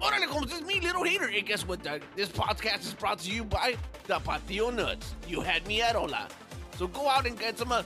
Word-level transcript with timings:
Órale, 0.00 0.26
como 0.28 0.46
this 0.46 0.60
is 0.60 0.66
me, 0.66 0.80
Little 0.80 1.02
Hater. 1.04 1.28
And 1.28 1.44
guess 1.46 1.66
what, 1.66 1.82
Doug? 1.82 2.02
This 2.14 2.28
podcast 2.28 2.86
is 2.86 2.94
brought 2.94 3.18
to 3.20 3.30
you 3.30 3.44
by 3.44 3.76
Tapatio 4.06 4.72
Nuts. 4.74 5.14
You 5.26 5.40
had 5.40 5.66
me 5.66 5.82
at 5.82 5.96
hola. 5.96 6.28
So 6.76 6.86
go 6.86 7.08
out 7.08 7.26
and 7.26 7.36
get 7.38 7.58
some 7.58 7.72
of 7.72 7.84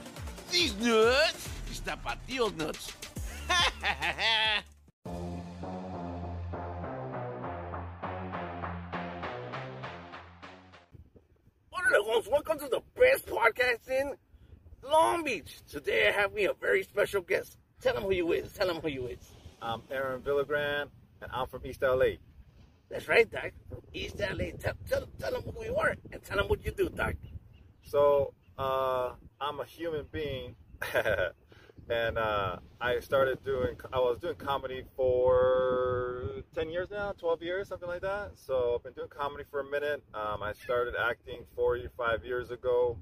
these 0.51 0.77
nuts. 0.79 1.49
These 1.67 1.81
Tapatio 1.81 2.55
nuts. 2.55 2.93
Órale, 11.73 12.05
folks. 12.05 12.27
Welcome 12.29 12.59
to 12.59 12.67
the 12.67 12.81
best 12.95 13.25
podcast 13.25 13.89
in 13.89 14.13
Long 14.89 15.23
Beach. 15.23 15.61
Today 15.69 16.07
I 16.09 16.11
have 16.11 16.33
me 16.33 16.45
a 16.45 16.53
very 16.53 16.83
special 16.83 17.21
guest. 17.21 17.57
Tell 17.81 17.95
him 17.97 18.03
who 18.03 18.13
you 18.13 18.31
is. 18.33 18.53
Tell 18.53 18.69
him 18.69 18.77
who 18.81 18.89
you 18.89 19.07
is. 19.07 19.31
I'm 19.61 19.81
Aaron 19.91 20.21
Villagran, 20.21 20.87
and 21.23 21.31
I'm 21.31 21.47
from 21.47 21.65
East 21.65 21.81
LA. 21.81 22.17
That's 22.89 23.07
right, 23.07 23.29
Doc. 23.29 23.51
East 23.93 24.19
LA. 24.19 24.51
Tell, 24.59 24.73
tell, 24.87 25.07
tell 25.17 25.31
them 25.31 25.43
who 25.55 25.63
you 25.63 25.75
are 25.77 25.95
and 26.11 26.21
tell 26.23 26.37
them 26.37 26.47
what 26.47 26.63
you 26.63 26.71
do, 26.71 26.89
Doc. 26.89 27.15
So, 27.81 28.33
uh, 28.57 29.13
I'm 29.41 29.59
a 29.59 29.65
human 29.65 30.05
being, 30.11 30.55
and 31.89 32.17
uh, 32.17 32.57
I 32.79 32.99
started 32.99 33.43
doing. 33.43 33.75
I 33.91 33.99
was 33.99 34.19
doing 34.19 34.35
comedy 34.35 34.83
for 34.95 36.43
ten 36.53 36.69
years 36.69 36.89
now, 36.91 37.13
twelve 37.13 37.41
years, 37.41 37.67
something 37.69 37.89
like 37.89 38.01
that. 38.01 38.31
So 38.35 38.75
I've 38.75 38.83
been 38.83 38.93
doing 38.93 39.09
comedy 39.09 39.43
for 39.49 39.61
a 39.61 39.65
minute. 39.65 40.03
Um, 40.13 40.43
I 40.43 40.53
started 40.53 40.93
acting 40.99 41.45
four 41.55 41.77
or 41.77 41.91
five 41.97 42.23
years 42.23 42.51
ago, 42.51 42.97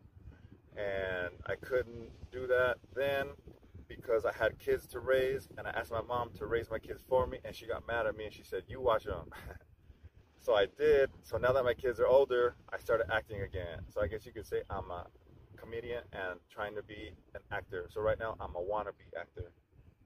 and 0.78 1.32
I 1.48 1.56
couldn't 1.56 2.10
do 2.32 2.48
that 2.48 2.78
then 2.96 3.28
because 3.96 4.26
I 4.26 4.34
had 4.34 4.58
kids 4.60 4.88
to 4.88 5.00
raise, 5.00 5.48
and 5.58 5.68
I 5.68 5.72
asked 5.72 5.92
my 5.92 6.02
mom 6.02 6.32
to 6.38 6.46
raise 6.46 6.70
my 6.70 6.80
kids 6.80 7.04
for 7.08 7.28
me, 7.28 7.40
and 7.46 7.56
she 7.56 7.66
got 7.66 7.86
mad 7.88 8.06
at 8.06 8.16
me, 8.16 8.26
and 8.26 8.34
she 8.34 8.44
said, 8.44 8.64
"You 8.68 8.82
watch 8.82 9.06
them." 9.06 9.32
so 10.42 10.54
I 10.54 10.68
did. 10.78 11.10
So 11.24 11.38
now 11.38 11.52
that 11.54 11.64
my 11.64 11.74
kids 11.74 12.00
are 12.00 12.08
older, 12.08 12.56
I 12.72 12.78
started 12.78 13.08
acting 13.12 13.42
again. 13.42 13.80
So 13.90 14.02
I 14.02 14.08
guess 14.08 14.26
you 14.26 14.34
could 14.34 14.46
say 14.46 14.62
I'm 14.70 14.90
a 14.92 15.06
comedian 15.58 16.04
and 16.14 16.40
trying 16.50 16.76
to 16.76 16.84
be 16.84 17.12
an 17.36 17.42
actor. 17.52 17.88
So 17.90 18.02
right 18.02 18.20
now 18.20 18.36
I'm 18.40 18.56
a 18.56 18.60
wannabe 18.60 19.08
actor. 19.20 19.52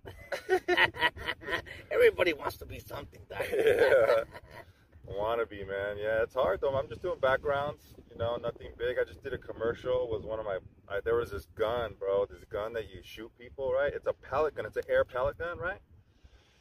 Everybody 1.91 2.33
wants 2.33 2.57
to 2.57 2.65
be 2.65 2.79
something, 2.79 3.21
Doc. 3.29 3.45
yeah. 3.55 4.23
Wannabe, 5.07 5.67
man. 5.67 5.97
Yeah, 5.97 6.23
it's 6.23 6.33
hard 6.33 6.61
though. 6.61 6.75
I'm 6.75 6.87
just 6.89 7.01
doing 7.01 7.19
backgrounds, 7.19 7.81
you 8.11 8.17
know, 8.17 8.37
nothing 8.37 8.71
big. 8.77 8.97
I 8.99 9.03
just 9.03 9.23
did 9.23 9.33
a 9.33 9.37
commercial. 9.37 10.09
Was 10.09 10.23
one 10.25 10.39
of 10.39 10.45
my. 10.45 10.59
I, 10.87 10.99
there 11.03 11.15
was 11.15 11.31
this 11.31 11.47
gun, 11.55 11.93
bro. 11.99 12.25
This 12.25 12.43
gun 12.49 12.73
that 12.73 12.89
you 12.89 13.01
shoot 13.03 13.31
people, 13.39 13.71
right? 13.71 13.93
It's 13.93 14.07
a 14.07 14.13
pellet 14.13 14.55
gun. 14.55 14.65
It's 14.65 14.77
an 14.77 14.83
air 14.89 15.03
pellet 15.03 15.37
gun, 15.37 15.57
right? 15.57 15.79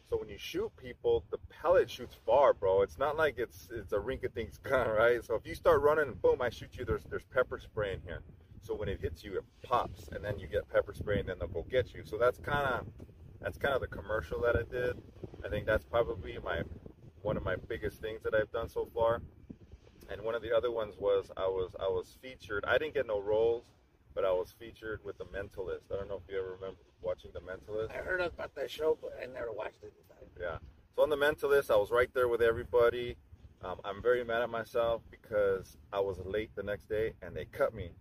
So 0.08 0.18
when 0.18 0.28
you 0.28 0.38
shoot 0.38 0.70
people, 0.76 1.24
the 1.30 1.38
pellet 1.48 1.90
shoots 1.90 2.14
far, 2.26 2.52
bro. 2.52 2.82
It's 2.82 2.98
not 2.98 3.16
like 3.16 3.38
it's 3.38 3.68
it's 3.72 3.92
a 3.92 3.98
rinky-dinks 3.98 4.58
gun, 4.58 4.88
right? 4.88 5.24
So 5.24 5.34
if 5.34 5.46
you 5.46 5.54
start 5.54 5.80
running 5.80 6.08
and 6.08 6.20
boom, 6.20 6.42
I 6.42 6.50
shoot 6.50 6.76
you. 6.76 6.84
There's 6.84 7.04
there's 7.04 7.24
pepper 7.24 7.58
spray 7.58 7.94
in 7.94 8.00
here. 8.02 8.22
So 8.62 8.74
when 8.74 8.88
it 8.88 9.00
hits 9.00 9.24
you, 9.24 9.36
it 9.36 9.44
pops, 9.62 10.08
and 10.08 10.24
then 10.24 10.38
you 10.38 10.46
get 10.46 10.68
pepper 10.70 10.94
spray, 10.94 11.20
and 11.20 11.28
then 11.28 11.36
they'll 11.38 11.48
go 11.48 11.66
get 11.70 11.92
you. 11.94 12.02
So 12.04 12.16
that's 12.18 12.38
kind 12.38 12.66
of 12.66 12.86
that's 13.40 13.58
kind 13.58 13.74
of 13.74 13.80
the 13.80 13.86
commercial 13.86 14.40
that 14.42 14.56
I 14.56 14.62
did. 14.62 15.02
I 15.44 15.48
think 15.48 15.66
that's 15.66 15.84
probably 15.84 16.38
my 16.42 16.62
one 17.24 17.36
of 17.36 17.44
my 17.44 17.56
biggest 17.56 18.00
things 18.00 18.22
that 18.22 18.34
I've 18.34 18.52
done 18.52 18.68
so 18.68 18.88
far. 18.94 19.22
And 20.10 20.22
one 20.22 20.34
of 20.34 20.42
the 20.42 20.54
other 20.54 20.70
ones 20.70 20.94
was 20.98 21.30
I 21.36 21.46
was 21.46 21.70
I 21.80 21.88
was 21.88 22.16
featured. 22.20 22.64
I 22.68 22.76
didn't 22.76 22.94
get 22.94 23.06
no 23.06 23.20
roles, 23.20 23.64
but 24.14 24.24
I 24.24 24.30
was 24.30 24.54
featured 24.58 25.00
with 25.02 25.16
The 25.16 25.24
Mentalist. 25.24 25.90
I 25.90 25.96
don't 25.96 26.08
know 26.08 26.20
if 26.24 26.30
you 26.30 26.38
ever 26.38 26.52
remember 26.52 26.80
watching 27.00 27.30
The 27.32 27.40
Mentalist. 27.40 27.90
I 27.90 28.02
heard 28.02 28.20
about 28.20 28.54
that 28.54 28.70
show, 28.70 28.98
but 29.00 29.18
I 29.20 29.26
never 29.26 29.50
watched 29.52 29.82
it. 29.82 29.94
Yeah. 30.38 30.58
So 30.94 31.02
on 31.02 31.08
The 31.08 31.16
Mentalist, 31.16 31.70
I 31.70 31.76
was 31.76 31.90
right 31.90 32.12
there 32.12 32.28
with 32.28 32.42
everybody. 32.42 33.16
Um, 33.62 33.80
I'm 33.82 34.02
very 34.02 34.22
mad 34.24 34.42
at 34.42 34.50
myself 34.50 35.00
because 35.10 35.78
I 35.90 36.00
was 36.00 36.18
late 36.26 36.50
the 36.54 36.62
next 36.62 36.90
day 36.90 37.14
and 37.22 37.34
they 37.34 37.46
cut 37.46 37.74
me. 37.74 37.92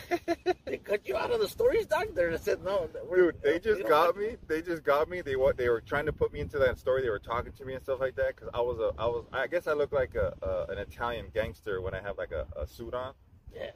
they 0.64 0.78
cut 0.78 1.06
you 1.06 1.16
out 1.16 1.30
of 1.30 1.40
the 1.40 1.48
stories, 1.48 1.86
Doc? 1.86 2.06
They 2.14 2.36
said 2.36 2.62
no. 2.64 2.88
Dude, 3.14 3.36
they 3.42 3.58
just 3.58 3.86
got 3.86 4.16
me. 4.16 4.36
They 4.48 4.62
just 4.62 4.82
got 4.84 5.08
me. 5.08 5.20
They 5.20 5.36
what? 5.36 5.56
They 5.56 5.68
were 5.68 5.80
trying 5.80 6.06
to 6.06 6.12
put 6.12 6.32
me 6.32 6.40
into 6.40 6.58
that 6.58 6.78
story. 6.78 7.02
They 7.02 7.10
were 7.10 7.18
talking 7.18 7.52
to 7.52 7.64
me 7.64 7.74
and 7.74 7.82
stuff 7.82 8.00
like 8.00 8.16
that 8.16 8.34
because 8.36 8.48
I 8.54 8.60
was 8.60 8.78
a, 8.78 8.92
I 9.00 9.06
was, 9.06 9.24
I 9.32 9.46
guess 9.46 9.66
I 9.66 9.72
look 9.72 9.92
like 9.92 10.14
a, 10.14 10.34
a 10.42 10.72
an 10.72 10.78
Italian 10.78 11.26
gangster 11.34 11.80
when 11.80 11.94
I 11.94 12.00
have 12.02 12.18
like 12.18 12.32
a, 12.32 12.46
a 12.60 12.66
suit 12.66 12.94
on. 12.94 13.14
Yeah. 13.54 13.70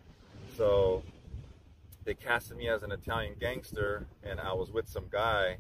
So 0.57 1.03
they 2.05 2.15
casted 2.15 2.57
me 2.57 2.69
as 2.69 2.83
an 2.83 2.93
Italian 2.93 3.35
gangster, 3.39 4.07
and 4.23 4.41
I 4.41 4.53
was 4.53 4.71
with 4.71 4.89
some 4.89 5.05
guy, 5.11 5.59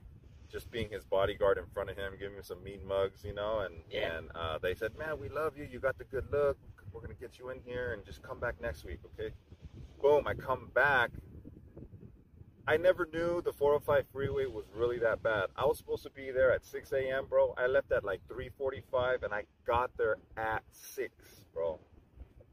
just 0.50 0.70
being 0.70 0.88
his 0.88 1.04
bodyguard 1.04 1.58
in 1.58 1.64
front 1.66 1.90
of 1.90 1.96
him, 1.96 2.12
giving 2.18 2.36
him 2.36 2.42
some 2.42 2.62
mean 2.62 2.86
mugs, 2.86 3.24
you 3.24 3.34
know. 3.34 3.60
And 3.60 3.74
Yeah. 3.90 4.16
and 4.16 4.30
uh, 4.34 4.58
they 4.58 4.74
said, 4.74 4.96
"Man, 4.96 5.18
we 5.20 5.28
love 5.28 5.56
you. 5.58 5.64
You 5.70 5.80
got 5.80 5.98
the 5.98 6.04
good 6.04 6.30
look. 6.30 6.56
We're 6.92 7.00
gonna 7.02 7.14
get 7.14 7.38
you 7.38 7.50
in 7.50 7.60
here, 7.66 7.92
and 7.92 8.04
just 8.06 8.22
come 8.22 8.38
back 8.38 8.54
next 8.60 8.84
week, 8.84 9.00
okay?" 9.18 9.32
Boom! 10.06 10.28
I 10.28 10.34
come 10.34 10.70
back. 10.72 11.10
I 12.64 12.76
never 12.76 13.08
knew 13.12 13.42
the 13.42 13.52
405 13.52 14.04
freeway 14.12 14.46
was 14.46 14.66
really 14.72 15.00
that 15.00 15.20
bad. 15.20 15.46
I 15.56 15.66
was 15.66 15.78
supposed 15.78 16.04
to 16.04 16.10
be 16.10 16.30
there 16.30 16.52
at 16.52 16.64
6 16.64 16.92
a.m., 16.92 17.26
bro. 17.28 17.54
I 17.58 17.66
left 17.66 17.90
at 17.90 18.04
like 18.04 18.20
3:45, 18.28 19.24
and 19.24 19.34
I 19.34 19.42
got 19.66 19.90
there 19.98 20.18
at 20.36 20.62
six, 20.70 21.42
bro. 21.52 21.80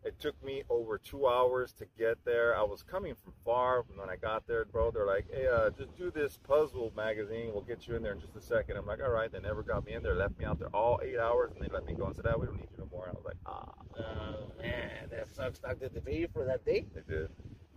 It 0.04 0.20
took 0.20 0.44
me 0.44 0.64
over 0.68 0.98
two 0.98 1.28
hours 1.28 1.74
to 1.74 1.86
get 1.96 2.18
there. 2.26 2.58
I 2.58 2.64
was 2.64 2.82
coming 2.82 3.14
from 3.24 3.34
far. 3.46 3.86
And 3.88 4.00
when 4.00 4.10
I 4.10 4.16
got 4.16 4.48
there, 4.48 4.66
bro, 4.66 4.90
they're 4.90 5.06
like, 5.06 5.28
"Hey, 5.32 5.46
uh, 5.46 5.70
just 5.70 5.96
do 5.96 6.10
this 6.10 6.38
puzzle 6.38 6.92
magazine. 6.96 7.52
We'll 7.54 7.62
get 7.62 7.88
you 7.88 7.96
in 7.96 8.02
there 8.02 8.14
in 8.14 8.20
just 8.20 8.36
a 8.36 8.42
second. 8.42 8.78
I'm 8.78 8.88
like, 8.88 9.00
"All 9.00 9.12
right." 9.12 9.32
They 9.32 9.40
never 9.40 9.62
got 9.62 9.86
me 9.86 9.94
in 9.94 10.02
there. 10.02 10.16
Left 10.16 10.40
me 10.40 10.46
out 10.46 10.58
there 10.58 10.70
all 10.74 11.00
eight 11.04 11.20
hours, 11.20 11.52
and 11.52 11.62
they 11.64 11.72
let 11.72 11.86
me 11.86 11.94
go 11.94 12.08
and 12.08 12.16
said, 12.16 12.26
"Ah, 12.26 12.36
we 12.36 12.48
don't 12.48 12.58
need 12.58 12.72
you 12.72 12.80
no 12.80 12.88
more." 12.92 13.06
And 13.06 13.16
I 13.16 13.20
was 13.20 13.26
like, 13.26 13.38
"Ah." 13.46 13.83
Oh, 14.04 14.52
man. 14.62 15.10
That 15.10 15.28
sucks, 15.34 15.60
Doc. 15.60 15.80
Did 15.80 15.94
they 15.94 16.00
pay 16.00 16.18
you 16.18 16.28
for 16.34 16.46
that 16.46 16.66
day? 16.66 16.86
They 16.94 17.02
did. 17.14 17.30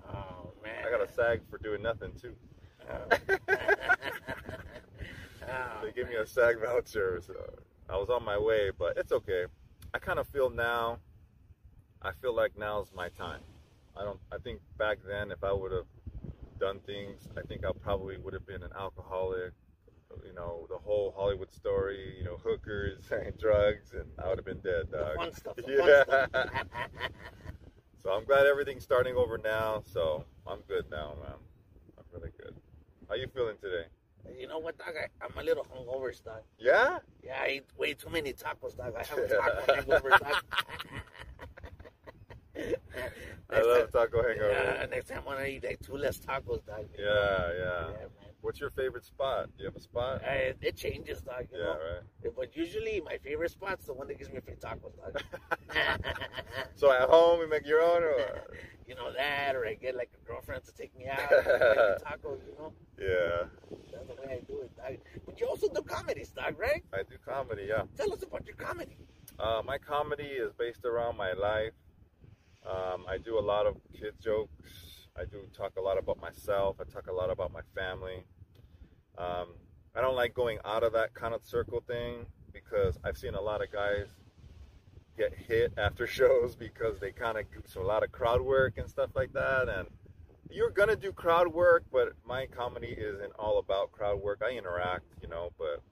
Oh, 0.09 0.53
man. 0.62 0.84
I 0.87 0.91
got 0.91 1.06
a 1.06 1.12
SAG 1.12 1.41
for 1.50 1.59
doing 1.59 1.82
nothing 1.82 2.12
too. 2.20 2.34
Oh, 2.88 3.16
oh 5.48 5.81
They 5.82 5.92
gave 5.92 6.09
me 6.09 6.16
a 6.16 6.26
SAG 6.26 6.60
voucher, 6.60 7.20
so 7.26 7.34
I 7.88 7.97
was 7.97 8.10
on 8.10 8.25
my 8.25 8.38
way, 8.38 8.70
but 8.76 8.97
it's 8.97 9.12
okay. 9.12 9.47
I 9.94 9.98
kind 9.98 10.19
of 10.19 10.26
feel 10.28 10.50
now. 10.50 10.98
I 12.03 12.12
feel 12.20 12.34
like 12.34 12.56
now's 12.59 12.92
my 12.94 13.09
time. 13.10 13.41
I 13.97 14.04
don't. 14.04 14.20
I 14.31 14.38
think 14.38 14.60
back 14.78 14.98
then, 15.06 15.31
if 15.31 15.42
I 15.42 15.53
would 15.53 15.72
have 15.72 15.86
done 16.60 16.81
things, 16.86 17.28
I 17.36 17.42
think 17.42 17.65
I 17.65 17.72
probably 17.72 18.19
would 18.19 18.34
have 18.34 18.47
been 18.47 18.62
an 18.62 18.72
alcoholic. 18.78 19.53
You 20.25 20.34
know, 20.34 20.66
the 20.71 20.78
whole 20.78 21.12
Hollywood 21.16 21.53
story. 21.53 22.15
You 22.19 22.25
know, 22.25 22.37
hookers 22.37 23.04
and 23.10 23.37
drugs, 23.38 23.93
and 23.93 24.09
I 24.22 24.28
would 24.28 24.38
have 24.38 24.44
been 24.44 24.60
dead, 24.60 24.91
dog. 24.91 25.16
fun 25.16 25.32
stuff. 25.32 25.54
Yeah. 25.66 26.04
fun 26.04 26.28
stuff. 26.28 26.49
So 28.03 28.12
I'm 28.12 28.25
glad 28.25 28.47
everything's 28.47 28.84
starting 28.84 29.16
over 29.16 29.37
now. 29.37 29.82
So 29.84 30.25
I'm 30.47 30.60
good 30.69 30.84
now, 30.93 31.15
man. 31.21 31.32
I'm 31.99 32.04
really 32.12 32.31
good. 32.38 32.54
How 33.09 33.16
you 33.16 33.27
feeling 33.34 33.56
today? 33.60 33.87
you 34.38 34.47
know 34.47 34.59
what, 34.59 34.78
Doc? 34.78 34.94
I, 34.97 35.25
I'm 35.25 35.37
a 35.38 35.43
little 35.43 35.65
hungover, 35.65 36.12
Doc. 36.25 36.43
Yeah. 36.59 36.98
Yeah, 37.25 37.41
I 37.41 37.47
ate 37.47 37.66
way 37.77 37.94
too 37.94 38.10
many 38.10 38.33
tacos, 38.33 38.77
Doc. 38.77 38.94
I 38.97 39.04
have 39.04 39.19
a 39.19 39.28
taco 39.28 39.75
hangover, 39.75 40.10
Doc. 40.10 40.44
I 43.50 43.60
love 43.62 43.93
taco 43.93 44.22
hangover. 44.22 44.50
Yeah, 44.50 44.87
next 44.91 45.09
time 45.09 45.25
when 45.25 45.37
I 45.38 45.48
eat 45.50 45.65
like 45.65 45.81
two 45.81 45.97
less 45.97 46.19
tacos, 46.19 46.62
you? 46.66 46.87
Yeah, 46.98 47.04
Yeah, 47.04 47.91
yeah. 47.91 48.25
What's 48.41 48.60
your 48.60 48.70
favorite 48.70 49.04
spot? 49.04 49.47
Do 49.56 49.64
you 49.64 49.66
have 49.66 49.76
a 49.76 49.80
spot? 49.80 50.22
Uh, 50.22 50.52
it 50.60 50.76
changes, 50.76 51.20
dog. 51.22 51.47
You 51.52 51.58
Yeah, 51.58 51.64
know? 51.64 51.78
right. 52.24 52.36
But 52.36 52.56
usually 52.56 53.00
my 53.00 53.16
favorite 53.19 53.50
spot's 53.50 53.86
the 53.86 53.94
one 53.94 54.06
that 54.08 54.19
gives 54.19 54.30
me 54.30 54.41
free 54.41 54.54
tacos, 54.54 54.92
dog. 54.97 55.22
So 56.74 56.92
at 56.92 57.08
home 57.08 57.41
you 57.41 57.48
make 57.48 57.66
your 57.66 57.80
own, 57.80 58.02
or 58.02 58.19
you 58.86 58.94
know 58.94 59.10
that, 59.12 59.56
or 59.56 59.66
I 59.66 59.74
get 59.74 59.97
like 59.97 60.10
a 60.22 60.26
girlfriend 60.26 60.64
to 60.64 60.72
take 60.74 60.97
me 60.97 61.06
out, 61.08 61.19
and 61.47 61.47
make 61.47 61.88
me 61.88 61.94
tacos. 62.04 62.41
You 62.47 62.54
know, 62.58 62.72
yeah, 62.98 63.47
that's 63.92 64.06
the 64.06 64.14
way 64.14 64.36
I 64.36 64.41
do 64.47 64.60
it, 64.62 64.76
dog. 64.76 64.98
But 65.24 65.41
you 65.41 65.47
also 65.48 65.68
do 65.74 65.82
comedies, 65.82 66.30
dog, 66.30 66.58
right? 66.58 66.84
I 66.92 66.98
do 67.03 67.16
comedy. 67.24 67.66
Yeah, 67.68 67.82
Tell 67.97 68.12
us 68.12 68.22
about 68.22 68.47
your 68.47 68.56
comedy. 68.56 68.98
uh, 69.41 69.62
my 69.64 69.78
comedy 69.78 70.24
is 70.44 70.53
based 70.53 70.84
around 70.84 71.16
my 71.16 71.32
life. 71.32 71.72
Um, 72.66 73.06
I 73.09 73.16
do 73.18 73.39
a 73.39 73.41
lot 73.53 73.66
of 73.66 73.77
kid 73.92 74.15
jokes. 74.21 74.85
I 75.18 75.24
do 75.24 75.39
talk 75.57 75.72
a 75.78 75.80
lot 75.80 75.98
about 75.98 76.21
myself. 76.21 76.77
I 76.80 76.84
talk 76.84 77.09
a 77.09 77.13
lot 77.13 77.30
about 77.30 77.53
my 77.53 77.63
family. 77.74 78.24
Um, 79.16 79.54
I 79.95 80.03
don't 80.03 80.15
like 80.15 80.34
going 80.34 80.59
out 80.65 80.83
of 80.83 80.92
that 80.92 81.15
kind 81.15 81.34
of 81.34 81.42
circle 81.42 81.83
thing 81.86 82.27
because 82.53 82.98
I've 83.03 83.16
seen 83.16 83.34
a 83.34 83.41
lot 83.41 83.63
of 83.63 83.72
guys 83.72 84.09
get 85.16 85.33
hit 85.34 85.72
after 85.78 86.07
shows 86.18 86.54
because 86.54 87.01
they 87.01 87.13
kind 87.13 87.39
of 87.39 87.51
do 87.51 87.63
so 87.66 87.80
a 87.80 87.84
lot 87.84 88.04
of 88.04 88.13
crowd 88.13 88.42
work 88.42 88.77
and 88.77 88.89
stuff 88.89 89.10
like 89.15 89.33
that. 89.33 89.68
And 89.68 89.89
you're 90.51 90.71
gonna 90.71 90.97
do 90.97 91.13
crowd 91.13 91.48
work, 91.48 91.84
but 91.91 92.13
my 92.27 92.47
comedy 92.47 92.95
isn't 92.98 93.33
all 93.39 93.59
about 93.59 93.92
crowd 93.92 94.21
work. 94.21 94.42
I 94.45 94.51
interact, 94.51 95.07
you 95.22 95.28
know, 95.28 95.51
but 95.59 95.83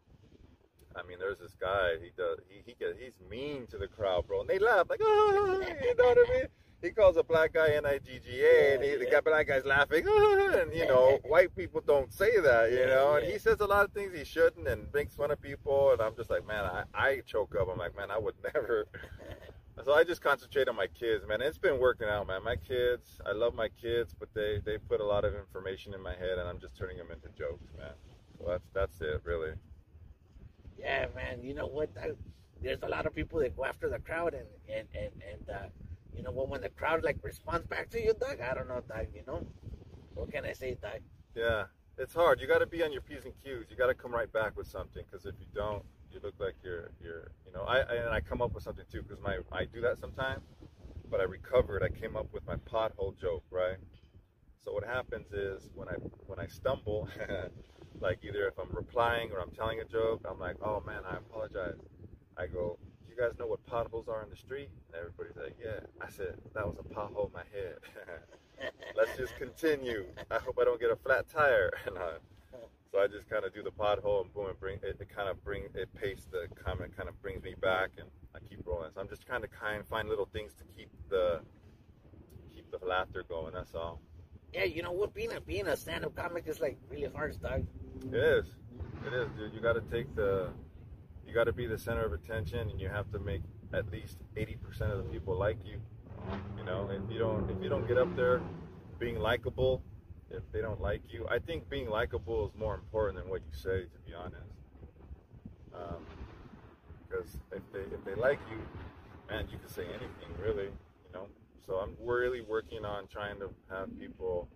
I 0.94 1.06
mean, 1.06 1.18
there's 1.18 1.38
this 1.38 1.56
guy. 1.58 1.94
He 2.00 2.10
does. 2.16 2.38
He 2.48 2.62
he 2.64 2.74
get, 2.78 2.96
he's 2.98 3.18
mean 3.28 3.66
to 3.68 3.78
the 3.78 3.88
crowd, 3.88 4.26
bro, 4.26 4.40
and 4.40 4.48
they 4.48 4.58
laugh 4.58 4.86
like, 4.88 5.00
oh, 5.02 5.60
you 5.82 5.94
know 5.96 6.04
what 6.04 6.18
I 6.18 6.32
mean? 6.32 6.46
He 6.84 6.90
calls 6.90 7.16
a 7.16 7.22
black 7.22 7.54
guy 7.54 7.70
N-I-G-G-A, 7.70 8.74
and 8.74 8.84
he, 8.84 8.96
the 8.96 9.06
guy, 9.10 9.20
black 9.20 9.48
guy's 9.48 9.64
laughing, 9.64 10.04
and 10.06 10.72
you 10.74 10.86
know, 10.86 11.18
white 11.24 11.54
people 11.56 11.80
don't 11.86 12.12
say 12.12 12.38
that, 12.40 12.70
you 12.70 12.86
know, 12.86 13.16
and 13.16 13.26
he 13.26 13.38
says 13.38 13.60
a 13.60 13.66
lot 13.66 13.84
of 13.84 13.92
things 13.92 14.16
he 14.16 14.24
shouldn't, 14.24 14.68
and 14.68 14.86
makes 14.92 15.14
fun 15.14 15.30
of 15.30 15.40
people, 15.40 15.92
and 15.92 16.00
I'm 16.00 16.14
just 16.14 16.30
like, 16.30 16.46
man, 16.46 16.64
I, 16.64 16.84
I 16.94 17.20
choke 17.26 17.54
up. 17.60 17.68
I'm 17.70 17.78
like, 17.78 17.96
man, 17.96 18.10
I 18.10 18.18
would 18.18 18.34
never. 18.54 18.86
So 19.84 19.92
I 19.92 20.04
just 20.04 20.22
concentrate 20.22 20.68
on 20.68 20.76
my 20.76 20.86
kids, 20.86 21.26
man. 21.26 21.42
It's 21.42 21.58
been 21.58 21.80
working 21.80 22.08
out, 22.08 22.28
man. 22.28 22.44
My 22.44 22.56
kids, 22.56 23.20
I 23.26 23.32
love 23.32 23.54
my 23.54 23.68
kids, 23.80 24.14
but 24.18 24.28
they 24.32 24.60
they 24.64 24.78
put 24.78 25.00
a 25.00 25.04
lot 25.04 25.24
of 25.24 25.34
information 25.34 25.94
in 25.94 26.00
my 26.00 26.14
head, 26.14 26.38
and 26.38 26.48
I'm 26.48 26.60
just 26.60 26.76
turning 26.76 26.96
them 26.96 27.08
into 27.10 27.28
jokes, 27.36 27.66
man. 27.76 27.90
So 28.38 28.46
that's 28.48 28.68
that's 28.72 29.00
it, 29.00 29.20
really. 29.24 29.52
Yeah, 30.78 31.06
man. 31.14 31.42
You 31.42 31.54
know 31.54 31.66
what? 31.66 31.90
I, 32.00 32.12
there's 32.62 32.82
a 32.82 32.88
lot 32.88 33.06
of 33.06 33.14
people 33.14 33.40
that 33.40 33.56
go 33.56 33.64
after 33.64 33.90
the 33.90 33.98
crowd, 33.98 34.34
and 34.34 34.46
and 34.68 34.86
and 34.94 35.12
and 35.32 35.50
uh, 35.50 35.68
you 36.16 36.22
know 36.22 36.30
what? 36.30 36.48
When 36.48 36.60
the 36.60 36.68
crowd 36.68 37.02
like 37.02 37.18
responds 37.22 37.66
back 37.66 37.90
to 37.90 38.00
you, 38.02 38.14
Doug, 38.18 38.40
I 38.40 38.54
don't 38.54 38.68
know, 38.68 38.82
Doug. 38.88 39.06
You 39.14 39.22
know, 39.26 39.44
what 40.14 40.30
can 40.32 40.44
I 40.44 40.52
say, 40.52 40.76
Doug? 40.80 41.00
Yeah, 41.34 41.64
it's 41.98 42.14
hard. 42.14 42.40
You 42.40 42.46
got 42.46 42.58
to 42.58 42.66
be 42.66 42.82
on 42.82 42.92
your 42.92 43.02
p's 43.02 43.24
and 43.24 43.34
q's. 43.42 43.66
You 43.70 43.76
got 43.76 43.88
to 43.88 43.94
come 43.94 44.12
right 44.12 44.32
back 44.32 44.56
with 44.56 44.66
something, 44.66 45.02
because 45.10 45.26
if 45.26 45.34
you 45.40 45.46
don't, 45.54 45.82
you 46.12 46.20
look 46.22 46.34
like 46.38 46.54
you're 46.62 46.90
you're 47.02 47.30
you 47.46 47.52
know. 47.52 47.62
I, 47.62 47.78
I 47.80 47.94
and 47.94 48.10
I 48.14 48.20
come 48.20 48.40
up 48.42 48.54
with 48.54 48.62
something 48.64 48.84
too, 48.90 49.02
because 49.02 49.20
my 49.22 49.38
I 49.52 49.64
do 49.64 49.80
that 49.80 49.98
sometimes, 49.98 50.42
but 51.10 51.20
I 51.20 51.24
recovered. 51.24 51.82
I 51.82 51.88
came 51.88 52.16
up 52.16 52.32
with 52.32 52.46
my 52.46 52.56
pothole 52.56 53.18
joke, 53.20 53.44
right? 53.50 53.76
So 54.64 54.72
what 54.72 54.84
happens 54.84 55.32
is 55.32 55.68
when 55.74 55.88
I 55.88 55.94
when 56.26 56.38
I 56.38 56.46
stumble, 56.46 57.08
like 58.00 58.18
either 58.22 58.46
if 58.46 58.58
I'm 58.58 58.74
replying 58.74 59.30
or 59.32 59.40
I'm 59.40 59.50
telling 59.50 59.80
a 59.80 59.84
joke, 59.84 60.24
I'm 60.28 60.38
like, 60.38 60.56
oh 60.62 60.82
man, 60.86 61.02
I 61.08 61.16
apologize. 61.16 61.80
I 62.36 62.46
go, 62.46 62.78
you 63.14 63.22
guys 63.22 63.38
know 63.38 63.46
what 63.46 63.64
potholes 63.66 64.08
are 64.08 64.22
in 64.22 64.30
the 64.30 64.36
street? 64.36 64.68
And 64.88 64.96
everybody's 64.96 65.36
like, 65.36 65.56
yeah. 65.62 65.80
I 66.00 66.10
said, 66.10 66.36
that 66.54 66.66
was 66.66 66.76
a 66.78 66.94
pothole 66.94 67.26
in 67.28 67.32
my 67.32 67.44
head. 67.52 67.78
Let's 68.96 69.16
just 69.16 69.36
continue. 69.36 70.06
I 70.30 70.38
hope 70.38 70.58
I 70.60 70.64
don't 70.64 70.80
get 70.80 70.90
a 70.90 70.96
flat 70.96 71.28
tire. 71.28 71.70
And 71.86 71.98
uh, 71.98 72.18
so 72.90 73.00
I 73.00 73.08
just 73.08 73.28
kind 73.28 73.44
of 73.44 73.52
do 73.52 73.62
the 73.62 73.72
pothole 73.72 74.22
and 74.22 74.32
boom, 74.32 74.46
and 74.46 74.60
bring 74.60 74.78
it, 74.82 74.96
it 75.00 75.08
kind 75.14 75.28
of 75.28 75.42
bring 75.44 75.64
it 75.74 75.92
pace 75.94 76.28
the 76.30 76.46
comment 76.54 76.96
kind 76.96 77.08
of 77.08 77.20
brings 77.20 77.42
me 77.42 77.54
back 77.60 77.90
and 77.98 78.06
I 78.34 78.38
keep 78.48 78.64
rolling. 78.64 78.90
So 78.94 79.00
I'm 79.00 79.08
just 79.08 79.26
trying 79.26 79.42
to 79.42 79.48
kind 79.48 79.80
of 79.80 79.88
find 79.88 80.08
little 80.08 80.28
things 80.32 80.52
to 80.54 80.64
keep 80.76 80.90
the 81.10 81.40
keep 82.54 82.70
the 82.70 82.84
laughter 82.86 83.24
going. 83.28 83.52
That's 83.52 83.74
all. 83.74 84.00
Yeah, 84.52 84.64
you 84.64 84.82
know 84.82 84.92
what? 84.92 85.12
Being 85.12 85.32
a 85.32 85.40
being 85.40 85.66
a 85.66 85.76
stand-up 85.76 86.14
comic 86.14 86.44
is 86.46 86.60
like 86.60 86.78
really 86.88 87.10
hard, 87.12 87.40
Doug. 87.42 87.66
It 88.12 88.14
is. 88.14 88.46
It 89.06 89.12
is, 89.12 89.28
dude. 89.36 89.52
You 89.52 89.60
got 89.60 89.72
to 89.72 89.82
take 89.90 90.14
the. 90.14 90.50
You 91.34 91.40
got 91.40 91.46
to 91.46 91.52
be 91.52 91.66
the 91.66 91.76
center 91.76 92.04
of 92.04 92.12
attention, 92.12 92.70
and 92.70 92.80
you 92.80 92.88
have 92.88 93.10
to 93.10 93.18
make 93.18 93.42
at 93.72 93.90
least 93.90 94.18
eighty 94.36 94.54
percent 94.54 94.92
of 94.92 94.98
the 94.98 95.02
people 95.10 95.36
like 95.36 95.56
you. 95.64 95.80
You 96.56 96.62
know, 96.62 96.88
if 96.92 97.12
you 97.12 97.18
don't, 97.18 97.50
if 97.50 97.60
you 97.60 97.68
don't 97.68 97.88
get 97.88 97.98
up 97.98 98.14
there, 98.14 98.40
being 99.00 99.18
likable, 99.18 99.82
if 100.30 100.44
they 100.52 100.60
don't 100.60 100.80
like 100.80 101.02
you, 101.08 101.26
I 101.28 101.40
think 101.40 101.68
being 101.68 101.90
likable 101.90 102.46
is 102.46 102.52
more 102.56 102.76
important 102.76 103.18
than 103.18 103.28
what 103.28 103.40
you 103.50 103.58
say. 103.58 103.82
To 103.82 103.98
be 104.06 104.14
honest, 104.14 104.46
um, 105.74 106.06
because 107.02 107.36
if 107.50 107.62
they 107.72 107.80
if 107.80 108.04
they 108.04 108.14
like 108.14 108.38
you, 108.48 108.58
man, 109.28 109.48
you 109.50 109.58
can 109.58 109.68
say 109.68 109.86
anything 109.86 110.30
really. 110.40 110.66
You 110.66 111.12
know, 111.14 111.26
so 111.66 111.78
I'm 111.78 111.96
really 112.00 112.42
working 112.42 112.84
on 112.84 113.08
trying 113.08 113.40
to 113.40 113.50
have 113.70 113.88
people 113.98 114.46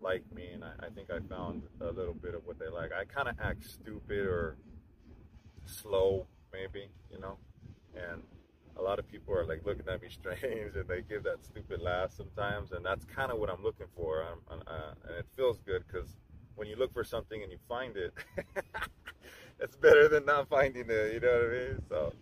like 0.00 0.22
me, 0.34 0.48
and 0.54 0.64
I, 0.64 0.86
I 0.86 0.88
think 0.94 1.10
I 1.10 1.18
found 1.28 1.64
a 1.82 1.92
little 1.92 2.14
bit 2.14 2.34
of 2.34 2.46
what 2.46 2.58
they 2.58 2.68
like. 2.68 2.90
I 2.98 3.04
kind 3.04 3.28
of 3.28 3.36
act 3.38 3.68
stupid 3.68 4.20
or 4.20 4.56
slow, 5.66 6.26
maybe, 6.52 6.88
you 7.10 7.18
know, 7.18 7.36
and 7.94 8.22
a 8.78 8.82
lot 8.82 8.98
of 8.98 9.08
people 9.08 9.34
are 9.34 9.44
like 9.44 9.64
looking 9.64 9.88
at 9.88 10.02
me 10.02 10.08
strange 10.10 10.76
and 10.76 10.88
they 10.88 11.02
give 11.02 11.24
that 11.24 11.44
stupid 11.44 11.80
laugh 11.80 12.12
sometimes, 12.12 12.72
and 12.72 12.84
that's 12.84 13.04
kind 13.04 13.30
of 13.32 13.38
what 13.38 13.50
I'm 13.50 13.62
looking 13.62 13.86
for. 13.96 14.22
I'm, 14.22 14.60
uh, 14.66 14.92
and 15.08 15.16
it 15.18 15.26
feels 15.36 15.58
good 15.60 15.84
because 15.86 16.16
when 16.54 16.68
you 16.68 16.76
look 16.76 16.92
for 16.92 17.04
something 17.04 17.42
and 17.42 17.50
you 17.50 17.58
find 17.68 17.96
it, 17.96 18.14
it's 19.60 19.76
better 19.76 20.08
than 20.08 20.24
not 20.24 20.48
finding 20.48 20.86
it. 20.88 21.14
You 21.14 21.20
know 21.20 21.32
what 21.32 21.44
I 21.44 21.58
mean? 21.58 21.82
So 21.88 22.12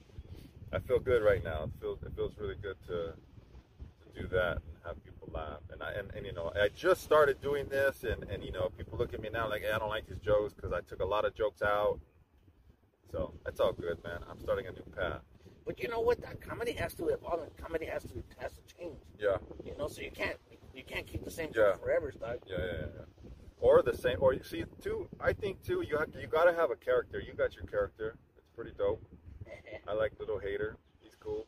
I 0.73 0.79
feel 0.81 0.99
good 0.99 1.23
right 1.23 1.43
now. 1.43 1.65
It 1.65 1.71
feels 1.81 2.03
it 2.03 2.13
feels 2.15 2.33
really 2.39 2.57
good 2.61 2.77
to 2.89 3.15
to 3.15 4.23
do 4.23 4.29
that 4.29 4.57
and 4.57 4.77
have 4.85 5.03
people 5.05 5.29
laugh. 5.33 5.61
And 5.73 5.83
I 5.83 5.93
and, 5.93 6.11
and 6.15 6.27
you 6.27 6.33
know 6.33 6.53
I 6.61 6.69
just 6.69 7.03
started 7.03 7.41
doing 7.41 7.69
this, 7.69 8.05
and 8.05 8.25
and 8.25 8.43
you 8.43 8.53
know 8.53 8.71
people 8.77 8.99
look 8.99 9.15
at 9.15 9.21
me 9.21 9.29
now 9.33 9.49
like 9.49 9.63
hey, 9.63 9.73
I 9.75 9.79
don't 9.79 9.89
like 9.89 10.09
these 10.09 10.19
jokes 10.19 10.53
because 10.53 10.73
I 10.73 10.81
took 10.81 11.01
a 11.01 11.07
lot 11.07 11.25
of 11.25 11.35
jokes 11.35 11.63
out. 11.63 12.01
So 13.15 13.33
that's 13.45 13.61
all 13.61 13.73
good, 13.73 14.03
man. 14.03 14.19
I'm 14.29 14.41
starting 14.41 14.67
a 14.67 14.73
new 14.73 14.83
path. 14.97 15.21
But 15.65 15.81
you 15.81 15.89
know 15.89 16.01
what? 16.01 16.21
That 16.21 16.41
comedy 16.41 16.73
has 16.73 16.95
to 16.95 17.07
evolve. 17.09 17.43
And 17.43 17.57
comedy 17.57 17.87
has 17.87 18.03
to 18.05 18.25
has 18.39 18.55
to 18.55 18.61
change. 18.77 18.99
Yeah. 19.21 19.37
You 19.65 19.77
know, 19.79 19.87
so 19.87 20.03
you 20.03 20.11
can't 20.11 20.37
you 20.75 20.83
can't 20.83 21.07
keep 21.07 21.25
the 21.25 21.31
same 21.31 21.51
Yeah. 21.55 21.71
joke 21.71 21.81
forever, 21.85 22.11
Doug. 22.11 22.41
Yeah, 22.45 22.57
yeah, 22.59 22.73
yeah. 22.97 23.31
Or 23.61 23.83
the 23.83 23.97
same, 23.97 24.17
or 24.21 24.35
you 24.35 24.43
see, 24.43 24.65
too. 24.83 25.09
I 25.21 25.33
think 25.33 25.63
too. 25.63 25.85
You 25.89 25.97
have 25.99 26.09
you 26.21 26.27
gotta 26.27 26.53
have 26.55 26.73
a 26.73 26.77
character. 26.77 27.21
You 27.21 27.35
got 27.35 27.55
your 27.55 27.67
character. 27.67 28.17
It's 28.37 28.49
pretty 28.57 28.73
dope. 28.77 29.01
I 29.89 29.93
like 29.95 30.13
Little 30.19 30.41
Hater. 30.41 30.77
He's 31.01 31.15
cool. 31.15 31.47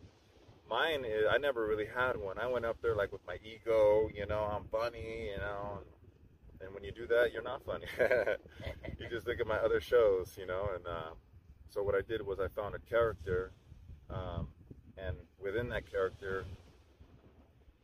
Mine 0.71 1.05
is 1.05 1.25
I 1.29 1.39
never 1.39 1.67
really 1.67 1.87
had 1.93 2.17
one. 2.17 2.39
I 2.39 2.47
went 2.47 2.65
up 2.65 2.81
there 2.81 2.95
like 2.95 3.11
with 3.11 3.27
my 3.27 3.39
ego. 3.45 4.09
You 4.15 4.27
know, 4.27 4.39
I'm 4.55 4.67
funny. 4.71 5.31
You 5.33 5.39
know, 5.39 5.81
and, 5.81 6.63
and 6.63 6.75
when 6.75 6.85
you 6.85 6.93
do 6.93 7.09
that, 7.09 7.33
you're 7.33 7.43
not 7.43 7.65
funny. 7.67 7.87
you 9.01 9.09
just 9.11 9.27
look 9.27 9.41
at 9.41 9.49
my 9.49 9.59
other 9.59 9.81
shows. 9.81 10.37
You 10.39 10.47
know, 10.47 10.69
and 10.77 10.87
uh, 10.87 11.11
so 11.69 11.83
what 11.83 11.95
I 11.95 12.01
did 12.03 12.25
was 12.25 12.39
I 12.41 12.49
found 12.49 12.75
a 12.75 12.79
character, 12.79 13.53
um, 14.11 14.49
and 14.97 15.17
within 15.43 15.69
that 15.71 15.91
character 15.91 16.45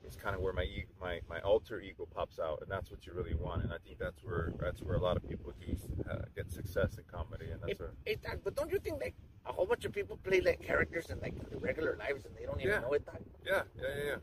is 0.06 0.17
kind 0.17 0.34
of 0.34 0.40
where 0.43 0.52
my 0.52 0.67
my 1.00 1.20
my 1.29 1.40
alter 1.40 1.81
ego 1.81 2.06
pops 2.14 2.38
out, 2.38 2.58
and 2.62 2.70
that's 2.70 2.90
what 2.90 3.06
you 3.06 3.12
really 3.12 3.34
want. 3.34 3.62
And 3.62 3.73
I 3.73 3.76
think 3.84 3.99
that's 3.99 4.23
where 4.25 4.52
that's 4.61 4.81
where 4.82 4.96
a 4.96 5.00
lot 5.00 5.17
of 5.17 5.29
people 5.29 5.52
do 5.61 5.76
uh, 6.11 6.23
get 6.34 6.50
success 6.50 6.96
in 6.99 7.05
comedy, 7.05 7.50
and 7.50 7.61
that's 7.61 7.73
Hey, 7.73 7.76
where 7.79 7.90
hey, 8.06 8.17
Doug, 8.23 8.40
but 8.44 8.55
don't 8.55 8.70
you 8.70 8.79
think 8.79 9.00
like 9.00 9.14
a 9.46 9.52
whole 9.52 9.67
bunch 9.67 9.85
of 9.85 9.93
people 9.93 10.17
play 10.17 10.40
like 10.40 10.61
characters 10.62 11.11
in 11.11 11.20
like 11.20 11.35
their 11.50 11.58
regular 11.58 11.96
lives 11.99 12.25
and 12.25 12.35
they 12.37 12.44
don't 12.46 12.61
even 12.61 12.73
Yeah. 12.73 12.81
know 12.81 12.93
it, 12.93 13.02
yeah, 13.44 13.62
yeah, 13.76 13.82
yeah, 13.82 14.05
yeah. 14.06 14.17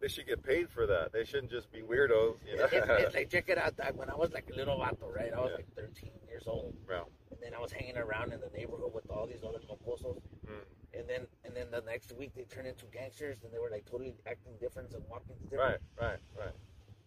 They 0.00 0.08
should 0.08 0.26
get 0.26 0.42
paid 0.42 0.68
for 0.68 0.86
that. 0.86 1.12
They 1.14 1.24
shouldn't 1.24 1.50
just 1.50 1.72
be 1.72 1.80
weirdos, 1.80 2.36
you 2.46 2.58
know. 2.58 2.64
It's, 2.70 2.74
it's 3.06 3.14
like 3.14 3.30
check 3.30 3.48
it 3.48 3.56
out, 3.56 3.74
Doug. 3.76 3.96
When 3.96 4.10
I 4.10 4.14
was 4.14 4.32
like 4.32 4.46
a 4.52 4.54
little 4.54 4.76
vato, 4.76 5.10
right? 5.14 5.32
I 5.32 5.40
was 5.40 5.50
Yeah. 5.52 5.56
like 5.56 5.74
13 5.76 6.10
years 6.28 6.44
old, 6.46 6.74
and 6.74 7.06
then 7.44 7.54
I 7.54 7.60
was 7.60 7.72
hanging 7.72 7.96
around 7.98 8.32
in 8.32 8.40
the 8.40 8.50
neighborhood 8.56 8.92
with 8.94 9.08
all 9.10 9.26
these 9.26 9.44
other 9.46 9.58
mocosos. 9.70 10.20
mm, 10.46 10.64
And 10.98 11.08
then 11.08 11.26
and 11.44 11.54
then 11.54 11.66
the 11.70 11.82
next 11.82 12.12
week 12.16 12.32
they 12.34 12.44
turned 12.44 12.66
into 12.68 12.86
gangsters 12.86 13.38
and 13.44 13.52
they 13.52 13.58
were 13.58 13.70
like 13.70 13.84
totally 13.84 14.14
acting 14.26 14.54
different 14.60 14.92
and 14.94 15.02
walking 15.10 15.36
different. 15.50 15.80
right, 16.00 16.08
right, 16.08 16.18
right. 16.38 16.54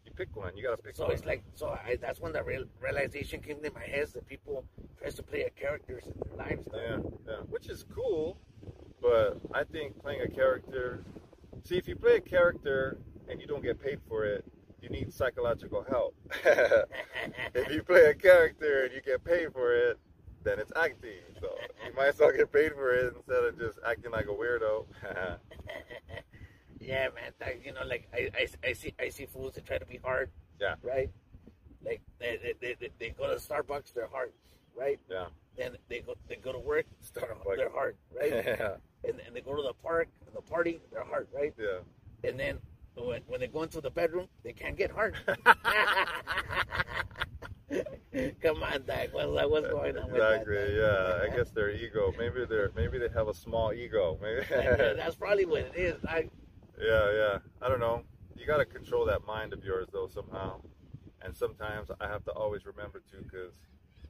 You 0.05 0.11
pick 0.13 0.35
one. 0.35 0.55
You 0.55 0.63
gotta 0.63 0.77
pick 0.81 0.95
So 0.95 1.03
one. 1.05 1.13
it's 1.13 1.25
like 1.25 1.43
so 1.55 1.67
I, 1.69 1.97
that's 1.99 2.19
when 2.21 2.31
the 2.33 2.43
real 2.43 2.65
realization 2.79 3.41
came 3.41 3.61
to 3.63 3.71
my 3.73 3.83
head 3.95 4.07
that 4.13 4.25
people 4.27 4.63
try 4.99 5.09
to 5.09 5.23
play 5.23 5.41
a 5.43 5.49
characters 5.49 6.05
in 6.07 6.13
their 6.25 6.37
lives. 6.37 6.67
Yeah, 6.73 6.97
yeah, 7.27 7.41
which 7.49 7.67
is 7.67 7.83
cool, 7.93 8.37
but 9.01 9.39
I 9.53 9.63
think 9.63 9.99
playing 10.01 10.21
a 10.21 10.29
character. 10.29 11.03
See, 11.63 11.77
if 11.77 11.87
you 11.87 11.95
play 11.95 12.15
a 12.17 12.21
character 12.21 12.97
and 13.29 13.41
you 13.41 13.47
don't 13.47 13.61
get 13.63 13.81
paid 13.81 13.99
for 14.07 14.23
it, 14.25 14.45
you 14.81 14.89
need 14.89 15.11
psychological 15.13 15.83
help. 15.89 16.15
if 17.53 17.71
you 17.73 17.83
play 17.83 18.05
a 18.05 18.13
character 18.13 18.83
and 18.85 18.93
you 18.93 19.01
get 19.01 19.23
paid 19.23 19.51
for 19.51 19.73
it, 19.73 19.99
then 20.47 20.59
it's 20.59 20.71
acting. 20.75 21.19
So 21.41 21.49
you 21.85 21.93
might 21.95 22.07
as 22.07 22.19
well 22.19 22.31
get 22.31 22.51
paid 22.51 22.73
for 22.73 22.93
it 22.93 23.13
instead 23.15 23.43
of 23.43 23.59
just 23.59 23.79
acting 23.85 24.11
like 24.11 24.25
a 24.25 24.29
weirdo. 24.29 24.85
yeah, 26.79 27.07
man. 27.13 27.31
That, 27.39 27.65
you 27.65 27.73
know, 27.73 27.85
like 27.85 28.07
I, 28.13 28.29
I, 28.35 28.69
I 28.69 28.73
see 28.73 28.93
I 28.99 29.09
see 29.09 29.25
fools 29.25 29.53
that 29.53 29.65
try 29.65 29.77
to 29.77 29.85
be 29.85 29.97
hard. 29.97 30.29
Yeah. 30.59 30.75
Right. 30.81 31.09
Like 31.85 32.01
they 32.19 32.55
they, 32.61 32.75
they, 32.79 32.89
they, 32.99 33.09
go 33.09 33.27
to 33.27 33.35
Starbucks, 33.35 33.93
they're 33.93 34.07
hard, 34.07 34.31
right? 34.75 34.99
yeah, 35.09 35.27
Then 35.57 35.77
they 35.87 35.99
go 35.99 36.15
they 36.27 36.35
go 36.35 36.51
to 36.51 36.59
work, 36.59 36.85
they're, 37.13 37.23
Starbucks. 37.23 37.55
they're 37.57 37.69
hard, 37.71 37.95
right? 38.19 38.31
yeah, 38.45 38.75
and, 39.03 39.21
and 39.25 39.35
they 39.35 39.41
go 39.41 39.55
to 39.55 39.61
the 39.61 39.73
park, 39.83 40.09
and 40.25 40.35
the 40.35 40.41
party, 40.41 40.79
they're 40.91 41.05
hard, 41.05 41.27
right? 41.33 41.53
yeah. 41.57 41.79
And 42.27 42.39
then 42.39 42.57
when, 42.95 43.21
when 43.27 43.39
they 43.39 43.47
go 43.47 43.63
into 43.63 43.79
the 43.79 43.91
bedroom, 43.91 44.27
they 44.43 44.53
can't 44.53 44.75
get 44.75 44.91
hard. 44.91 45.15
Come 48.41 48.63
on, 48.63 48.83
Dak. 48.85 49.13
What's, 49.13 49.27
uh, 49.27 49.47
what's 49.47 49.67
going 49.67 49.97
on 49.97 50.11
with 50.11 50.21
that? 50.21 50.41
Exactly. 50.41 50.77
Yeah. 50.77 51.19
I 51.23 51.29
guess 51.35 51.51
their 51.51 51.69
ego. 51.69 52.13
Maybe 52.17 52.45
they're. 52.45 52.71
Maybe 52.75 52.97
they 52.97 53.09
have 53.13 53.27
a 53.27 53.33
small 53.33 53.73
ego. 53.73 54.17
Maybe. 54.21 54.45
That's 54.49 55.15
probably 55.15 55.45
what 55.45 55.61
it 55.61 55.73
is. 55.75 56.03
I... 56.05 56.29
Yeah, 56.79 57.11
yeah. 57.11 57.37
I 57.61 57.67
don't 57.67 57.79
know. 57.79 58.03
You 58.37 58.45
got 58.45 58.57
to 58.57 58.65
control 58.65 59.05
that 59.07 59.25
mind 59.25 59.51
of 59.53 59.63
yours, 59.63 59.87
though, 59.91 60.07
somehow. 60.07 60.61
And 61.21 61.35
sometimes 61.35 61.89
I 61.99 62.07
have 62.07 62.23
to 62.25 62.31
always 62.31 62.65
remember 62.65 63.01
to, 63.11 63.17
because 63.23 63.53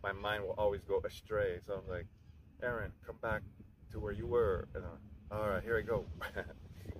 my 0.04 0.12
mind 0.12 0.44
will 0.44 0.56
always 0.58 0.82
go 0.84 1.02
astray. 1.06 1.60
So 1.66 1.74
I'm 1.74 1.90
like, 1.90 2.06
Aaron, 2.62 2.92
come 3.06 3.16
back 3.22 3.42
to 3.92 4.00
where 4.00 4.12
you 4.12 4.28
were. 4.28 4.68
And 4.76 4.84
I'm, 4.84 5.38
all 5.38 5.50
right, 5.50 5.64
here 5.64 5.78
I 5.78 5.82
go. 5.82 6.06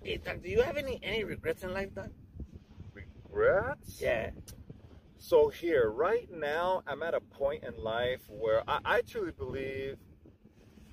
hey, 0.04 0.18
Doc, 0.18 0.42
do 0.42 0.50
you 0.50 0.62
have 0.62 0.78
any 0.78 1.00
any 1.04 1.24
regrets 1.24 1.64
in 1.64 1.74
life, 1.74 1.94
Doc? 1.94 2.10
Regrets? 2.94 4.02
Yeah. 4.02 4.32
So 5.20 5.50
here, 5.50 5.90
right 5.90 6.30
now, 6.32 6.84
I'm 6.88 7.02
at 7.02 7.14
a 7.14 7.20
point 7.20 7.64
in 7.64 7.76
life 7.84 8.22
where 8.30 8.64
I, 8.70 8.80
I 8.86 9.02
truly 9.02 9.32
believe 9.32 9.98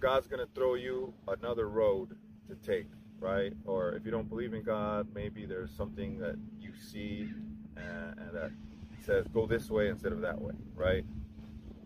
God's 0.00 0.26
gonna 0.26 0.46
throw 0.54 0.74
you 0.74 1.12
another 1.28 1.68
road 1.68 2.16
to 2.48 2.54
take, 2.56 2.88
right? 3.20 3.52
Or 3.66 3.92
if 3.92 4.04
you 4.04 4.10
don't 4.10 4.28
believe 4.28 4.54
in 4.54 4.62
God, 4.62 5.08
maybe 5.14 5.44
there's 5.44 5.70
something 5.76 6.18
that 6.18 6.36
you 6.58 6.72
see 6.74 7.28
and, 7.76 8.18
and 8.18 8.30
that 8.34 8.50
says 9.04 9.26
go 9.32 9.46
this 9.46 9.70
way 9.70 9.88
instead 9.88 10.12
of 10.12 10.20
that 10.22 10.40
way, 10.40 10.54
right? 10.74 11.04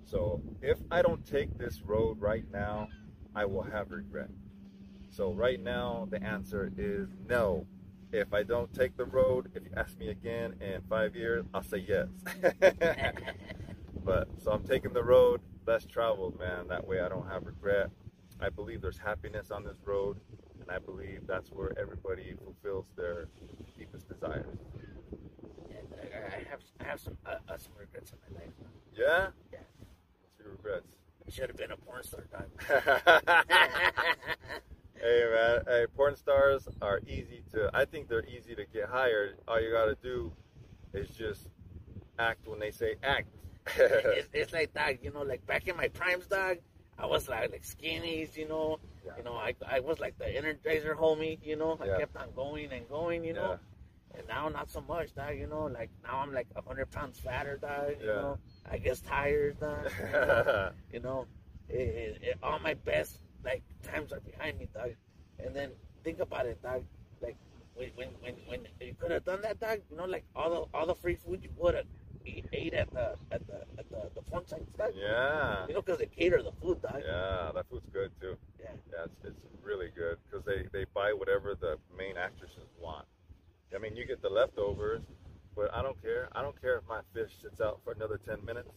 So 0.04 0.40
if 0.62 0.78
I 0.90 1.02
don't 1.02 1.26
take 1.26 1.58
this 1.58 1.82
road 1.82 2.20
right 2.20 2.44
now, 2.52 2.88
I 3.34 3.44
will 3.44 3.62
have 3.62 3.90
regret. 3.90 4.30
So 5.10 5.32
right 5.32 5.60
now, 5.60 6.06
the 6.10 6.22
answer 6.22 6.72
is 6.76 7.08
no. 7.28 7.66
If 8.12 8.32
I 8.32 8.42
don't 8.42 8.72
take 8.72 8.96
the 8.96 9.04
road, 9.04 9.50
if 9.54 9.62
you 9.64 9.70
ask 9.76 9.98
me 9.98 10.08
again 10.08 10.54
in 10.60 10.80
five 10.88 11.14
years, 11.14 11.44
I'll 11.52 11.62
say 11.62 11.84
yes. 11.86 12.08
but 14.04 14.28
so 14.42 14.52
I'm 14.52 14.64
taking 14.64 14.92
the 14.92 15.02
road 15.02 15.40
less 15.66 15.84
traveled, 15.84 16.38
man. 16.38 16.68
That 16.68 16.86
way 16.86 17.00
I 17.00 17.08
don't 17.08 17.28
have 17.28 17.44
regret. 17.44 17.90
I 18.40 18.48
believe 18.48 18.80
there's 18.80 18.98
happiness 18.98 19.50
on 19.50 19.62
this 19.64 19.76
road, 19.84 20.18
and 20.60 20.70
I 20.70 20.78
believe 20.78 21.26
that's 21.26 21.50
where 21.50 21.78
everybody 21.78 22.34
fulfills 22.42 22.86
their 22.96 23.28
deepest 23.76 24.08
desires. 24.08 24.56
I, 26.10 26.48
have 26.50 26.60
I 26.80 26.84
have 26.84 27.00
some 27.00 27.18
uh, 27.26 27.36
uh, 27.48 27.58
some 27.58 27.72
regrets 27.78 28.12
in 28.12 28.18
my 28.32 28.40
life. 28.40 28.52
Yeah? 28.96 29.28
Yeah. 29.52 29.58
What's 30.20 30.38
your 30.38 30.52
regrets? 30.52 30.86
I 31.26 31.30
should 31.30 31.48
have 31.48 31.56
been 31.56 31.72
a 31.72 31.76
porn 31.76 32.02
star, 32.02 32.24
dog. 32.32 33.44
hey 35.00 35.24
man, 35.32 35.62
hey, 35.66 35.86
porn 35.96 36.16
stars 36.16 36.68
are 36.82 37.00
easy 37.06 37.42
to. 37.52 37.70
I 37.74 37.84
think 37.84 38.08
they're 38.08 38.26
easy 38.26 38.54
to 38.54 38.64
get 38.72 38.88
hired. 38.88 39.38
All 39.46 39.60
you 39.60 39.70
gotta 39.72 39.96
do 40.02 40.32
is 40.92 41.08
just 41.10 41.48
act 42.18 42.46
when 42.46 42.58
they 42.58 42.70
say 42.70 42.96
act. 43.02 43.28
it's, 43.76 44.28
it's 44.32 44.52
like 44.52 44.72
that, 44.74 45.02
you 45.04 45.10
know, 45.12 45.22
like 45.22 45.46
back 45.46 45.68
in 45.68 45.76
my 45.76 45.88
primes, 45.88 46.26
dog. 46.26 46.58
I 46.98 47.06
was 47.06 47.28
like 47.28 47.52
like 47.52 47.62
skinnies, 47.62 48.36
you 48.36 48.48
know. 48.48 48.80
Yeah. 49.06 49.12
You 49.18 49.24
know, 49.24 49.34
I 49.34 49.54
I 49.70 49.80
was 49.80 50.00
like 50.00 50.18
the 50.18 50.24
energizer 50.24 50.96
homie, 50.96 51.38
you 51.44 51.56
know. 51.56 51.78
I 51.80 51.86
Yeah. 51.86 51.98
kept 51.98 52.16
on 52.16 52.28
going 52.34 52.72
and 52.72 52.88
going, 52.88 53.24
you 53.24 53.34
know. 53.34 53.50
Yeah. 54.14 54.18
And 54.18 54.26
now 54.26 54.48
not 54.48 54.68
so 54.70 54.80
much, 54.80 55.14
dog. 55.14 55.36
You 55.38 55.46
know, 55.46 55.66
like 55.66 55.90
now 56.02 56.18
I'm 56.18 56.32
like 56.32 56.48
a 56.56 56.62
hundred 56.62 56.90
pounds 56.90 57.20
fatter, 57.20 57.56
dog. 57.58 57.96
You 58.00 58.06
know, 58.06 58.38
I 58.70 58.78
get 58.78 59.00
tired, 59.06 59.60
dog. 59.60 59.90
You 60.00 60.10
know, 60.12 60.70
you 60.94 61.00
know 61.00 61.26
it, 61.68 61.76
it, 61.76 62.18
it- 62.22 62.38
all 62.42 62.58
my 62.58 62.74
best 62.74 63.20
like 63.48 63.62
times 63.82 64.12
are 64.12 64.20
behind 64.20 64.58
me, 64.58 64.68
dog. 64.74 64.92
And 65.44 65.54
then 65.56 65.70
think 66.04 66.20
about 66.20 66.46
it, 66.46 66.62
dog. 66.62 66.84
Like 67.22 67.36
when 67.74 67.90
when 67.96 68.08
when, 68.20 68.34
when 68.46 68.60
you 68.80 68.94
could 69.00 69.10
have 69.10 69.24
done 69.24 69.42
that, 69.42 69.58
dog. 69.58 69.80
You 69.90 69.96
know, 69.96 70.04
like 70.04 70.24
all 70.36 70.50
the 70.50 70.78
all 70.78 70.86
the 70.86 70.94
free 70.94 71.16
food 71.16 71.40
you 71.42 71.50
would 71.56 71.74
have 71.74 71.86
ate 72.52 72.74
at 72.74 72.92
the 72.92 73.14
at 73.32 73.46
the 73.46 73.58
at 73.78 73.88
the, 73.90 74.10
the 74.14 74.22
porn 74.22 74.46
sites, 74.46 74.70
dog. 74.76 74.92
yeah. 74.94 75.66
You 75.66 75.74
know, 75.74 75.82
because 75.82 75.98
they 75.98 76.06
cater 76.06 76.42
the 76.42 76.52
food, 76.60 76.82
dog. 76.82 77.02
Yeah, 77.04 77.52
that 77.54 77.64
food's 77.70 77.88
good 77.92 78.10
too. 78.20 78.36
Yeah. 78.60 78.70
Yeah, 78.92 79.04
it's, 79.04 79.16
it's 79.24 79.44
really 79.62 79.88
good 79.96 80.18
because 80.24 80.44
they, 80.44 80.66
they 80.72 80.84
buy 80.94 81.12
whatever 81.12 81.54
the 81.54 81.76
main 81.96 82.16
actresses 82.16 82.68
want. 82.80 83.06
I 83.74 83.78
mean, 83.78 83.96
you 83.96 84.06
get 84.06 84.22
the 84.22 84.28
leftovers, 84.28 85.02
but 85.54 85.72
I 85.74 85.82
don't 85.82 86.00
care. 86.02 86.28
I 86.32 86.42
don't 86.42 86.60
care 86.60 86.76
if 86.78 86.84
my 86.88 87.00
fish 87.14 87.30
sits 87.42 87.60
out 87.60 87.80
for 87.84 87.92
another 87.92 88.18
10 88.26 88.44
minutes. 88.44 88.70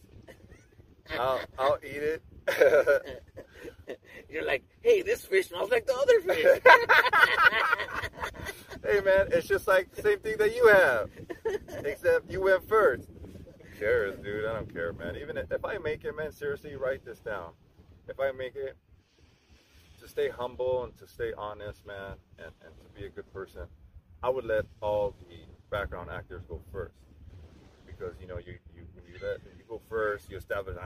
I'll, 1.10 1.40
I'll 1.58 1.78
eat 1.84 2.02
it. 2.02 2.22
You're 4.28 4.44
like, 4.44 4.64
hey, 4.82 5.02
this 5.02 5.24
fish 5.24 5.48
smells 5.48 5.70
like 5.70 5.86
the 5.86 5.94
other 5.94 6.20
fish. 6.20 6.42
hey, 8.84 9.00
man, 9.00 9.28
it's 9.30 9.46
just 9.46 9.68
like 9.68 9.94
the 9.94 10.02
same 10.02 10.18
thing 10.20 10.36
that 10.38 10.54
you 10.54 10.68
have, 10.68 11.10
except 11.84 12.30
you 12.30 12.42
went 12.42 12.68
first. 12.68 13.08
Who 13.08 13.78
cares, 13.78 14.18
dude? 14.18 14.46
I 14.46 14.54
don't 14.54 14.72
care, 14.72 14.92
man. 14.92 15.16
Even 15.16 15.36
if, 15.36 15.64
I 15.64 15.78
make 15.78 16.04
it, 16.04 16.16
man, 16.16 16.32
seriously, 16.32 16.74
write 16.76 17.04
this 17.04 17.18
down. 17.18 17.50
If 18.08 18.18
I 18.18 18.32
make 18.32 18.56
it, 18.56 18.76
to 20.00 20.08
stay 20.08 20.28
humble 20.28 20.84
and 20.84 20.96
to 20.98 21.06
stay 21.06 21.32
honest, 21.38 21.86
man, 21.86 22.14
and, 22.38 22.50
and 22.64 22.74
to 22.82 23.00
be 23.00 23.06
a 23.06 23.08
good 23.08 23.32
person, 23.32 23.62
I 24.22 24.30
would 24.30 24.44
let 24.44 24.66
all 24.80 25.14
the 25.28 25.36
background 25.70 26.10
actors 26.10 26.42
go 26.48 26.60
first. 26.72 26.94
Because, 27.86 28.14
you 28.20 28.26
know, 28.26 28.38
you, 28.38 28.58
you 29.22 29.28
you 29.58 29.64
go 29.68 29.80
first, 29.88 30.30
you 30.30 30.36
establish, 30.36 30.76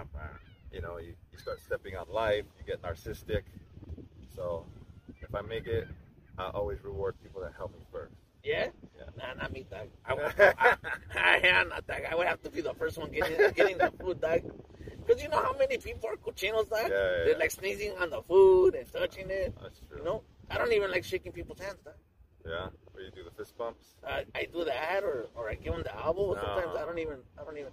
you 0.73 0.81
know, 0.83 0.99
you, 0.99 1.14
you 1.33 1.38
start 1.38 1.61
stepping 1.61 1.97
on 1.97 2.07
life, 2.11 2.45
you 2.59 2.64
get 2.66 2.83
narcissistic. 2.83 3.43
So 4.35 4.64
if 5.23 5.35
I 5.35 5.43
make 5.43 5.66
it, 5.66 5.88
I 6.38 6.49
always 6.49 6.83
reward 6.85 7.14
people 7.23 7.40
that 7.40 7.52
help 7.57 7.73
me 7.73 7.81
first. 7.90 8.14
yeah? 8.45 8.69
Yeah. 8.99 9.05
Nah, 9.16 9.35
not 9.40 9.52
me, 9.52 9.66
dog. 9.71 9.88
I, 10.05 10.12
I, 10.59 10.76
I, 11.14 11.49
I, 11.49 11.64
not, 11.64 11.87
dog. 11.87 12.00
I 12.11 12.14
would 12.14 12.26
have 12.26 12.43
to 12.43 12.50
be 12.50 12.61
the 12.61 12.75
first 12.75 12.99
one 12.99 13.11
getting 13.11 13.37
getting 13.55 13.78
the 13.78 13.90
food, 13.99 14.21
dog. 14.21 14.43
Because 15.07 15.23
you 15.23 15.28
know 15.28 15.43
how 15.43 15.57
many 15.57 15.78
people 15.78 16.11
are 16.11 16.16
cochinos, 16.16 16.69
dog? 16.69 16.83
Yeah, 16.83 16.88
yeah, 16.90 17.25
They're 17.25 17.38
like 17.38 17.50
sneezing 17.50 17.93
on 17.99 18.11
the 18.11 18.23
food 18.23 18.75
and 18.75 18.93
touching 18.93 19.31
it. 19.31 19.55
That's 19.62 19.81
true. 19.88 19.99
You 19.99 20.05
know, 20.05 20.23
I 20.50 20.59
don't 20.59 20.73
even 20.73 20.90
like 20.90 21.05
shaking 21.05 21.33
people's 21.33 21.61
hands, 21.61 21.78
dog. 21.85 21.95
Yeah, 22.45 22.69
where 22.93 23.05
you 23.05 23.11
do 23.11 23.25
the 23.25 23.31
fist 23.31 23.57
bumps. 23.57 23.97
Uh, 24.07 24.21
I 24.35 24.47
do 24.52 24.64
that, 24.64 25.02
or, 25.02 25.26
or 25.35 25.49
I 25.49 25.55
give 25.55 25.73
them 25.73 25.83
the 25.83 25.97
elbow. 25.97 26.35
Sometimes 26.35 26.76
I 26.76 26.85
don't 26.85 26.99
even, 26.99 27.19
I 27.40 27.45
don't 27.45 27.57
even. 27.57 27.73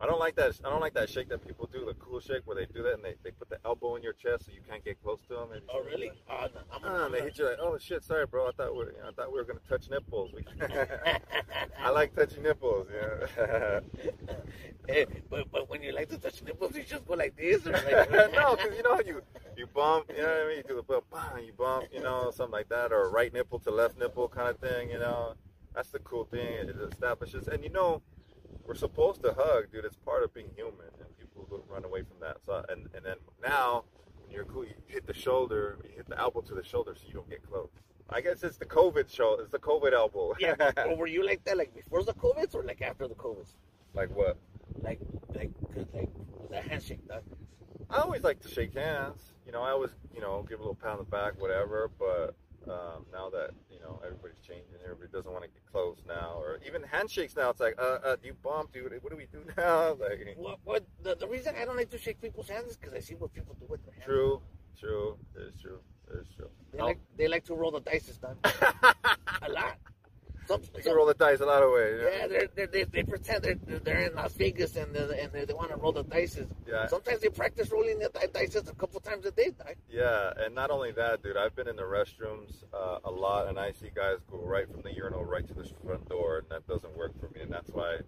I 0.00 0.06
don't 0.06 0.20
like 0.20 0.36
that. 0.36 0.58
I 0.64 0.70
don't 0.70 0.80
like 0.80 0.94
that 0.94 1.08
shake 1.10 1.28
that 1.30 1.44
people 1.46 1.68
do, 1.72 1.84
the 1.84 1.94
cool 1.94 2.20
shake 2.20 2.42
where 2.44 2.54
they 2.56 2.66
do 2.66 2.82
that 2.84 2.94
and 2.94 3.04
they, 3.04 3.14
they 3.24 3.32
put 3.32 3.48
the 3.48 3.58
elbow 3.64 3.96
in 3.96 4.02
your 4.02 4.12
chest 4.12 4.46
so 4.46 4.52
you 4.52 4.60
can't 4.68 4.84
get 4.84 5.02
close 5.02 5.20
to 5.28 5.34
them. 5.34 5.52
And 5.52 5.62
Oh, 5.72 5.82
really? 5.82 6.12
Oh, 6.30 6.46
no, 6.54 6.60
I'm, 6.72 6.80
Ah, 6.84 7.06
and 7.06 7.14
they 7.14 7.20
hit 7.22 7.36
you 7.38 7.46
like, 7.46 7.58
oh 7.60 7.76
shit, 7.78 8.04
sorry, 8.04 8.26
bro. 8.26 8.46
I 8.48 8.52
thought 8.52 8.74
we, 8.74 8.80
you 8.84 8.92
know, 9.02 9.08
I 9.08 9.12
thought 9.12 9.32
we 9.32 9.38
were 9.38 9.44
gonna 9.44 9.58
touch 9.68 9.90
nipples. 9.90 10.30
I 11.82 11.90
like 11.90 12.14
touching 12.14 12.42
nipples. 12.42 12.86
Yeah. 12.92 13.80
Eh, 14.88 15.04
but 15.28 15.50
but 15.52 15.68
when 15.68 15.82
you 15.82 15.92
like 15.92 16.08
to 16.08 16.16
touch 16.16 16.42
nipples, 16.42 16.74
you 16.74 16.82
just 16.82 17.06
go 17.06 17.12
like 17.12 17.36
this, 17.36 17.66
or 17.66 17.72
like 17.72 18.10
no, 18.32 18.56
because 18.56 18.74
you 18.74 18.82
know 18.82 18.98
you 19.04 19.20
you 19.54 19.66
bump. 19.66 20.06
You 20.08 20.22
know 20.22 20.28
what 20.28 20.40
I 20.44 20.48
mean? 20.48 20.56
You 20.56 20.62
do 20.66 20.76
the 20.76 20.82
bump, 20.82 21.04
you 21.44 21.52
bump. 21.52 21.88
You 21.92 22.00
know, 22.00 22.30
something 22.34 22.52
like 22.52 22.70
that, 22.70 22.90
or 22.90 23.10
right 23.10 23.30
nipple 23.30 23.58
to 23.60 23.70
left 23.70 23.98
nipple 23.98 24.28
kind 24.28 24.48
of 24.48 24.56
thing. 24.58 24.88
You 24.88 24.98
know, 24.98 25.34
that's 25.74 25.90
the 25.90 25.98
cool 25.98 26.24
thing. 26.24 26.40
It 26.40 26.74
establishes, 26.90 27.48
and 27.48 27.62
you 27.62 27.68
know, 27.68 28.00
we're 28.68 28.74
supposed 28.74 29.22
to 29.22 29.32
hug, 29.32 29.72
dude. 29.72 29.86
It's 29.86 29.96
part 29.96 30.22
of 30.22 30.34
being 30.34 30.50
human, 30.54 30.92
and 31.00 31.08
people 31.18 31.64
run 31.68 31.84
away 31.84 32.02
from 32.02 32.20
that. 32.20 32.36
So, 32.44 32.64
and 32.68 32.88
and 32.94 33.04
then 33.04 33.16
now, 33.42 33.84
when 34.20 34.30
you're 34.30 34.44
cool, 34.44 34.64
you 34.64 34.74
hit 34.86 35.06
the 35.06 35.14
shoulder, 35.14 35.78
you 35.84 35.96
hit 35.96 36.08
the 36.08 36.18
elbow 36.18 36.42
to 36.42 36.54
the 36.54 36.62
shoulder, 36.62 36.94
so 36.94 37.02
you 37.08 37.14
don't 37.14 37.30
get 37.30 37.42
close. 37.48 37.70
I 38.10 38.20
guess 38.20 38.42
it's 38.42 38.58
the 38.58 38.66
COVID 38.66 39.10
show. 39.10 39.38
It's 39.40 39.50
the 39.50 39.58
COVID 39.58 39.92
elbow. 39.92 40.34
yeah. 40.38 40.54
Or 40.86 40.96
were 40.96 41.06
you 41.06 41.24
like 41.26 41.44
that, 41.44 41.56
like 41.56 41.74
before 41.74 42.04
the 42.04 42.12
COVID, 42.12 42.54
or 42.54 42.62
like 42.62 42.82
after 42.82 43.08
the 43.08 43.14
COVID? 43.14 43.46
like 43.94 44.14
what? 44.14 44.36
Like 44.82 45.00
like 45.34 45.50
like 45.94 46.10
that 46.50 46.68
handshake. 46.68 47.00
I 47.90 47.98
always 48.00 48.22
like 48.22 48.40
to 48.40 48.48
shake 48.48 48.74
hands. 48.74 49.32
You 49.46 49.52
know, 49.52 49.62
I 49.62 49.70
always, 49.70 49.90
you 50.14 50.20
know, 50.20 50.44
give 50.46 50.60
a 50.60 50.62
little 50.62 50.74
pat 50.74 50.92
on 50.92 50.98
the 50.98 51.04
back, 51.04 51.40
whatever. 51.40 51.90
But 51.98 52.34
um, 52.70 53.06
now 53.12 53.28
that 53.30 53.50
you 53.70 53.80
know 53.80 54.00
everybody's 54.04 54.38
changing, 54.46 54.76
everybody 54.84 55.10
doesn't 55.12 55.32
want 55.32 55.44
to 55.44 55.50
get 55.50 55.64
close 55.70 55.98
now, 56.06 56.34
or 56.38 56.58
even 56.66 56.82
handshakes 56.82 57.34
now. 57.36 57.50
It's 57.50 57.60
like, 57.60 57.76
uh, 57.78 57.98
uh, 58.04 58.16
do 58.16 58.28
you 58.28 58.34
bump, 58.42 58.72
dude? 58.72 58.92
What 59.02 59.10
do 59.10 59.16
we 59.16 59.26
do 59.26 59.42
now? 59.56 59.94
Like, 59.94 60.36
What 60.36 60.58
what 60.64 60.84
the, 61.02 61.14
the 61.16 61.26
reason 61.28 61.54
I 61.60 61.64
don't 61.64 61.76
like 61.76 61.90
to 61.90 61.98
shake 61.98 62.20
people's 62.20 62.48
hands 62.48 62.70
is 62.72 62.76
because 62.76 62.94
I 62.94 63.00
see 63.00 63.14
what 63.14 63.32
people 63.32 63.56
do 63.58 63.66
with 63.68 63.84
their 63.84 63.94
hands. 63.94 64.04
true, 64.04 64.42
true, 64.78 65.16
it's 65.36 65.60
true, 65.60 65.80
it's 66.14 66.28
true. 66.36 66.50
They 66.72 66.82
like 66.82 66.98
they 67.16 67.28
like 67.28 67.44
to 67.44 67.54
roll 67.54 67.70
the 67.70 67.80
dice, 67.80 68.06
dog. 68.18 68.36
A 69.42 69.50
lot. 69.50 69.76
You 70.50 70.82
some- 70.82 70.96
roll 70.96 71.06
the 71.06 71.14
dice 71.14 71.40
a 71.40 71.46
lot 71.46 71.62
of 71.62 71.70
ways. 71.72 72.00
Yeah, 72.02 72.26
they're, 72.26 72.48
they're, 72.54 72.66
they 72.66 72.84
they 72.84 73.02
pretend 73.02 73.44
they're, 73.44 73.80
they're 73.80 74.00
in 74.08 74.14
Las 74.14 74.32
Vegas 74.34 74.76
and 74.76 74.94
they 74.94 75.20
and 75.22 75.32
they, 75.32 75.44
they 75.44 75.52
want 75.54 75.70
to 75.70 75.76
roll 75.76 75.92
the 75.92 76.02
dice. 76.04 76.38
Yeah. 76.66 76.86
Sometimes 76.88 77.20
they 77.20 77.28
practice 77.28 77.70
rolling 77.70 77.98
the 77.98 78.08
di- 78.08 78.26
dice 78.32 78.54
a 78.56 78.62
couple 78.74 79.00
times 79.00 79.24
a 79.26 79.30
day. 79.30 79.52
Yeah, 79.90 80.32
and 80.38 80.54
not 80.54 80.70
only 80.70 80.92
that, 80.92 81.22
dude, 81.22 81.36
I've 81.36 81.54
been 81.56 81.68
in 81.68 81.76
the 81.76 81.82
restrooms 81.82 82.64
uh, 82.72 82.98
a 83.04 83.10
lot, 83.10 83.48
and 83.48 83.58
I 83.58 83.72
see 83.72 83.90
guys 83.94 84.18
go 84.30 84.38
right 84.38 84.70
from 84.70 84.82
the 84.82 84.92
urinal 84.92 85.24
right 85.24 85.46
to 85.46 85.54
the 85.54 85.68
front 85.84 86.08
door, 86.08 86.38
and 86.38 86.48
that 86.50 86.66
doesn't 86.66 86.96
work 86.96 87.12
for 87.20 87.28
me, 87.34 87.40
and 87.42 87.52
that's 87.52 87.70
why, 87.70 87.98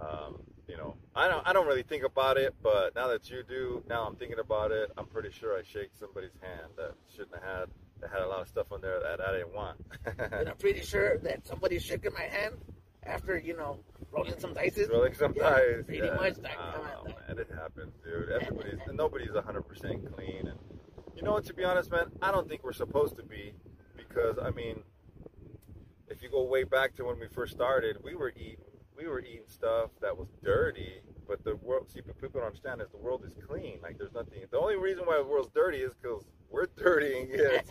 um, 0.00 0.36
you 0.68 0.76
know, 0.76 0.96
I 1.14 1.28
don't, 1.28 1.46
I 1.46 1.52
don't 1.52 1.66
really 1.66 1.82
think 1.82 2.04
about 2.04 2.36
it, 2.36 2.54
but 2.62 2.94
now 2.94 3.08
that 3.08 3.30
you 3.30 3.42
do, 3.48 3.82
now 3.88 4.06
I'm 4.06 4.16
thinking 4.16 4.38
about 4.38 4.70
it. 4.72 4.90
I'm 4.96 5.06
pretty 5.06 5.30
sure 5.30 5.56
I 5.56 5.62
shake 5.62 5.90
somebody's 5.98 6.36
hand 6.40 6.72
that 6.76 6.92
shouldn't 7.14 7.34
have 7.34 7.42
had, 7.42 7.68
that 8.00 8.10
had 8.10 8.20
a 8.22 8.28
lot 8.28 8.40
of 8.42 8.48
stuff 8.48 8.66
on 8.72 8.80
there 8.80 9.00
that 9.00 9.20
I 9.20 9.32
didn't 9.32 9.54
want. 9.54 9.78
And 10.18 10.48
I'm 10.50 10.56
pretty 10.56 10.80
sure 10.82 11.18
that 11.18 11.46
somebody's 11.46 11.82
shaking 11.84 12.12
my 12.12 12.22
hand 12.22 12.54
after 13.04 13.38
you 13.38 13.56
know 13.56 13.78
rolling 14.12 14.38
some 14.38 14.52
dice. 14.54 14.78
Rolling 14.90 15.14
some 15.14 15.32
Yeah, 15.36 15.50
dice. 15.50 15.84
pretty 15.86 16.06
yeah. 16.06 16.14
much, 16.14 16.38
like, 16.38 16.56
Oh, 16.58 17.02
like- 17.06 17.28
man, 17.28 17.38
it 17.38 17.50
happens, 17.54 17.92
dude. 18.04 18.30
Everybody's 18.30 18.78
nobody's 18.92 19.32
100 19.32 19.62
percent 19.62 20.14
clean, 20.14 20.46
and 20.48 20.58
you 21.16 21.22
know 21.22 21.32
what? 21.32 21.44
To 21.46 21.54
be 21.54 21.64
honest, 21.64 21.90
man, 21.90 22.06
I 22.22 22.30
don't 22.30 22.48
think 22.48 22.62
we're 22.64 22.72
supposed 22.72 23.16
to 23.16 23.22
be 23.22 23.52
because 23.96 24.36
I 24.42 24.50
mean, 24.50 24.82
if 26.08 26.22
you 26.22 26.30
go 26.30 26.42
way 26.44 26.64
back 26.64 26.94
to 26.96 27.04
when 27.04 27.18
we 27.18 27.28
first 27.28 27.52
started, 27.52 27.96
we 28.02 28.14
were 28.14 28.30
eating 28.36 28.56
we 28.96 29.08
were 29.08 29.20
eating 29.20 29.46
stuff 29.48 29.90
that 30.00 30.16
was 30.16 30.28
dirty. 30.42 31.00
But 31.26 31.44
the 31.44 31.56
world, 31.56 31.90
see, 31.90 32.00
but 32.00 32.20
people 32.20 32.40
don't 32.40 32.46
understand 32.48 32.80
is 32.80 32.88
the 32.90 32.98
world 32.98 33.24
is 33.26 33.34
clean. 33.46 33.78
Like 33.82 33.98
there's 33.98 34.12
nothing. 34.12 34.40
The 34.50 34.58
only 34.58 34.76
reason 34.76 35.04
why 35.04 35.18
the 35.18 35.24
world's 35.24 35.50
dirty 35.54 35.78
is 35.78 35.92
because 36.00 36.24
we're 36.50 36.66
dirty 36.76 37.18
and 37.18 37.28
get 37.36 37.66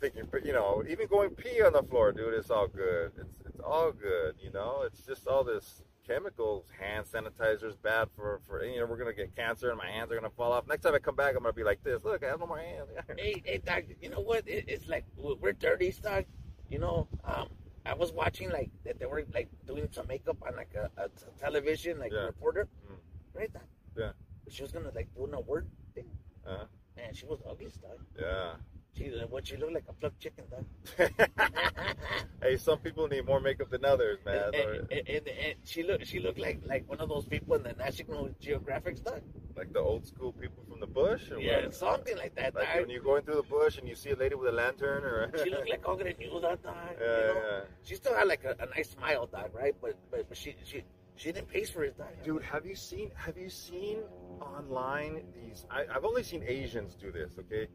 thinking, 0.00 0.24
you 0.44 0.52
know, 0.52 0.82
even 0.88 1.06
going 1.06 1.30
pee 1.30 1.62
on 1.62 1.72
the 1.72 1.82
floor, 1.82 2.12
dude, 2.12 2.34
it's 2.34 2.50
all 2.50 2.68
good. 2.68 3.12
It's 3.18 3.34
it's 3.46 3.60
all 3.60 3.92
good. 3.92 4.36
You 4.40 4.50
know, 4.52 4.82
it's 4.86 5.04
just 5.04 5.26
all 5.26 5.44
this 5.44 5.82
chemicals. 6.06 6.66
Hand 6.78 7.06
sanitizer's 7.06 7.76
bad 7.76 8.08
for 8.16 8.40
for 8.46 8.64
you 8.64 8.80
know 8.80 8.86
we're 8.86 8.96
gonna 8.96 9.12
get 9.12 9.34
cancer 9.36 9.70
and 9.70 9.78
my 9.78 9.86
hands 9.86 10.10
are 10.10 10.14
gonna 10.14 10.30
fall 10.30 10.52
off. 10.52 10.66
Next 10.66 10.82
time 10.82 10.94
I 10.94 10.98
come 10.98 11.16
back, 11.16 11.34
I'm 11.36 11.42
gonna 11.42 11.52
be 11.52 11.64
like 11.64 11.82
this. 11.84 12.02
Look, 12.04 12.24
I 12.24 12.28
have 12.28 12.40
no 12.40 12.46
more 12.46 12.58
hands. 12.58 12.88
hey, 13.18 13.42
hey, 13.44 13.60
Doc, 13.64 13.84
you 14.00 14.10
know 14.10 14.20
what? 14.20 14.48
It, 14.48 14.64
it's 14.68 14.88
like 14.88 15.04
we're 15.16 15.52
dirty, 15.52 15.94
Doc. 16.02 16.24
You 16.70 16.78
know, 16.78 17.08
um, 17.24 17.48
I 17.90 17.94
was 17.94 18.12
watching 18.12 18.50
like 18.50 18.70
that 18.84 18.98
they 19.00 19.06
were 19.06 19.24
like 19.34 19.48
doing 19.66 19.88
some 19.90 20.06
makeup 20.06 20.36
on 20.46 20.54
like 20.56 20.72
a, 20.74 20.86
a 21.02 21.08
t- 21.08 21.24
television, 21.40 21.98
like 21.98 22.12
Yeah. 22.12 22.26
reporter, 22.32 22.68
Mm. 22.88 22.98
right? 23.34 23.50
Yeah. 23.96 24.12
She 24.48 24.62
was 24.62 24.70
gonna 24.70 24.92
like 24.94 25.08
do 25.16 25.24
an 25.26 25.34
award 25.34 25.66
thing. 25.94 26.08
Uh-huh. 26.46 26.66
Man, 26.96 27.12
she 27.14 27.26
was 27.26 27.40
ugly, 27.48 27.66
Doc. 27.82 27.98
Yeah. 28.18 28.52
She 28.96 29.04
what 29.28 29.46
she 29.46 29.56
look 29.56 29.70
like 29.72 29.84
a 29.88 29.92
plucked 29.92 30.18
chicken, 30.20 30.44
though. 30.50 31.08
hey, 32.42 32.56
some 32.56 32.78
people 32.78 33.06
need 33.08 33.24
more 33.24 33.40
makeup 33.40 33.70
than 33.70 33.84
others, 33.84 34.18
man. 34.24 34.50
and, 34.54 34.90
and, 34.90 35.08
and, 35.08 35.28
and 35.28 35.54
she 35.64 35.82
looked 35.82 36.06
she 36.06 36.18
looked 36.20 36.38
like 36.38 36.60
like 36.66 36.88
one 36.88 36.98
of 37.00 37.08
those 37.08 37.24
people 37.26 37.54
in 37.54 37.62
the 37.62 37.72
National 37.74 38.28
Geographic 38.40 38.96
stuff. 38.98 39.20
Like 39.56 39.72
the 39.72 39.80
old 39.80 40.06
school 40.06 40.32
people 40.32 40.64
from 40.68 40.80
the 40.80 40.86
bush, 40.86 41.30
or 41.30 41.38
Yeah, 41.40 41.64
what? 41.64 41.74
something 41.74 42.16
like 42.16 42.34
that. 42.36 42.54
Like 42.54 42.74
when 42.74 42.90
you're 42.90 43.02
going 43.02 43.22
through 43.24 43.36
the 43.36 43.42
bush 43.58 43.78
and 43.78 43.88
you 43.88 43.94
see 43.94 44.10
a 44.10 44.16
lady 44.16 44.34
with 44.34 44.48
a 44.48 44.52
lantern, 44.52 45.04
or 45.04 45.30
she 45.42 45.50
looked 45.50 45.68
like 45.70 45.86
Ogre 45.88 46.12
News 46.18 46.42
that 46.42 46.62
time. 46.62 46.94
yeah, 47.00 47.06
you 47.06 47.34
know? 47.34 47.42
yeah. 47.50 47.60
She 47.82 47.94
still 47.94 48.14
had 48.14 48.26
like 48.28 48.44
a, 48.44 48.56
a 48.60 48.66
nice 48.74 48.90
smile, 48.90 49.26
dog, 49.26 49.50
right? 49.54 49.74
But 49.80 49.96
but, 50.10 50.28
but 50.28 50.36
she 50.36 50.56
she 50.64 50.82
she 51.16 51.32
didn't 51.32 51.48
pay 51.48 51.64
for 51.64 51.84
it, 51.84 51.96
dog. 51.96 52.08
Dude, 52.24 52.42
have 52.42 52.66
you 52.66 52.74
seen 52.74 53.10
have 53.14 53.38
you 53.38 53.48
seen 53.50 53.98
online 54.40 55.22
these 55.34 55.66
I, 55.70 55.84
I've 55.94 56.04
only 56.04 56.22
seen 56.22 56.42
Asians 56.46 56.94
do 56.94 57.12
this, 57.12 57.32
okay? 57.38 57.68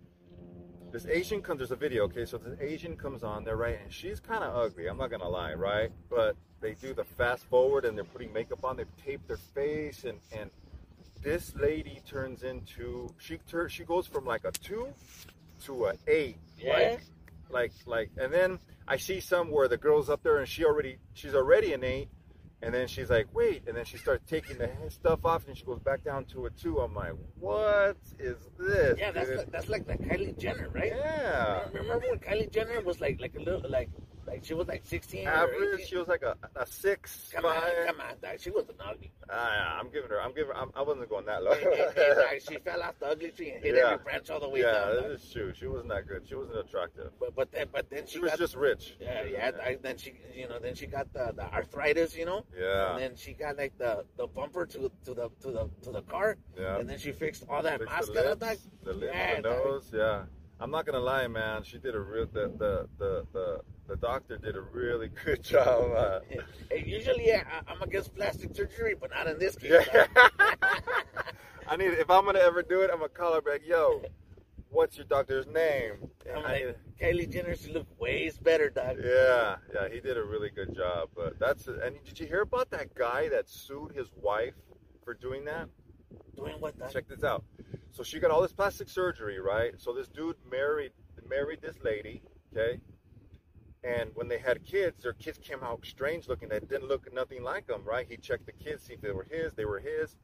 This 0.95 1.07
Asian 1.07 1.41
comes 1.41 1.57
there's 1.57 1.71
a 1.71 1.75
video, 1.75 2.05
okay, 2.05 2.23
so 2.23 2.37
this 2.37 2.57
Asian 2.61 2.95
comes 2.95 3.21
on 3.21 3.43
there, 3.43 3.57
right? 3.57 3.77
And 3.83 3.91
she's 3.91 4.21
kinda 4.21 4.45
ugly, 4.45 4.87
I'm 4.87 4.95
not 4.95 5.09
gonna 5.09 5.27
lie, 5.27 5.53
right? 5.53 5.91
But 6.09 6.37
they 6.61 6.73
do 6.73 6.93
the 6.93 7.03
fast 7.03 7.43
forward 7.47 7.83
and 7.83 7.97
they're 7.97 8.05
putting 8.05 8.31
makeup 8.31 8.63
on, 8.63 8.77
they 8.77 8.85
tape 9.03 9.19
their 9.27 9.35
face 9.35 10.05
and 10.05 10.21
and 10.31 10.49
this 11.21 11.53
lady 11.55 12.01
turns 12.07 12.43
into 12.43 13.13
she 13.17 13.39
tur- 13.39 13.67
she 13.67 13.83
goes 13.83 14.07
from 14.07 14.23
like 14.23 14.45
a 14.45 14.53
two 14.53 14.87
to 15.65 15.87
a 15.87 15.95
eight. 16.07 16.37
Yeah. 16.57 16.71
Like 16.71 17.01
like 17.49 17.71
like 17.85 18.11
and 18.17 18.31
then 18.31 18.57
I 18.87 18.95
see 18.95 19.19
some 19.19 19.51
where 19.51 19.67
the 19.67 19.75
girl's 19.75 20.09
up 20.09 20.23
there 20.23 20.37
and 20.37 20.47
she 20.47 20.63
already 20.63 20.95
she's 21.13 21.35
already 21.35 21.73
an 21.73 21.83
eight 21.83 22.07
and 22.65 22.73
then 22.73 22.87
she's 22.87 23.09
like 23.09 23.27
wait 23.33 23.61
and 23.67 23.77
then 23.77 23.85
she 23.85 23.97
starts 23.97 24.23
taking 24.27 24.57
the 24.57 24.69
stuff 24.89 25.23
off 25.23 25.47
and 25.47 25.55
she 25.55 25.63
goes 25.63 25.79
back 25.79 26.03
down 26.03 26.25
to 26.25 26.47
a 26.47 26.49
two. 26.49 26.79
I'm 26.79 26.95
like 26.95 27.13
what 27.39 27.97
is 28.19 28.37
this? 28.57 28.97
Yeah, 28.99 29.11
that's 29.11 29.29
like, 29.29 29.51
that's 29.51 29.69
like 29.69 29.87
the 29.87 29.93
Kylie 29.93 30.37
Jenner, 30.37 30.69
right? 30.73 30.91
yeah. 30.95 31.65
Remember 31.71 32.05
when 32.09 32.19
Kylie 32.19 32.51
Jenner 32.51 32.81
was 32.81 32.99
like 32.99 33.21
like 33.21 33.35
a 33.35 33.41
little 33.41 33.69
like 33.69 33.89
like 34.27 34.43
she 34.43 34.53
was 34.53 34.67
like 34.67 34.81
sixteen 34.85 35.27
average 35.27 35.87
she 35.87 35.97
was 35.97 36.07
like 36.07 36.23
a, 36.23 36.35
a 36.55 36.65
six 36.65 37.29
Come 37.33 37.43
five 37.43 37.63
on, 37.63 37.85
come 37.87 37.99
on, 38.01 38.13
dog. 38.21 38.39
She 38.39 38.49
was 38.49 38.67
an 38.69 38.75
ugly. 38.83 39.11
Ah, 39.29 39.79
I'm 39.79 39.89
giving 39.91 40.09
her 40.09 40.21
I'm 40.21 40.33
giving 40.33 40.53
I'm, 40.55 40.71
I 40.75 40.81
wasn't 40.81 41.09
going 41.09 41.25
that 41.25 41.43
low 41.43 41.53
hey, 41.53 41.87
hey, 41.95 42.13
dog, 42.15 42.41
she 42.49 42.57
fell 42.59 42.81
off 42.81 42.97
the 42.99 43.07
ugly 43.07 43.29
tree 43.31 43.51
and 43.51 43.63
hit 43.63 43.75
Yeah. 43.75 43.91
every 43.91 44.03
branch 44.03 44.29
all 44.29 44.39
the 44.39 44.49
way 44.49 44.61
yeah 44.61 44.71
down. 44.71 44.95
dog. 44.95 45.03
this 45.11 45.23
is 45.23 45.31
true 45.31 45.53
she 45.53 45.67
wasn't 45.67 45.89
that 45.89 46.07
good 46.07 46.27
she 46.27 46.35
wasn't 46.35 46.57
attractive 46.57 47.11
But 47.19 47.35
but 47.35 47.51
then 47.51 47.67
but 47.71 47.89
then 47.89 48.05
she, 48.07 48.13
she 48.13 48.19
was 48.19 48.31
got 48.31 48.39
just 48.39 48.55
rich 48.55 48.97
yeah 48.99 49.23
yeah. 49.23 49.51
dog, 49.51 49.81
then 49.81 49.97
she 49.97 50.13
you 50.35 50.47
know 50.47 50.59
then 50.59 50.75
she 50.75 50.87
got 50.87 51.11
the, 51.13 51.33
the 51.35 51.43
arthritis, 51.53 52.15
you 52.15 52.25
know. 52.25 52.45
yeah 52.57 52.91
And 52.93 52.99
then 53.01 53.15
she 53.15 53.33
got 53.33 53.57
like 53.57 53.77
the, 53.77 54.05
the 54.17 54.27
bumper 54.27 54.65
to 54.65 54.91
to 55.05 55.13
the 55.13 55.29
to 55.41 55.51
the 55.51 55.69
to 55.83 55.91
the 55.91 56.01
car, 56.03 56.37
yeah 56.57 56.77
and 56.79 56.89
then 56.89 56.97
she 56.99 57.11
fixed 57.11 57.45
all 57.49 57.61
that 57.63 57.79
Fix 57.79 57.91
mask 57.91 58.13
the 58.13 58.21
lips, 58.21 58.39
dog. 58.39 58.57
the, 58.83 58.93
lips, 58.93 59.13
Yeah, 59.15 59.35
the 59.37 59.41
dog. 59.41 59.65
nose, 59.65 59.91
yeah. 59.93 60.23
I'm 60.59 60.71
not 60.71 60.85
gonna 60.85 60.99
lie, 60.99 61.27
man. 61.27 61.63
She 61.63 61.77
did 61.77 61.95
a 61.95 61.99
real 61.99 62.27
the 62.27 62.47
the 62.57 62.87
the 62.97 63.25
the, 63.33 63.61
the 63.87 63.95
doctor 63.97 64.37
did 64.37 64.55
a 64.55 64.61
really 64.61 65.09
good 65.25 65.43
job. 65.43 65.91
Uh, 65.91 66.19
usually 66.75 67.33
I, 67.33 67.43
I'm 67.67 67.81
against 67.81 68.15
plastic 68.15 68.55
surgery, 68.55 68.95
but 68.99 69.11
not 69.11 69.27
in 69.27 69.37
this 69.37 69.55
case. 69.57 69.85
yeah. 69.93 70.07
I 71.67 71.75
need 71.75 71.93
if 71.93 72.09
I'm 72.09 72.25
gonna 72.25 72.39
ever 72.39 72.61
do 72.61 72.81
it, 72.81 72.89
I'm 72.91 72.99
gonna 72.99 73.09
call 73.09 73.33
her 73.33 73.41
back. 73.41 73.61
Yo, 73.65 74.01
what's 74.69 74.95
your 74.97 75.05
doctor's 75.05 75.47
name? 75.47 75.93
I'm 76.33 76.43
like, 76.43 76.77
Kylie 77.01 77.29
Jenner, 77.31 77.55
she 77.55 77.71
look 77.71 77.87
ways 77.99 78.37
better, 78.37 78.69
dog. 78.69 78.97
yeah, 79.03 79.57
yeah, 79.73 79.89
he 79.91 79.99
did 79.99 80.17
a 80.17 80.23
really 80.23 80.49
good 80.49 80.73
job. 80.75 81.09
But 81.15 81.37
that's 81.37 81.67
and 81.67 81.97
did 82.05 82.19
you 82.19 82.27
hear 82.27 82.41
about 82.41 82.69
that 82.71 82.95
guy 82.95 83.27
that 83.29 83.49
sued 83.49 83.91
his 83.93 84.07
wife 84.15 84.53
for 85.03 85.13
doing 85.15 85.43
that? 85.45 85.67
Doing 86.37 86.55
what? 86.59 86.75
Check 86.93 87.09
this 87.09 87.23
out. 87.23 87.43
So 87.95 88.03
she 88.03 88.19
got 88.19 88.29
all 88.29 88.41
this 88.41 88.51
plastic 88.51 88.89
surgery, 88.89 89.39
right? 89.39 89.73
So 89.77 89.93
this 89.93 90.09
dude 90.09 90.35
married 90.51 90.91
married 91.29 91.61
this 91.61 91.77
lady, 91.81 92.21
okay? 92.51 92.81
And 93.85 94.11
when 94.15 94.27
they 94.27 94.37
had 94.37 94.65
kids, 94.65 95.01
their 95.01 95.13
kids 95.13 95.37
came 95.37 95.63
out 95.63 95.85
strange 95.85 96.27
looking. 96.27 96.49
They 96.49 96.59
didn't 96.59 96.89
look 96.89 97.11
nothing 97.13 97.41
like 97.41 97.67
them, 97.67 97.85
right? 97.85 98.05
He 98.07 98.17
checked 98.17 98.47
the 98.47 98.51
kids, 98.51 98.83
see 98.83 98.95
if 98.95 99.01
they 99.01 99.13
were 99.13 99.25
his. 99.31 99.53
They 99.53 99.63
were 99.63 99.79
his. 99.79 100.17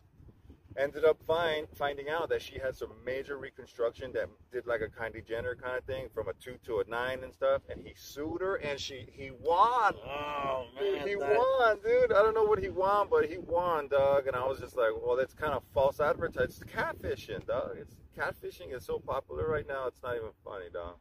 Ended 0.78 1.04
up 1.04 1.18
find, 1.28 1.68
finding 1.76 2.08
out 2.08 2.30
that 2.30 2.42
she 2.42 2.58
had 2.58 2.76
some 2.76 2.92
major 3.06 3.38
reconstruction 3.38 4.14
that 4.14 4.30
did 4.54 4.66
like 4.66 4.80
a 4.82 4.88
Kylie 4.88 5.26
Jenner 5.28 5.54
kind 5.54 5.78
of 5.78 5.84
thing, 5.84 6.08
from 6.14 6.30
a 6.30 6.34
two 6.34 6.56
to 6.66 6.80
a 6.80 6.90
nine 6.90 7.24
and 7.24 7.34
stuff. 7.34 7.62
And 7.70 7.82
he 7.82 7.94
sued 7.96 8.40
her, 8.40 8.56
and 8.56 8.80
she 8.80 9.06
he 9.12 9.32
won. 9.32 9.96
Oh 10.06 10.66
man, 10.80 11.06
he 11.06 11.16
dog. 11.16 11.38
won, 11.38 11.78
dude. 11.84 12.14
I 12.14 12.22
don't 12.22 12.34
know 12.34 12.46
what 12.46 12.60
he 12.60 12.70
won, 12.70 13.08
but 13.10 13.30
he 13.30 13.38
won, 13.38 13.90
dog. 13.90 14.28
And 14.28 14.36
I 14.36 14.46
was 14.48 14.60
just 14.60 14.78
like, 14.78 14.92
well, 15.04 15.18
that's 15.18 15.34
kind 15.34 15.54
of 15.54 15.64
false 15.74 16.00
advertising. 16.00 16.44
It's 16.44 16.60
catfishing, 16.60 17.46
dog. 17.46 17.78
It's 17.78 17.96
catfishing 18.18 18.74
is 18.74 18.86
so 18.86 18.98
popular 19.00 19.50
right 19.50 19.68
now. 19.68 19.88
It's 19.88 20.02
not 20.02 20.16
even 20.16 20.30
funny, 20.46 20.66
dog. 20.72 20.96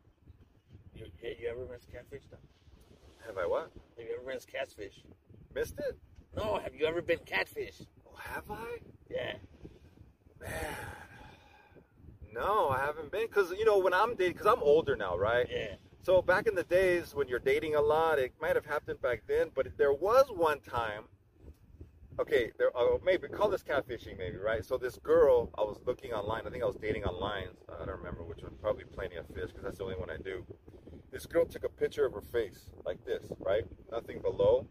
You, 0.95 1.07
you, 1.23 1.49
ever 1.49 1.65
rinsed 1.65 1.93
catfish, 1.93 2.25
dog? 2.31 2.41
Have 3.25 3.39
I 3.39 3.47
what? 3.47 3.71
Have 3.97 4.07
you 4.07 4.15
ever 4.19 4.27
rinsed 4.27 4.53
catfish? 4.53 5.05
Missed 5.55 5.79
it? 5.79 5.97
No, 6.37 6.59
have 6.59 6.75
you 6.75 6.87
ever 6.87 7.03
been 7.03 7.21
catfish? 7.25 7.83
Oh, 8.07 8.17
have 8.17 8.51
I? 8.51 8.79
Yeah. 9.09 9.35
Man, 10.41 10.53
no, 12.33 12.69
I 12.69 12.81
haven't 12.81 13.11
been. 13.13 13.29
Cause 13.29 13.53
you 13.57 13.65
know 13.65 13.79
when 13.79 13.95
I'm 13.95 14.15
dating, 14.15 14.37
cause 14.37 14.47
I'm 14.47 14.63
older 14.63 14.97
now, 14.97 15.17
right? 15.17 15.47
Yeah. 15.51 15.75
So 16.03 16.23
back 16.23 16.47
in 16.47 16.55
the 16.55 16.65
days 16.65 17.15
when 17.15 17.29
you're 17.29 17.39
dating 17.39 17.75
a 17.75 17.81
lot, 17.81 18.19
it 18.19 18.33
might 18.41 18.57
have 18.57 18.65
happened 18.65 19.03
back 19.03 19.23
then, 19.29 19.51
but 19.55 19.67
there 19.77 19.93
was 19.93 20.27
one 20.31 20.61
time. 20.61 21.05
Okay, 22.19 22.53
there 22.59 22.77
uh, 22.77 22.99
maybe 23.05 23.29
call 23.29 23.49
this 23.49 23.63
catfishing, 23.63 24.19
maybe 24.19 24.37
right. 24.37 24.65
So 24.65 24.77
this 24.77 24.99
girl, 24.99 25.51
I 25.57 25.63
was 25.63 25.81
looking 25.87 26.13
online. 26.13 26.47
I 26.47 26.51
think 26.51 26.63
I 26.63 26.67
was 26.67 26.77
dating 26.77 27.05
online. 27.05 27.49
I 27.69 27.85
don't 27.85 27.97
remember 27.99 28.23
which 28.23 28.43
one. 28.43 28.53
Probably 28.61 28.85
Plenty 28.85 29.17
of 29.17 29.27
Fish, 29.29 29.49
because 29.49 29.63
that's 29.63 29.79
the 29.79 29.85
only 29.85 29.97
one 29.97 30.11
I 30.11 30.17
do. 30.17 30.45
This 31.11 31.27
girl 31.27 31.45
took 31.45 31.65
a 31.65 31.69
picture 31.69 32.07
of 32.07 32.13
her 32.13 32.21
face 32.21 32.71
like 32.85 33.05
this, 33.05 33.25
right? 33.39 33.65
Nothing 33.91 34.21
below. 34.21 34.67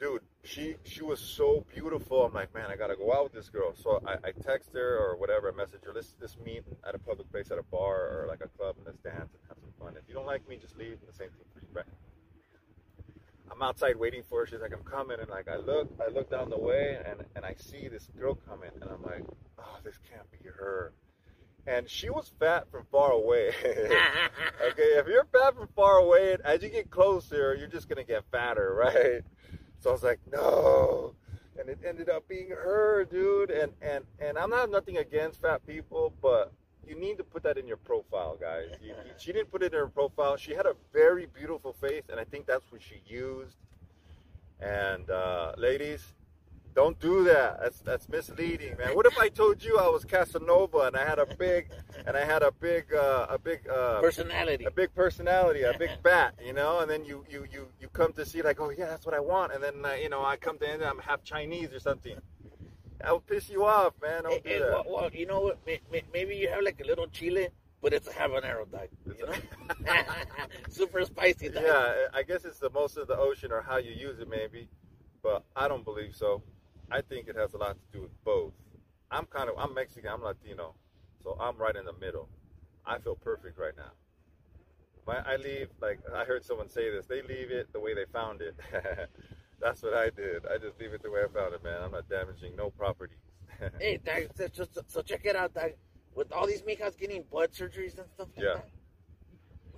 Dude, 0.00 0.22
she 0.44 0.76
she 0.84 1.02
was 1.02 1.20
so 1.20 1.64
beautiful. 1.74 2.24
I'm 2.24 2.32
like, 2.32 2.54
man, 2.54 2.70
I 2.70 2.76
gotta 2.76 2.96
go 2.96 3.12
out 3.12 3.24
with 3.24 3.32
this 3.32 3.48
girl. 3.48 3.74
So 3.74 4.00
I, 4.06 4.28
I 4.28 4.32
text 4.32 4.70
her 4.74 4.98
or 4.98 5.16
whatever, 5.16 5.52
I 5.52 5.56
message 5.56 5.80
her. 5.84 5.92
Let's 5.94 6.14
let's 6.20 6.36
meet 6.38 6.64
at 6.86 6.94
a 6.94 6.98
public 6.98 7.30
place, 7.30 7.50
at 7.50 7.58
a 7.58 7.62
bar 7.62 7.96
or 7.96 8.26
like 8.28 8.40
a 8.42 8.48
club, 8.48 8.76
and 8.76 8.86
let's 8.86 8.98
dance 8.98 9.32
and 9.32 9.42
have 9.48 9.58
some 9.60 9.72
fun. 9.78 9.96
If 9.96 10.08
you 10.08 10.14
don't 10.14 10.26
like 10.26 10.48
me, 10.48 10.56
just 10.56 10.76
leave. 10.76 10.98
And 11.00 11.08
the 11.08 11.12
same 11.12 11.30
thing 11.30 11.46
for 11.52 11.60
you, 11.60 11.68
right? 11.72 11.86
I'm 13.50 13.62
outside 13.62 13.96
waiting 13.96 14.22
for 14.28 14.40
her. 14.40 14.46
She's 14.46 14.60
like, 14.60 14.72
I'm 14.72 14.84
coming, 14.84 15.18
and 15.20 15.28
like 15.28 15.48
I 15.48 15.56
look, 15.56 15.90
I 16.00 16.10
look 16.10 16.30
down 16.30 16.50
the 16.50 16.58
way, 16.58 16.98
and 17.04 17.24
and 17.34 17.44
I 17.44 17.54
see 17.54 17.88
this 17.88 18.08
girl 18.18 18.34
coming, 18.34 18.70
and 18.80 18.90
I'm 18.90 19.02
like, 19.02 19.24
oh, 19.58 19.78
this 19.84 19.98
can't 20.10 20.30
be 20.30 20.48
her. 20.48 20.92
And 21.66 21.88
she 21.90 22.08
was 22.08 22.32
fat 22.40 22.70
from 22.70 22.86
far 22.90 23.10
away. 23.10 23.48
okay, 23.64 24.92
if 24.96 25.06
you're 25.06 25.26
fat 25.26 25.54
from 25.54 25.68
far 25.76 25.98
away, 25.98 26.36
as 26.42 26.62
you 26.62 26.70
get 26.70 26.90
closer, 26.90 27.54
you're 27.54 27.68
just 27.68 27.88
gonna 27.88 28.04
get 28.04 28.24
fatter, 28.30 28.74
right? 28.74 29.22
So 29.80 29.90
I 29.90 29.92
was 29.92 30.02
like, 30.02 30.20
no. 30.30 31.14
And 31.58 31.68
it 31.68 31.78
ended 31.84 32.08
up 32.08 32.28
being 32.28 32.50
her, 32.50 33.04
dude. 33.04 33.50
And 33.50 33.72
and 33.82 34.04
and 34.20 34.38
I'm 34.38 34.50
not 34.50 34.70
nothing 34.70 34.98
against 34.98 35.40
fat 35.40 35.66
people, 35.66 36.12
but 36.22 36.52
you 36.86 36.98
need 36.98 37.18
to 37.18 37.24
put 37.24 37.42
that 37.42 37.58
in 37.58 37.66
your 37.66 37.76
profile, 37.76 38.36
guys. 38.40 38.70
You, 38.82 38.94
she 39.18 39.32
didn't 39.32 39.50
put 39.50 39.62
it 39.62 39.72
in 39.72 39.78
her 39.78 39.88
profile. 39.88 40.36
She 40.36 40.54
had 40.54 40.66
a 40.66 40.74
very 40.92 41.26
beautiful 41.26 41.72
face, 41.72 42.04
and 42.08 42.18
I 42.18 42.24
think 42.24 42.46
that's 42.46 42.70
what 42.70 42.80
she 42.80 43.02
used. 43.06 43.56
And 44.60 45.10
uh, 45.10 45.52
ladies, 45.56 46.14
don't 46.74 46.98
do 47.00 47.24
that. 47.24 47.60
That's 47.60 47.80
that's 47.80 48.08
misleading, 48.08 48.76
man. 48.76 48.94
What 48.94 49.06
if 49.06 49.18
I 49.18 49.28
told 49.28 49.62
you 49.62 49.78
I 49.78 49.88
was 49.88 50.04
Casanova 50.04 50.78
and 50.86 50.96
I 50.96 51.04
had 51.04 51.18
a 51.18 51.26
big 51.26 51.70
and 52.08 52.16
I 52.16 52.24
had 52.24 52.42
a 52.42 52.50
big 52.50 52.92
uh, 52.94 53.26
a 53.28 53.38
big 53.38 53.68
uh, 53.68 54.00
Personality. 54.00 54.64
a 54.64 54.70
big 54.70 54.94
personality, 54.94 55.62
a 55.62 55.74
big 55.78 55.90
bat, 56.02 56.34
you 56.44 56.54
know, 56.54 56.80
and 56.80 56.90
then 56.90 57.04
you 57.04 57.24
you 57.30 57.44
you 57.52 57.68
you 57.80 57.88
come 57.88 58.12
to 58.14 58.24
see 58.24 58.40
like, 58.42 58.58
oh 58.60 58.70
yeah, 58.70 58.86
that's 58.86 59.04
what 59.06 59.14
I 59.14 59.20
want, 59.20 59.52
and 59.52 59.62
then 59.62 59.84
uh, 59.84 59.92
you 59.92 60.08
know 60.08 60.24
I 60.24 60.36
come 60.36 60.58
to 60.58 60.68
end, 60.68 60.82
I'm 60.82 60.98
half 60.98 61.22
Chinese 61.22 61.72
or 61.72 61.80
something. 61.80 62.16
That 63.00 63.12
will 63.12 63.20
piss 63.20 63.48
you 63.48 63.64
off, 63.64 63.92
man. 64.02 64.24
Don't 64.24 64.42
do 64.42 64.58
that. 64.58 64.70
well, 64.72 64.84
well, 64.88 65.10
you 65.12 65.26
know 65.26 65.40
what? 65.40 65.58
May- 65.66 65.80
may- 65.92 66.02
Maybe 66.12 66.34
you 66.36 66.48
have 66.48 66.64
like 66.64 66.80
a 66.82 66.86
little 66.86 67.06
chile, 67.08 67.48
but 67.82 67.92
it's 67.92 68.08
a 68.08 68.10
habanero, 68.10 68.68
dog. 68.72 68.88
You 69.06 69.26
know, 69.26 69.34
super 70.68 71.04
spicy, 71.04 71.48
dog. 71.50 71.62
Yeah, 71.64 72.06
I 72.14 72.22
guess 72.24 72.44
it's 72.44 72.58
the 72.58 72.70
most 72.70 72.96
of 72.96 73.06
the 73.06 73.16
ocean 73.16 73.52
or 73.52 73.60
how 73.62 73.76
you 73.76 73.92
use 73.92 74.18
it, 74.18 74.28
maybe, 74.28 74.68
but 75.22 75.44
I 75.54 75.68
don't 75.68 75.84
believe 75.84 76.14
so. 76.16 76.42
I 76.90 77.02
think 77.02 77.28
it 77.28 77.36
has 77.36 77.54
a 77.54 77.58
lot 77.58 77.76
to 77.76 77.96
do 77.98 78.02
with 78.02 78.24
both. 78.24 78.52
I'm 79.10 79.26
kind 79.26 79.48
of 79.48 79.56
I'm 79.58 79.74
Mexican, 79.74 80.10
I'm 80.10 80.22
Latino, 80.22 80.74
so 81.22 81.36
I'm 81.40 81.56
right 81.56 81.74
in 81.76 81.84
the 81.84 81.92
middle. 81.92 82.28
I 82.86 82.98
feel 82.98 83.16
perfect 83.16 83.58
right 83.58 83.76
now. 83.76 83.90
My, 85.06 85.18
I 85.20 85.36
leave 85.36 85.68
like 85.80 86.00
I 86.14 86.24
heard 86.24 86.44
someone 86.44 86.68
say 86.68 86.90
this. 86.90 87.06
They 87.06 87.22
leave 87.22 87.50
it 87.50 87.72
the 87.72 87.80
way 87.80 87.94
they 87.94 88.04
found 88.12 88.40
it. 88.42 88.54
That's 89.60 89.82
what 89.82 89.94
I 89.94 90.10
did. 90.10 90.44
I 90.46 90.58
just 90.58 90.78
leave 90.78 90.92
it 90.92 91.02
the 91.02 91.10
way 91.10 91.20
I 91.24 91.32
found 91.32 91.54
it, 91.54 91.64
man. 91.64 91.82
I'm 91.82 91.92
not 91.92 92.08
damaging 92.08 92.54
no 92.56 92.70
properties. 92.70 93.18
Hey, 93.80 93.98
so, 94.36 94.46
so, 94.52 94.66
so 94.86 95.02
check 95.02 95.22
it 95.24 95.34
out. 95.34 95.50
With 96.14 96.30
all 96.32 96.46
these 96.46 96.62
mijas 96.62 96.96
getting 96.96 97.24
blood 97.30 97.50
surgeries 97.52 97.98
and 97.98 98.08
stuff 98.14 98.28
like 98.36 98.44
Yeah. 98.44 98.54
that. 98.54 98.68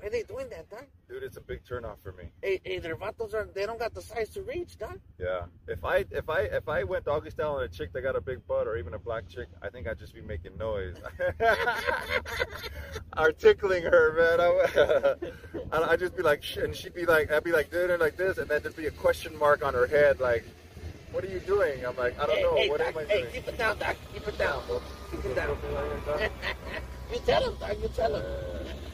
Why 0.01 0.07
are 0.07 0.11
they 0.11 0.23
doing 0.23 0.49
that? 0.49 0.67
Dude, 1.09 1.23
it's 1.23 1.37
a 1.37 1.43
big 1.43 1.63
turnoff 1.63 1.97
for 2.03 2.13
me. 2.13 2.31
Hey, 2.43 2.59
hey, 2.65 2.79
their 2.79 2.97
vatos 2.97 3.35
are 3.35 3.47
they 3.55 3.67
don't 3.67 3.79
got 3.79 3.93
the 3.93 4.01
size 4.01 4.31
to 4.31 4.43
reach, 4.43 4.79
dog. 4.79 4.99
Yeah. 5.19 5.43
If 5.69 5.85
I 5.85 6.07
if 6.11 6.31
I 6.31 6.41
if 6.43 6.69
I 6.71 6.85
went 6.85 7.05
doggy 7.05 7.29
style 7.29 7.57
on 7.57 7.65
a 7.65 7.69
chick 7.69 7.93
that 7.93 8.01
got 8.01 8.17
a 8.17 8.21
big 8.21 8.47
butt 8.47 8.67
or 8.67 8.79
even 8.79 8.95
a 8.95 8.99
black 8.99 9.29
chick, 9.29 9.49
I 9.61 9.69
think 9.69 9.87
I'd 9.87 9.99
just 9.99 10.15
be 10.15 10.23
making 10.23 10.57
noise. 10.57 10.97
or 13.19 13.33
tickling 13.33 13.83
her, 13.83 14.15
man. 14.15 14.41
I, 15.71 15.83
I'd 15.93 15.99
just 15.99 16.17
be 16.17 16.23
like, 16.23 16.45
and 16.57 16.75
she'd 16.75 16.95
be 16.95 17.05
like, 17.05 17.31
I'd 17.31 17.45
be 17.45 17.53
like 17.53 17.71
doing 17.71 17.91
it 17.91 18.01
like 18.01 18.17
this, 18.17 18.39
and 18.39 18.49
then 18.49 18.63
there'd 18.63 18.77
be 18.77 18.87
a 18.87 18.91
question 18.93 19.37
mark 19.39 19.63
on 19.63 19.75
her 19.75 19.87
head, 19.87 20.19
like, 20.19 20.45
"What 21.13 21.25
are 21.25 21.29
you 21.29 21.41
doing?" 21.41 21.85
I'm 21.85 21.97
like, 21.97 22.19
I 22.19 22.25
don't 22.25 22.37
hey, 22.37 22.43
know. 22.43 22.57
hey, 22.57 22.71
what 22.71 22.79
dog, 22.79 22.89
am 22.89 22.99
I 22.99 23.05
hey, 23.05 23.21
doing? 23.21 23.33
keep 23.35 23.49
it 23.49 23.59
down, 23.59 23.79
dog. 23.79 23.97
Keep 24.15 24.29
it 24.29 24.39
down, 24.39 24.63
bro. 24.67 24.81
Keep 25.11 25.25
it 25.27 25.35
down. 25.35 25.59
you 27.13 27.19
tell 27.27 27.51
him, 27.51 27.59
dog. 27.61 27.83
You 27.83 27.89
tell 27.89 28.17
him. 28.17 28.25
Uh, 28.25 28.89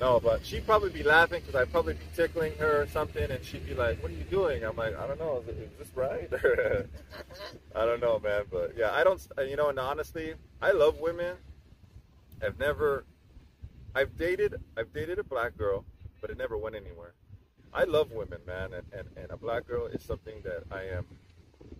No, 0.00 0.18
but 0.18 0.44
she'd 0.44 0.66
probably 0.66 0.90
be 0.90 1.02
laughing 1.02 1.40
because 1.40 1.54
I'd 1.54 1.70
probably 1.70 1.94
be 1.94 2.04
tickling 2.14 2.52
her 2.58 2.82
or 2.82 2.86
something, 2.88 3.30
and 3.30 3.44
she'd 3.44 3.64
be 3.64 3.74
like, 3.74 4.02
"What 4.02 4.10
are 4.10 4.14
you 4.14 4.24
doing?" 4.24 4.64
I'm 4.64 4.76
like, 4.76 4.96
"I 4.96 5.06
don't 5.06 5.18
know. 5.18 5.42
Is, 5.48 5.56
is 5.56 5.70
this 5.78 5.88
right?" 5.94 6.28
I 7.76 7.86
don't 7.86 8.00
know, 8.00 8.18
man. 8.18 8.44
But 8.50 8.74
yeah, 8.76 8.90
I 8.92 9.04
don't. 9.04 9.24
Uh, 9.38 9.42
you 9.42 9.56
know, 9.56 9.68
and 9.68 9.78
honestly, 9.78 10.34
I 10.60 10.72
love 10.72 10.98
women. 10.98 11.36
I've 12.42 12.58
never. 12.58 13.04
I've 13.94 14.16
dated. 14.18 14.56
I've 14.76 14.92
dated 14.92 15.18
a 15.18 15.24
black 15.24 15.56
girl, 15.56 15.84
but 16.20 16.30
it 16.30 16.38
never 16.38 16.58
went 16.58 16.74
anywhere. 16.74 17.14
I 17.72 17.84
love 17.84 18.12
women, 18.12 18.38
man, 18.46 18.72
and, 18.72 18.86
and, 18.92 19.08
and 19.16 19.30
a 19.30 19.36
black 19.36 19.66
girl 19.66 19.86
is 19.86 20.02
something 20.02 20.36
that 20.44 20.62
I 20.70 20.84
am 20.84 21.06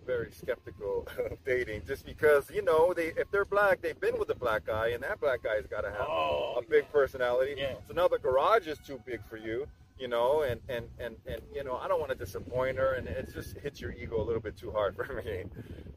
very 0.05 0.31
skeptical 0.31 1.07
of 1.31 1.43
dating, 1.45 1.83
just 1.85 2.05
because 2.05 2.49
you 2.49 2.61
know 2.61 2.93
they 2.93 3.07
if 3.17 3.29
they're 3.31 3.45
black, 3.45 3.81
they've 3.81 3.99
been 3.99 4.17
with 4.19 4.29
a 4.29 4.35
black 4.35 4.65
guy, 4.65 4.89
and 4.89 5.03
that 5.03 5.19
black 5.19 5.43
guy's 5.43 5.65
got 5.67 5.81
to 5.81 5.89
have 5.91 6.07
Oh, 6.07 6.55
a 6.57 6.61
big 6.69 6.89
personality. 6.91 7.55
Yeah. 7.57 7.75
So 7.87 7.93
now 7.93 8.07
the 8.07 8.19
garage 8.19 8.67
is 8.67 8.77
too 8.79 8.99
big 9.05 9.21
for 9.29 9.37
you, 9.37 9.67
you 9.99 10.07
know, 10.07 10.41
and 10.43 10.61
and 10.69 10.85
and 10.99 11.15
and 11.25 11.41
you 11.53 11.63
know 11.63 11.75
I 11.77 11.87
don't 11.87 11.99
want 11.99 12.11
to 12.11 12.17
disappoint 12.17 12.77
her, 12.77 12.93
and 12.93 13.07
it 13.07 13.33
just 13.33 13.57
hits 13.57 13.81
your 13.81 13.91
ego 13.93 14.21
a 14.21 14.23
little 14.23 14.41
bit 14.41 14.57
too 14.57 14.71
hard 14.71 14.95
for 14.99 15.21
me. 15.25 15.45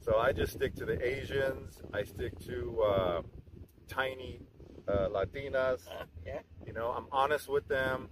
So 0.01 0.17
I 0.19 0.33
just 0.33 0.53
stick 0.55 0.75
to 0.77 0.85
the 0.85 1.01
Asians. 1.05 1.81
I 1.93 2.05
stick 2.05 2.39
to 2.47 2.83
uh, 2.83 3.23
tiny 3.89 4.41
uh, 4.89 5.09
Latinas. 5.09 5.87
Uh, 5.89 6.05
yeah. 6.27 6.41
You 6.67 6.73
know, 6.73 6.89
I'm 6.91 7.07
honest 7.13 7.49
with 7.49 7.69
them. 7.69 8.09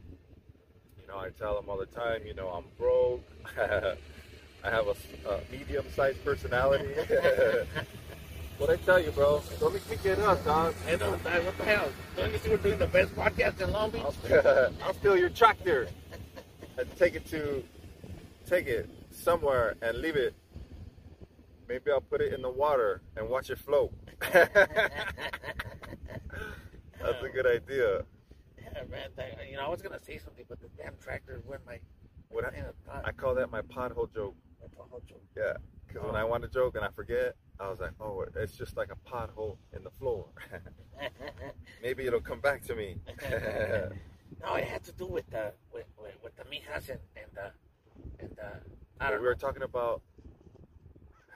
You 1.01 1.07
know, 1.07 1.19
I 1.19 1.31
tell 1.31 1.55
them 1.55 1.69
all 1.71 1.79
the 1.79 1.87
time. 1.87 2.27
You 2.27 2.35
know, 2.35 2.49
I'm 2.49 2.65
broke. 2.77 3.23
I 4.67 4.71
have 4.71 4.89
a, 4.89 4.97
a 5.31 5.41
medium-sized 5.53 6.25
personality. 6.25 6.87
what 8.59 8.69
I 8.69 8.75
tell 8.77 8.99
you, 8.99 9.13
bro? 9.13 9.41
Don't 9.61 9.73
make 9.73 9.89
me 9.89 9.97
get 10.03 10.19
up, 10.19 10.45
dog. 10.45 10.75
Hey, 10.85 10.97
no, 10.97 11.15
dog, 11.17 11.45
what 11.45 11.57
the 11.57 11.65
hell? 11.65 11.89
Don't 12.17 12.33
you 12.33 12.39
see 12.39 12.51
we're 12.51 12.57
doing 12.57 12.79
the 12.81 12.89
best 12.89 13.15
podcast 13.15 13.61
in 13.61 13.71
Long 13.71 13.91
Beach? 13.91 14.03
I'll, 14.03 14.73
I'll 14.85 14.95
steal 14.95 15.17
your 15.17 15.29
tractor 15.29 15.87
and 16.77 16.97
take 16.97 17.15
it 17.15 17.25
to 17.27 17.63
take 18.45 18.67
it 18.67 18.91
somewhere 19.13 19.77
and 19.83 19.99
leave 19.99 20.17
it. 20.17 20.35
Maybe 21.69 21.93
I'll 21.93 22.01
put 22.01 22.21
it 22.21 22.33
in 22.33 22.43
the 22.43 22.51
water 22.51 23.03
and 23.17 23.29
watch 23.29 23.51
it 23.51 23.59
float. 23.59 23.93
That's 24.33 24.51
a 27.23 27.29
good 27.33 27.47
idea. 27.47 28.05
Yeah, 28.61 28.83
man. 28.91 29.11
dog, 29.17 29.27
you 29.49 29.59
know, 29.59 29.67
I 29.67 29.69
was 29.69 29.81
gonna 29.81 30.03
say 30.03 30.19
something, 30.19 30.45
but 30.49 30.61
the 30.61 30.69
damn 30.77 30.97
tractor 31.01 31.41
went 31.47 31.65
my. 31.65 31.79
What 32.31 32.45
I, 32.45 32.49
train 32.49 32.65
of 32.65 32.75
thought. 32.85 33.07
I 33.07 33.13
call 33.13 33.37
that 33.37 33.53
my 33.53 33.63
pothole 33.63 34.13
joke. 34.13 34.35
Whole 34.79 35.03
joke. 35.09 35.23
Yeah, 35.37 35.55
because 35.87 36.05
when 36.05 36.17
I 36.17 36.23
oh. 36.23 36.27
want 36.27 36.43
to 36.43 36.49
joke 36.49 36.77
and 36.77 36.85
I 36.85 36.89
forget, 36.91 37.35
I 37.59 37.69
was 37.69 37.81
like, 37.81 37.93
oh, 38.01 38.25
it's 38.37 38.57
just 38.57 38.77
like 38.77 38.91
a 38.91 39.11
pothole 39.11 39.57
in 39.75 39.83
the 39.83 39.91
floor. 39.99 40.27
Maybe 41.83 42.07
it'll 42.07 42.21
come 42.21 42.41
back 42.41 42.63
to 42.67 42.75
me. 42.75 42.97
no, 43.31 44.55
it 44.55 44.65
had 44.65 44.85
to 44.85 44.93
do 44.93 45.07
with 45.07 45.29
the 45.31 45.53
with, 45.73 45.87
with, 46.01 46.15
with 46.23 46.37
the 46.37 46.45
mijas 46.45 46.91
and 46.91 47.01
and 47.17 47.27
the 47.35 47.51
and 48.21 48.31
the. 48.37 48.53
I 49.01 49.11
don't 49.11 49.21
we 49.21 49.27
were 49.27 49.35
talking 49.35 49.63
about 49.63 50.03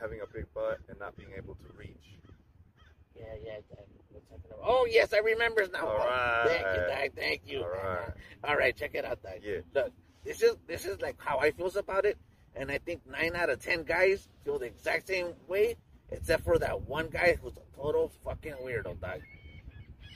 having 0.00 0.20
a 0.20 0.26
big 0.26 0.46
butt 0.54 0.78
and 0.88 0.98
not 0.98 1.16
being 1.16 1.30
able 1.36 1.54
to 1.54 1.66
reach. 1.76 2.18
Yeah, 3.14 3.24
yeah. 3.44 3.56
we're 4.10 4.20
talking 4.20 4.44
about- 4.46 4.60
Oh 4.62 4.86
yes, 4.90 5.12
I 5.12 5.18
remember 5.18 5.66
now. 5.72 5.86
All 5.86 5.96
Oh, 6.00 6.44
Thank 6.46 6.60
you, 6.60 6.66
right. 6.66 6.88
Dad. 6.88 7.10
Thank 7.16 7.42
you. 7.46 7.62
All 7.62 7.68
right. 7.68 8.10
All 8.44 8.56
right, 8.56 8.76
check 8.76 8.94
it 8.94 9.04
out, 9.04 9.22
Dad. 9.22 9.40
Yeah. 9.42 9.58
Look, 9.74 9.92
this 10.24 10.42
is 10.42 10.56
this 10.66 10.84
is 10.86 11.00
like 11.00 11.16
how 11.18 11.38
I 11.38 11.50
feels 11.50 11.76
about 11.76 12.04
it, 12.04 12.18
and 12.56 12.70
I 12.70 12.78
think 12.78 13.02
nine 13.06 13.34
out 13.36 13.50
of 13.50 13.60
ten 13.60 13.82
guys 13.84 14.28
feel 14.44 14.58
the 14.58 14.66
exact 14.66 15.08
same 15.08 15.34
way, 15.48 15.76
except 16.10 16.44
for 16.44 16.58
that 16.58 16.82
one 16.82 17.08
guy 17.08 17.38
who's 17.40 17.54
a 17.56 17.76
total 17.76 18.12
fucking 18.24 18.54
weirdo, 18.64 19.00
dog. 19.00 19.20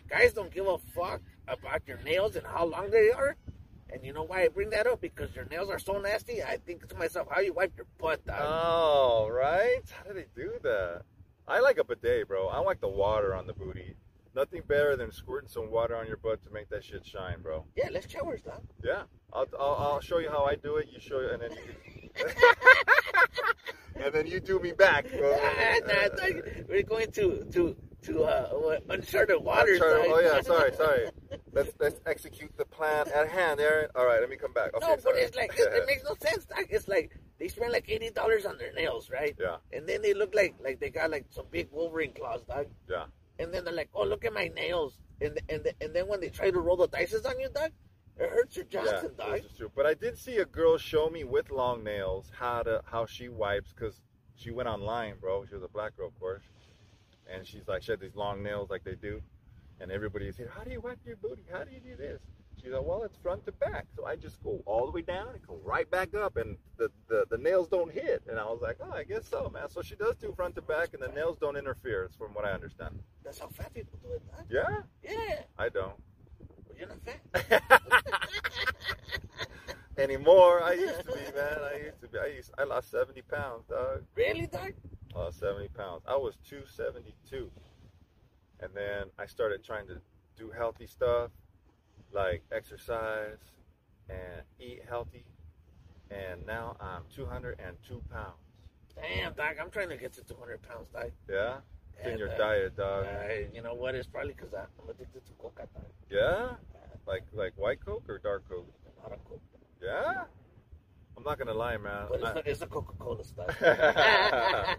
Guys 0.09 0.33
don't 0.33 0.53
give 0.53 0.67
a 0.67 0.79
fuck 0.95 1.23
about 1.49 1.83
your 1.87 1.99
nails 1.99 2.37
and 2.37 2.47
how 2.47 2.65
long 2.67 2.91
they 2.91 3.11
are. 3.11 3.37
And 3.91 4.05
you 4.05 4.13
know 4.13 4.25
why 4.25 4.43
I 4.45 4.49
bring 4.49 4.71
that 4.71 4.87
up? 4.87 5.01
Because 5.01 5.35
your 5.37 5.45
nails 5.47 5.71
are 5.71 5.79
so 5.79 5.99
nasty. 5.99 6.43
I 6.43 6.57
think 6.57 6.89
to 6.89 6.97
myself, 6.97 7.29
how 7.31 7.41
you 7.41 7.53
wipe 7.53 7.73
your 7.77 7.87
butt, 7.99 8.25
dog? 8.27 8.41
Oh, 8.41 9.29
right? 9.31 9.83
How 9.91 10.11
do 10.11 10.15
they 10.15 10.27
do 10.35 10.53
that? 10.63 11.03
I 11.47 11.61
like 11.61 11.79
a 11.79 11.85
bidet, 11.85 12.27
bro. 12.27 12.49
I 12.49 12.59
like 12.59 12.81
the 12.81 12.89
water 12.89 13.35
on 13.35 13.47
the 13.47 13.53
booty. 13.53 13.95
Nothing 14.35 14.63
better 14.67 14.97
than 14.97 15.13
squirting 15.13 15.49
some 15.49 15.71
water 15.71 15.95
on 15.95 16.09
your 16.09 16.17
butt 16.17 16.43
to 16.45 16.51
make 16.51 16.69
that 16.71 16.83
shit 16.83 17.07
shine, 17.07 17.41
bro. 17.41 17.67
yeah, 17.77 17.89
let's 17.93 18.11
showers, 18.11 18.43
dog. 18.43 18.63
Yeah, 18.83 19.03
I'll, 19.33 19.47
I'll, 19.59 19.75
I'll 19.75 20.01
show 20.01 20.19
you 20.19 20.29
how 20.29 20.45
I 20.45 20.57
do 20.57 20.77
it. 20.77 20.89
You 20.93 20.99
show 20.99 21.21
and 21.21 21.41
then 21.41 21.53
you, 21.53 22.04
and 23.97 24.13
then 24.13 24.27
you 24.27 24.41
do 24.41 24.59
me 24.59 24.73
back, 24.73 25.07
nah. 25.13 25.21
We're 26.69 26.83
going 26.83 27.11
to 27.13 27.45
to 27.53 27.77
to 28.03 28.25
uh, 28.25 28.79
uncharted 28.91 29.43
waters. 29.43 29.81
Dog. 29.81 30.05
oh 30.07 30.21
yeah, 30.21 30.41
sorry, 30.43 30.73
sorry. 30.77 31.09
Let's 31.53 31.73
let's 31.81 32.01
execute 32.07 32.57
the 32.57 32.65
plan 32.65 33.07
at 33.15 33.29
hand, 33.29 33.61
Aaron. 33.61 33.89
All 33.95 34.07
right, 34.07 34.21
let 34.21 34.29
me 34.29 34.37
come 34.37 34.53
back. 34.53 34.75
Okay, 34.75 34.87
no, 34.87 34.95
but 34.95 35.03
sorry. 35.03 35.21
it's 35.21 35.37
like 35.37 35.53
it, 35.59 35.69
it 35.73 35.87
makes 35.87 36.05
no 36.05 36.15
sense. 36.21 36.45
Dog. 36.45 36.67
It's 36.71 36.89
like 36.89 37.19
they 37.39 37.49
spend 37.49 37.73
like 37.73 37.89
eighty 37.89 38.11
dollars 38.11 38.45
on 38.45 38.59
their 38.59 38.73
nails, 38.73 39.11
right? 39.11 39.35
Yeah. 39.41 39.57
And 39.73 39.89
then 39.89 40.03
they 40.03 40.15
look 40.15 40.35
like 40.35 40.55
like 40.63 40.81
they 40.81 40.91
got 40.91 41.11
like 41.11 41.27
some 41.31 41.47
big 41.51 41.69
Wolverine 41.73 42.13
claws, 42.13 42.43
dog. 42.43 42.67
Yeah. 42.89 43.05
And 43.39 43.53
then 43.53 43.65
they're 43.65 43.75
like, 43.75 43.91
oh, 43.95 44.05
look 44.05 44.25
at 44.25 44.33
my 44.33 44.49
nails. 44.49 44.99
And 45.21 45.41
and 45.49 45.67
and 45.81 45.95
then 45.95 46.07
when 46.07 46.21
they 46.21 46.29
try 46.29 46.51
to 46.51 46.61
roll 46.61 46.77
the 46.77 46.89
dices 46.89 47.25
on 47.25 47.41
you, 47.41 47.49
dog, 47.49 47.71
it 48.19 48.31
hurts 48.31 48.57
your 48.57 48.67
Yeah, 48.71 48.85
Johnson, 48.85 49.11
dog. 49.17 49.33
this 49.37 49.45
is 49.47 49.57
true. 49.57 49.71
But 49.75 49.87
I 49.87 49.95
did 49.95 50.17
see 50.19 50.39
a 50.39 50.45
girl 50.45 50.79
show 50.79 51.09
me 51.11 51.25
with 51.25 51.51
long 51.51 51.83
nails 51.85 52.31
how 52.39 52.63
to 52.63 52.83
how 52.85 53.07
she 53.07 53.29
wipes 53.29 53.73
because 53.75 54.01
she 54.37 54.51
went 54.51 54.69
online, 54.69 55.15
bro. 55.21 55.45
She 55.47 55.55
was 55.55 55.63
a 55.65 55.69
black 55.69 55.97
girl, 55.97 56.09
of 56.09 56.19
course, 56.21 56.43
and 57.33 57.47
she's 57.47 57.67
like 57.69 57.83
she 57.83 57.93
had 57.93 58.01
these 58.01 58.17
long 58.17 58.43
nails 58.43 58.71
like 58.71 58.85
they 58.85 58.95
do, 58.95 59.21
and 59.81 59.91
everybody's 59.91 60.37
here. 60.37 60.51
How 60.55 60.63
do 60.65 60.71
you 60.71 60.81
wipe 60.81 60.99
your 61.07 61.17
booty? 61.17 61.43
How 61.53 61.65
do 61.65 61.71
you 61.73 61.81
do 61.81 61.97
this? 61.97 62.21
She's 62.63 62.73
like, 62.73 62.85
well, 62.85 63.03
it's 63.03 63.19
front 63.19 63.45
to 63.45 63.53
back. 63.53 63.87
So 63.95 64.07
I 64.07 64.17
just 64.17 64.43
go 64.43 64.63
all 64.65 64.87
the 64.87 64.93
way 64.93 65.03
down 65.03 65.29
and 65.35 65.47
go 65.47 65.59
right 65.63 65.91
back 65.91 66.15
up, 66.15 66.37
and 66.39 66.57
the, 66.79 66.89
the, 67.09 67.27
the 67.29 67.37
nails 67.37 67.69
don't 67.69 67.93
hit. 67.93 68.23
And 68.27 68.39
I 68.39 68.45
was 68.45 68.61
like, 68.63 68.79
oh, 68.81 68.91
I 68.91 69.05
guess 69.05 69.29
so, 69.29 69.51
man. 69.53 69.69
So 69.69 69.83
she 69.83 69.97
does 69.97 70.15
do 70.17 70.33
front 70.35 70.55
to 70.55 70.63
back, 70.63 70.95
and 70.95 71.03
the 71.03 71.09
nails 71.09 71.37
don't 71.39 71.57
interfere, 71.57 72.09
from 72.17 72.33
what 72.33 72.47
I 72.47 72.53
understand. 72.53 72.99
That's 73.23 73.39
how 73.39 73.49
fat 73.49 73.75
people 73.75 73.99
do 74.03 74.13
it, 74.13 74.23
dog. 74.31 74.47
Yeah, 74.49 74.83
Yeah, 75.03 75.41
I 75.59 75.69
don't. 75.69 75.93
But 76.75 76.79
you're 76.79 76.89
not 76.89 77.61
fat. 77.61 77.63
Anymore, 79.99 80.63
I 80.63 80.73
used 80.73 80.99
to 81.01 81.05
be, 81.05 81.37
man. 81.37 81.59
I 81.73 81.85
used 81.85 82.01
to 82.01 82.09
be. 82.09 82.19
I 82.19 82.27
used. 82.27 82.51
I 82.59 82.65
lost 82.65 82.91
seventy 82.91 83.23
pounds, 83.23 83.65
dog. 83.69 84.03
Really, 84.17 84.47
dog? 84.47 84.73
I 85.15 85.19
lost 85.19 85.39
seventy 85.39 85.69
pounds. 85.69 86.03
I 86.07 86.17
was 86.17 86.37
two 86.49 86.63
seventy 86.67 87.15
two, 87.29 87.51
and 88.61 88.71
then 88.75 89.07
I 89.19 89.27
started 89.27 89.63
trying 89.63 89.87
to 89.89 90.01
do 90.37 90.51
healthy 90.51 90.87
stuff, 90.87 91.31
like 92.13 92.43
exercise 92.51 93.39
and 94.09 94.43
eat 94.59 94.83
healthy, 94.89 95.25
and 96.11 96.45
now 96.45 96.77
I'm 96.81 97.03
two 97.15 97.27
hundred 97.27 97.61
and 97.65 97.77
two 97.87 98.03
pounds. 98.11 98.35
Damn, 98.97 99.33
dog. 99.35 99.57
I'm 99.61 99.71
trying 99.71 99.89
to 99.91 99.97
get 99.97 100.13
to 100.15 100.23
200 100.23 100.63
pounds, 100.63 100.89
dog. 100.93 101.11
Yeah, 101.29 101.57
in 102.05 102.19
your 102.19 102.29
dog. 102.29 102.39
diet, 102.39 102.77
dog. 102.77 103.07
Uh, 103.07 103.33
you 103.53 103.63
know 103.63 103.75
what? 103.75 103.95
It's 103.95 104.07
probably 104.07 104.33
because 104.35 104.53
I'm 104.55 104.67
addicted 104.89 105.25
to 105.27 105.33
coca, 105.39 105.67
dog. 105.75 105.85
Yeah, 106.11 106.51
like 107.07 107.25
like 107.33 107.53
white 107.57 107.81
Coke 107.85 108.05
or 108.09 108.19
dark 108.19 108.49
Coke. 108.49 108.67
Not 109.03 109.13
a 109.13 109.17
coke. 109.29 109.43
Yeah, 109.83 110.25
I'm 111.17 111.23
not 111.25 111.39
gonna 111.39 111.55
lie, 111.55 111.77
man. 111.77 112.07
But 112.09 112.17
it's, 112.17 112.25
I- 112.25 112.35
not, 112.35 112.47
it's 112.47 112.63
a 112.63 112.67
Coca-Cola 112.67 113.25
stuff. 113.25 113.57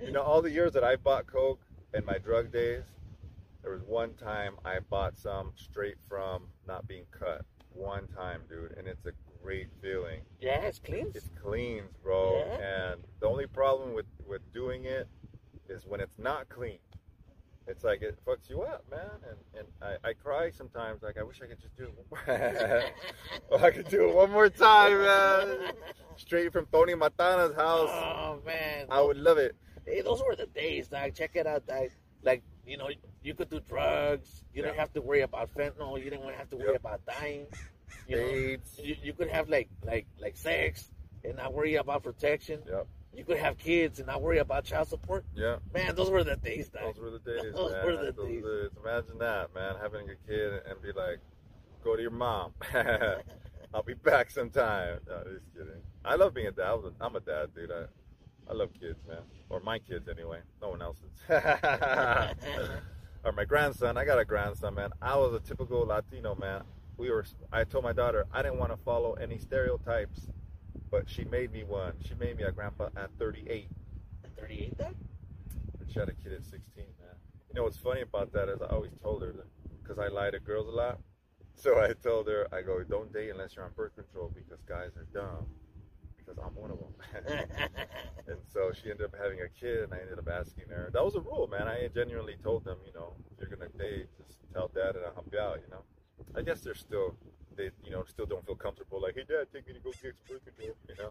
You 0.00 0.12
know, 0.12 0.22
all 0.22 0.40
the 0.42 0.50
years 0.50 0.72
that 0.74 0.84
I 0.84 0.96
bought 0.96 1.26
Coke 1.26 1.60
in 1.92 2.04
my 2.04 2.18
drug 2.18 2.52
days, 2.52 2.84
there 3.62 3.72
was 3.72 3.82
one 3.82 4.14
time 4.14 4.54
I 4.64 4.78
bought 4.78 5.18
some 5.18 5.52
straight 5.56 5.96
from 6.08 6.44
not 6.68 6.86
being 6.86 7.04
cut. 7.10 7.42
One 7.74 8.06
time, 8.08 8.42
dude, 8.48 8.74
and 8.78 8.86
it's 8.86 9.04
a 9.06 9.10
great 9.42 9.68
feeling. 9.82 10.20
yeah, 10.40 10.60
it's 10.60 10.78
clean. 10.78 11.10
It's 11.14 11.28
cleans, 11.42 11.90
bro. 12.02 12.38
Yeah. 12.46 12.92
And 12.92 13.00
the 13.20 13.26
only 13.26 13.46
problem 13.46 13.92
with 13.92 14.06
with 14.26 14.40
doing 14.54 14.84
it 14.84 15.08
is 15.68 15.86
when 15.86 16.00
it's 16.00 16.18
not 16.18 16.48
clean. 16.48 16.78
it's 17.66 17.84
like 17.84 18.00
it 18.02 18.18
fucks 18.26 18.48
you 18.48 18.62
up, 18.62 18.84
man. 18.90 19.00
And 19.28 19.38
and 19.58 19.68
I, 19.82 20.08
I 20.10 20.12
cry 20.14 20.50
sometimes. 20.50 21.02
Like 21.02 21.18
I 21.18 21.22
wish 21.22 21.40
I 21.42 21.46
could 21.46 21.60
just 21.60 21.76
do 21.76 21.84
it. 21.84 21.94
One 22.08 22.20
more. 23.50 23.64
I 23.66 23.70
could 23.70 23.88
do 23.88 24.08
it 24.08 24.14
one 24.14 24.30
more 24.30 24.48
time, 24.48 24.98
man. 25.00 25.72
Straight 26.16 26.52
from 26.52 26.66
Tony 26.72 26.94
Montana's 26.94 27.54
house. 27.54 27.90
Oh 27.92 28.40
man, 28.46 28.86
I 28.90 29.00
would 29.00 29.16
love 29.18 29.38
it. 29.38 29.54
Hey, 29.86 30.00
those 30.02 30.20
were 30.22 30.36
the 30.36 30.46
days, 30.46 30.88
dog. 30.88 31.14
Check 31.14 31.32
it 31.34 31.46
out, 31.46 31.66
dog. 31.66 31.88
Like 32.22 32.42
you 32.66 32.76
know, 32.76 32.88
you 33.22 33.34
could 33.34 33.48
do 33.50 33.60
drugs. 33.60 34.44
You 34.54 34.62
didn't 34.62 34.76
have 34.78 34.92
to 34.94 35.00
worry 35.02 35.20
about 35.22 35.54
fentanyl. 35.54 36.02
You 36.02 36.10
didn't 36.10 36.28
have 36.34 36.50
to 36.50 36.56
worry 36.56 36.72
Yep. 36.72 36.80
about 36.80 37.00
dying. 37.06 37.46
You 38.06 38.16
know, 38.16 38.26
you, 38.26 38.96
you 39.02 39.12
could 39.12 39.28
have 39.28 39.48
like 39.48 39.68
like 39.84 40.06
like 40.20 40.36
sex 40.36 40.90
and 41.24 41.36
not 41.36 41.52
worry 41.54 41.76
about 41.76 42.02
protection. 42.02 42.60
Yep. 42.66 42.86
You 43.14 43.24
could 43.24 43.38
have 43.38 43.58
kids 43.58 43.98
and 43.98 44.06
not 44.06 44.22
worry 44.22 44.38
about 44.38 44.64
child 44.64 44.88
support. 44.88 45.24
Yeah. 45.34 45.56
Man, 45.74 45.94
those 45.96 46.10
were 46.10 46.22
the 46.22 46.36
days, 46.36 46.68
dog. 46.68 46.94
Those 46.94 47.02
were 47.02 47.10
the 47.10 47.18
days, 47.18 47.52
Those 47.54 47.72
man. 47.72 47.84
were 47.86 47.96
the 47.96 48.12
Those 48.12 48.28
days. 48.28 48.42
days. 48.44 48.70
Imagine 48.84 49.18
that, 49.18 49.54
man. 49.54 49.74
Having 49.80 50.10
a 50.10 50.14
kid 50.28 50.52
and 50.68 50.80
be 50.82 50.92
like, 50.92 51.18
go 51.82 51.96
to 51.96 52.02
your 52.02 52.10
mom. 52.12 52.52
I'll 53.74 53.82
be 53.82 53.94
back 53.94 54.30
sometime. 54.30 55.00
No, 55.08 55.22
just 55.24 55.52
kidding. 55.52 55.82
I 56.04 56.14
love 56.14 56.32
being 56.34 56.46
a 56.46 56.52
dad. 56.52 56.66
I 56.68 56.74
was 56.74 56.84
a- 56.86 57.04
I'm 57.04 57.16
a 57.16 57.20
dad, 57.20 57.54
dude. 57.54 57.70
I, 57.72 57.84
I 58.50 58.54
love 58.54 58.70
kids, 58.78 58.98
man. 59.06 59.18
Or 59.50 59.60
my 59.60 59.78
kids, 59.78 60.08
anyway. 60.08 60.38
No 60.62 60.70
one 60.70 60.80
else's. 60.82 61.10
or 63.24 63.32
my 63.32 63.44
grandson. 63.44 63.96
I 63.98 64.04
got 64.04 64.18
a 64.18 64.24
grandson, 64.24 64.74
man. 64.74 64.90
I 65.02 65.16
was 65.16 65.34
a 65.34 65.40
typical 65.40 65.80
Latino, 65.86 66.34
man. 66.34 66.62
We 66.96 67.10
were. 67.10 67.24
I 67.52 67.64
told 67.64 67.84
my 67.84 67.92
daughter 67.92 68.26
I 68.32 68.42
didn't 68.42 68.58
want 68.58 68.70
to 68.72 68.76
follow 68.78 69.14
any 69.14 69.38
stereotypes, 69.38 70.28
but 70.90 71.08
she 71.08 71.24
made 71.24 71.52
me 71.52 71.64
one. 71.64 71.94
She 72.06 72.14
made 72.14 72.36
me 72.36 72.44
a 72.44 72.52
grandpa 72.52 72.88
at 72.96 73.10
38. 73.18 73.68
At 74.24 74.36
38, 74.36 74.78
dog. 74.78 74.94
And 75.80 75.90
she 75.90 75.98
had 75.98 76.08
a 76.08 76.12
kid 76.12 76.32
at 76.32 76.44
16, 76.44 76.60
man. 76.76 77.14
You 77.48 77.54
know 77.54 77.64
what's 77.64 77.76
funny 77.76 78.02
about 78.02 78.32
that 78.32 78.48
is 78.48 78.60
I 78.62 78.66
always 78.66 78.92
told 79.02 79.22
her 79.22 79.34
because 79.82 79.98
I 79.98 80.08
lie 80.08 80.30
to 80.30 80.38
girls 80.38 80.68
a 80.68 80.70
lot. 80.70 80.98
So 81.54 81.80
I 81.80 81.92
told 81.92 82.28
her, 82.28 82.46
I 82.52 82.62
go, 82.62 82.82
don't 82.84 83.12
date 83.12 83.30
unless 83.30 83.56
you're 83.56 83.64
on 83.64 83.72
birth 83.74 83.94
control 83.96 84.32
because 84.34 84.62
guys 84.68 84.90
are 84.96 85.06
dumb. 85.12 85.46
Because 86.16 86.38
I'm 86.38 86.54
one 86.54 86.70
of 86.70 86.78
them. 86.78 86.94
and 88.28 88.36
so 88.52 88.70
she 88.72 88.90
ended 88.90 89.06
up 89.06 89.14
having 89.20 89.40
a 89.40 89.48
kid, 89.48 89.84
and 89.84 89.94
I 89.94 89.98
ended 89.98 90.18
up 90.18 90.28
asking 90.28 90.68
her. 90.68 90.90
That 90.92 91.04
was 91.04 91.14
a 91.14 91.20
rule, 91.20 91.48
man. 91.48 91.66
I 91.66 91.88
genuinely 91.88 92.36
told 92.42 92.64
them, 92.64 92.76
you 92.86 92.92
know, 92.92 93.14
if 93.32 93.40
you're 93.40 93.48
gonna 93.48 93.70
date, 93.78 94.06
just 94.18 94.38
tell 94.52 94.68
dad 94.68 94.94
and 94.96 95.06
I'll 95.06 95.14
help 95.14 95.28
you 95.32 95.38
out. 95.38 95.58
You 95.64 95.70
know. 95.70 95.82
I 96.36 96.42
guess 96.42 96.60
they're 96.60 96.74
still, 96.74 97.16
they, 97.58 97.70
you 97.84 97.90
know, 97.90 98.04
still 98.06 98.24
don't 98.24 98.46
feel 98.46 98.54
comfortable. 98.54 99.02
Like, 99.02 99.16
hey, 99.16 99.26
dad, 99.28 99.50
take 99.52 99.66
me 99.66 99.74
to 99.74 99.80
go 99.80 99.90
get 100.00 100.14
birth 100.30 100.44
control. 100.46 100.78
You 100.88 100.94
know. 100.96 101.10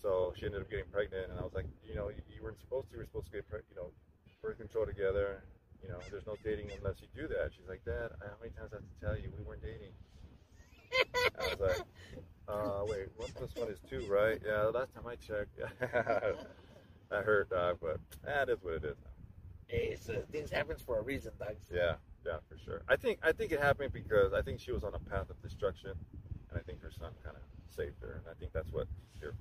So 0.00 0.32
she 0.38 0.46
ended 0.46 0.62
up 0.62 0.70
getting 0.70 0.86
pregnant, 0.94 1.30
and 1.30 1.38
I 1.38 1.42
was 1.42 1.52
like, 1.52 1.66
you 1.86 1.94
know, 1.94 2.08
you, 2.08 2.22
you 2.30 2.42
weren't 2.42 2.60
supposed 2.60 2.88
to. 2.88 2.92
You 2.94 2.98
were 3.02 3.04
supposed 3.04 3.26
to 3.26 3.32
get, 3.32 3.50
pre- 3.50 3.66
you 3.68 3.76
know, 3.76 3.90
birth 4.40 4.58
control 4.58 4.86
together. 4.86 5.42
You 5.82 5.90
know, 5.90 5.98
there's 6.10 6.26
no 6.26 6.36
dating 6.44 6.70
unless 6.78 7.02
you 7.02 7.08
do 7.14 7.26
that. 7.28 7.50
She's 7.52 7.68
like, 7.68 7.84
Dad, 7.84 8.10
how 8.20 8.38
many 8.40 8.54
times 8.54 8.70
I 8.72 8.76
have 8.76 8.86
to 8.86 8.98
tell 9.02 9.16
you 9.18 9.30
we 9.36 9.42
weren't 9.42 9.62
dating? 9.62 9.92
I 11.38 11.42
was 11.50 11.60
like, 11.60 11.82
uh, 12.48 12.82
wait, 12.86 13.08
one 13.16 13.30
plus 13.34 13.54
one 13.54 13.68
is 13.68 13.80
two, 13.90 14.06
right? 14.08 14.40
Yeah, 14.44 14.70
the 14.70 14.70
last 14.70 14.94
time 14.94 15.04
I 15.06 15.16
checked. 15.16 15.58
that 17.10 17.24
hurt, 17.24 17.50
dog, 17.50 17.78
but 17.80 17.98
that 18.24 18.48
is 18.48 18.58
what 18.62 18.74
it 18.74 18.84
is. 18.84 18.96
hey, 19.66 19.96
so 20.00 20.22
things 20.30 20.50
happens 20.50 20.82
for 20.82 20.98
a 20.98 21.02
reason, 21.02 21.32
dog. 21.38 21.56
Yeah, 21.72 21.94
yeah, 22.28 22.38
for 22.48 22.58
sure. 22.62 22.82
I 22.88 22.96
think 22.96 23.18
I 23.22 23.32
think 23.32 23.52
it 23.52 23.60
happened 23.60 23.92
because 23.92 24.32
I 24.34 24.42
think 24.42 24.60
she 24.60 24.72
was 24.72 24.84
on 24.84 24.94
a 24.94 24.98
path 24.98 25.30
of 25.30 25.40
destruction, 25.42 25.92
and 26.50 26.58
I 26.58 26.62
think 26.62 26.82
her 26.82 26.90
son 26.90 27.12
kind 27.24 27.36
of 27.36 27.42
saved 27.74 28.00
her, 28.02 28.12
and 28.20 28.24
I 28.30 28.34
think 28.38 28.52
that's 28.52 28.70
what 28.70 28.86
you're 29.20 29.36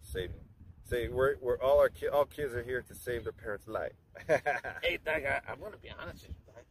saving. 0.00 0.44
Say 0.84 1.08
we're 1.08 1.34
we're 1.40 1.60
all 1.60 1.78
our 1.78 1.88
ki- 1.88 2.08
all 2.08 2.24
kids 2.24 2.54
are 2.54 2.62
here 2.62 2.82
to 2.82 2.94
save 2.94 3.24
their 3.24 3.32
parents' 3.32 3.66
life. 3.66 3.92
Hey, 4.82 4.98
dog, 5.04 5.24
I, 5.24 5.40
I'm 5.48 5.58
gonna 5.60 5.76
be 5.82 5.90
honest 6.00 6.26
with 6.28 6.36
you, 6.36 6.52
dog. 6.52 6.64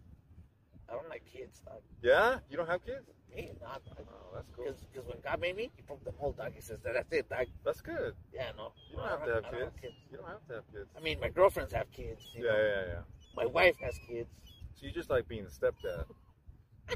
I 0.89 0.93
don't 0.93 1.09
like 1.09 1.23
kids, 1.25 1.61
dog. 1.65 1.81
yeah, 2.01 2.39
you 2.49 2.57
don't 2.57 2.67
have 2.67 2.85
kids? 2.85 3.09
Hey, 3.29 3.51
not 3.61 3.83
dog. 3.85 4.05
Oh, 4.11 4.35
that's 4.35 4.49
cool. 4.55 4.65
Because 4.65 5.07
when 5.07 5.17
God 5.23 5.39
made 5.39 5.55
me, 5.55 5.71
He 5.75 5.81
broke 5.81 6.03
the 6.03 6.11
mold, 6.21 6.37
dog. 6.37 6.51
He 6.53 6.61
says 6.61 6.79
that 6.83 6.93
that's 6.93 7.11
it, 7.11 7.29
dog. 7.29 7.47
That's 7.65 7.81
good. 7.81 8.13
Yeah, 8.33 8.51
no. 8.57 8.73
You 8.89 8.97
don't 8.97 9.07
have 9.07 9.25
to 9.25 9.33
have 9.33 9.43
don't 9.43 9.81
kids. 9.81 9.95
You 10.11 10.17
don't 10.17 10.27
have 10.27 10.45
to 10.49 10.53
have 10.55 10.73
kids. 10.73 10.89
I 10.97 11.01
mean, 11.01 11.19
my 11.19 11.29
girlfriends 11.29 11.73
have 11.73 11.91
kids. 11.91 12.21
Yeah, 12.35 12.43
know. 12.43 12.57
yeah, 12.57 12.83
yeah. 12.87 13.01
My 13.35 13.45
wife 13.45 13.75
has 13.81 13.97
kids. 14.07 14.29
So 14.75 14.85
you 14.85 14.91
just 14.91 15.09
like 15.09 15.27
being 15.27 15.45
a 15.45 15.49
stepdad. 15.49 16.05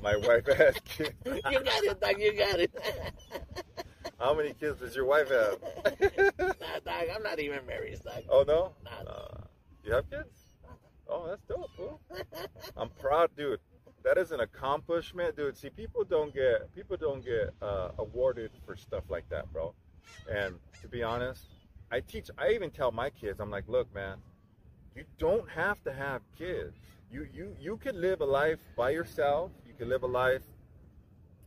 My 0.02 0.16
wife 0.18 0.46
has 0.48 0.76
kids. 0.86 1.14
you 1.26 1.42
got 1.42 1.84
it, 1.84 2.02
dog. 2.02 2.20
You 2.20 2.34
got 2.34 2.60
it. 2.60 2.72
How 4.20 4.34
many 4.34 4.54
kids 4.54 4.80
does 4.80 4.96
your 4.96 5.06
wife 5.06 5.30
have? 5.30 5.58
nah, 6.40 6.80
dog. 6.86 7.08
I'm 7.16 7.24
not 7.24 7.40
even 7.40 7.66
married, 7.66 8.00
dog. 8.04 8.24
oh 8.30 8.44
no? 8.48 8.74
Nah. 8.84 9.12
Uh, 9.12 9.38
you 9.84 9.94
have 9.94 10.10
kids? 10.10 10.48
Oh, 11.08 11.28
that's 11.28 11.44
dope, 11.44 11.70
fool. 11.78 12.02
I'm 12.76 12.90
proud, 12.90 13.30
dude. 13.38 13.60
That 14.04 14.18
is 14.18 14.32
an 14.32 14.40
accomplishment, 14.40 15.36
dude. 15.36 15.58
See, 15.58 15.70
people 15.70 16.04
don't 16.04 16.34
get 16.34 16.74
people 16.76 16.98
don't 16.98 17.24
get 17.24 17.54
uh, 17.62 17.90
awarded 18.00 18.52
for 18.66 18.76
stuff 18.76 19.04
like 19.10 19.28
that, 19.30 19.52
bro. 19.54 19.74
And 20.32 20.56
to 20.82 20.88
be 20.88 21.04
honest, 21.04 21.46
I 21.92 22.00
teach. 22.00 22.30
I 22.38 22.50
even 22.52 22.72
tell 22.72 22.92
my 22.92 23.10
kids, 23.10 23.40
I'm 23.40 23.52
like, 23.52 23.68
look, 23.68 23.94
man, 23.94 24.18
you 24.96 25.04
don't 25.18 25.48
have 25.50 25.84
to 25.84 25.94
have 25.94 26.22
kids. 26.38 26.76
You 27.16 27.26
you 27.34 27.56
you 27.62 27.78
can 27.78 28.02
live 28.02 28.20
a 28.20 28.26
life 28.26 28.60
by 28.76 28.90
yourself. 28.90 29.50
You 29.66 29.74
can 29.74 29.88
live 29.88 30.04
a 30.04 30.12
life 30.24 30.42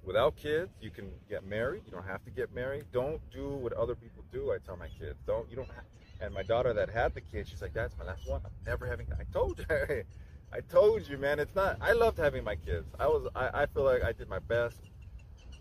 without 0.02 0.34
kids. 0.34 0.70
You 0.80 0.90
can 0.90 1.10
get 1.28 1.44
married. 1.44 1.82
You 1.84 1.92
don't 1.92 2.06
have 2.06 2.24
to 2.24 2.30
get 2.30 2.54
married. 2.54 2.86
Don't 2.90 3.20
do 3.30 3.50
what 3.50 3.74
other 3.74 3.94
people 3.94 4.24
do. 4.32 4.50
I 4.50 4.56
tell 4.64 4.78
my 4.78 4.88
kids, 4.98 5.18
don't. 5.26 5.46
You 5.50 5.56
don't. 5.56 5.68
Have, 5.68 5.84
and 6.22 6.32
my 6.32 6.42
daughter 6.42 6.72
that 6.72 6.88
had 6.88 7.12
the 7.14 7.20
kid, 7.20 7.46
she's 7.46 7.60
like, 7.60 7.74
that's 7.74 7.98
my 7.98 8.06
last 8.06 8.24
one. 8.24 8.40
I'm 8.46 8.50
never 8.66 8.86
having. 8.86 9.08
I 9.20 9.24
told 9.30 9.58
you. 9.58 10.04
I 10.54 10.60
told 10.70 11.06
you, 11.06 11.18
man. 11.18 11.38
It's 11.38 11.54
not. 11.54 11.76
I 11.82 11.92
loved 11.92 12.16
having 12.16 12.44
my 12.44 12.56
kids. 12.56 12.86
I 12.98 13.06
was. 13.06 13.28
I, 13.36 13.50
I 13.52 13.66
feel 13.66 13.84
like 13.84 14.02
I 14.02 14.12
did 14.12 14.30
my 14.30 14.38
best, 14.38 14.80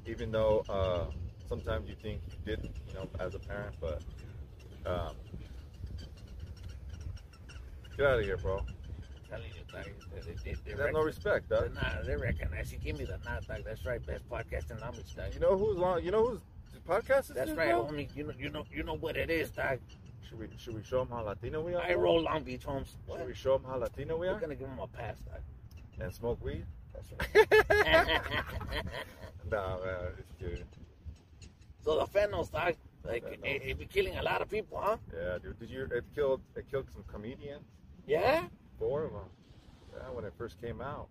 even 0.06 0.32
though 0.32 0.64
uh, 0.70 1.12
sometimes 1.50 1.90
you 1.90 1.98
think 2.02 2.22
you 2.32 2.38
didn't, 2.46 2.72
you 2.88 2.94
know, 2.94 3.10
as 3.20 3.36
a 3.36 3.40
parent. 3.40 3.76
But 3.82 4.02
um, 4.86 5.16
get 7.98 8.06
out 8.06 8.20
of 8.20 8.24
here, 8.24 8.38
bro. 8.38 8.64
Telling 9.30 9.48
you, 9.56 9.64
dog. 9.72 9.86
They, 10.14 10.22
they, 10.22 10.54
they, 10.66 10.76
they, 10.76 10.84
have 10.84 10.94
no 10.94 11.02
respect, 11.02 11.50
dog. 11.50 11.74
nah, 11.76 12.02
they 12.06 12.16
recognize 12.16 12.72
you. 12.72 12.80
Give 12.80 12.98
me 12.98 13.06
the 13.06 13.20
nod, 13.26 13.46
dog. 13.48 13.64
That's 13.66 13.86
right. 13.86 14.06
Best 14.06 14.28
podcast 14.30 14.72
in 14.72 14.78
Amish, 14.78 15.16
dog. 15.16 15.34
You 15.34 15.40
know 15.40 15.58
who's 15.58 15.78
long? 15.78 16.04
You 16.04 16.12
know 16.12 16.26
who's 16.26 16.40
podcast 16.88 17.30
is 17.30 17.36
That's 17.36 17.52
right, 17.52 17.70
bro? 17.70 17.86
homie. 17.86 18.08
You 18.16 18.24
know, 18.26 18.34
you 18.40 18.50
know, 18.50 18.64
you 18.72 18.84
know 18.84 18.96
what 18.96 19.18
it 19.18 19.30
is, 19.30 19.52
dog. 19.52 19.80
Should 20.28 20.40
we 20.40 20.48
should 20.58 20.76
we 20.76 20.84
show 20.84 21.00
them 21.00 21.10
how 21.10 21.24
Latino 21.24 21.62
we 21.62 21.74
are? 21.74 21.82
I 21.82 21.94
roll 21.94 22.22
Long 22.22 22.44
Beach 22.44 22.64
homes. 22.64 22.96
What? 23.06 23.20
Should 23.20 23.28
we 23.28 23.34
show 23.34 23.58
them 23.58 23.66
how 23.70 23.78
Latino 23.78 24.18
we 24.18 24.28
are? 24.28 24.34
We're 24.34 24.40
gonna 24.40 24.56
give 24.56 24.70
them 24.70 24.80
a 24.80 24.88
pass, 24.88 25.18
dog. 25.20 25.42
and 26.00 26.14
smoke 26.14 26.44
weed? 26.44 26.66
That's 26.94 27.36
right. 27.36 28.20
Nah, 29.50 29.78
man, 29.78 29.96
it's 30.18 30.34
good. 30.42 30.66
so 31.82 32.00
the 32.00 32.06
fentanyl, 32.06 32.52
dog, 32.52 32.76
like 33.06 33.24
it, 33.46 33.62
it 33.64 33.80
be 33.80 33.86
killing 33.86 34.18
a 34.18 34.22
lot 34.22 34.42
of 34.42 34.50
people, 34.50 34.78
huh? 34.82 34.98
Yeah, 35.16 35.38
dude. 35.42 35.58
Did 35.58 35.70
you? 35.70 35.84
It 35.84 36.04
killed. 36.14 36.42
It 36.56 36.70
killed 36.70 36.88
some 36.92 37.06
comedians. 37.08 37.64
Yeah. 38.06 38.44
Four 38.80 39.06
of 39.06 39.14
them. 39.14 39.22
Yeah, 39.94 40.10
when 40.12 40.26
it 40.26 40.34
first 40.38 40.62
came 40.62 40.82
out, 40.82 41.08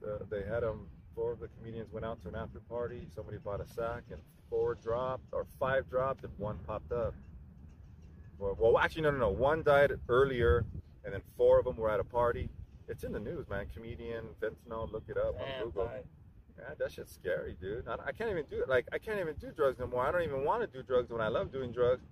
the, 0.00 0.20
they 0.30 0.42
had 0.48 0.62
them. 0.62 0.86
Four 1.14 1.32
of 1.32 1.40
the 1.40 1.48
comedians 1.58 1.90
went 1.92 2.06
out 2.06 2.20
to 2.22 2.28
an 2.28 2.36
after 2.36 2.60
party. 2.60 3.06
Somebody 3.14 3.38
bought 3.38 3.60
a 3.60 3.66
sack, 3.66 4.02
and 4.10 4.20
four 4.48 4.74
dropped, 4.76 5.24
or 5.32 5.46
five 5.58 5.88
dropped, 5.90 6.22
and 6.24 6.32
one 6.38 6.58
popped 6.66 6.92
up. 6.92 7.14
Well, 8.38 8.56
well, 8.58 8.78
actually, 8.78 9.02
no, 9.02 9.10
no, 9.10 9.18
no. 9.18 9.28
One 9.30 9.62
died 9.64 9.92
earlier, 10.08 10.64
and 11.04 11.12
then 11.12 11.22
four 11.36 11.58
of 11.58 11.64
them 11.64 11.76
were 11.76 11.90
at 11.90 11.98
a 11.98 12.04
party. 12.04 12.48
It's 12.88 13.02
in 13.04 13.12
the 13.12 13.18
news, 13.20 13.48
man. 13.50 13.66
Comedian 13.74 14.26
fentanyl. 14.40 14.90
Look 14.92 15.04
it 15.08 15.16
up 15.18 15.34
on 15.40 15.64
Google. 15.64 15.90
Yeah, 16.56 16.74
that 16.78 16.90
shit's 16.92 17.12
scary, 17.14 17.56
dude. 17.60 17.86
I, 17.88 17.94
I 18.06 18.12
can't 18.12 18.30
even 18.30 18.44
do 18.50 18.62
it. 18.62 18.68
Like, 18.68 18.86
I 18.92 18.98
can't 18.98 19.18
even 19.20 19.34
do 19.40 19.50
drugs 19.54 19.78
no 19.78 19.86
more. 19.86 20.04
I 20.06 20.10
don't 20.12 20.22
even 20.22 20.44
want 20.44 20.60
to 20.62 20.66
do 20.66 20.82
drugs 20.84 21.10
when 21.10 21.20
I 21.20 21.28
love 21.28 21.52
doing 21.52 21.70
drugs. 21.72 22.04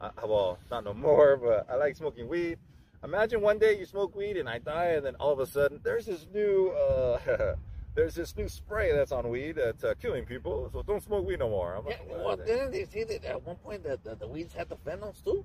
I, 0.00 0.10
I- 0.16 0.26
well, 0.26 0.58
not 0.70 0.84
no 0.84 0.94
more, 0.94 1.36
but 1.42 1.66
I 1.70 1.76
like 1.76 1.96
smoking 1.96 2.28
weed. 2.28 2.58
Imagine 3.04 3.42
one 3.42 3.58
day 3.58 3.78
you 3.78 3.84
smoke 3.84 4.16
weed 4.16 4.36
and 4.38 4.48
I 4.48 4.58
die, 4.58 4.92
and 4.96 5.04
then 5.04 5.14
all 5.16 5.32
of 5.32 5.38
a 5.38 5.46
sudden 5.46 5.78
there's 5.84 6.06
this 6.06 6.26
new, 6.32 6.70
uh, 6.70 7.54
there's 7.94 8.14
this 8.14 8.34
new 8.36 8.48
spray 8.48 8.92
that's 8.92 9.12
on 9.12 9.28
weed 9.28 9.52
that's 9.56 9.84
uh, 9.84 9.92
killing 10.00 10.24
people. 10.24 10.70
So 10.72 10.82
don't 10.82 11.02
smoke 11.02 11.26
weed 11.26 11.38
no 11.40 11.50
more. 11.50 11.74
I'm 11.74 11.84
Yeah, 11.86 11.96
like, 12.10 12.24
well, 12.24 12.36
didn't 12.36 12.72
they 12.72 12.84
say 12.86 13.04
that 13.04 13.24
at 13.26 13.42
one 13.46 13.56
point 13.56 13.84
that 13.84 14.02
the, 14.04 14.14
the 14.14 14.26
weeds 14.26 14.54
had 14.54 14.70
the 14.70 14.76
fentanyls 14.76 15.22
too? 15.22 15.44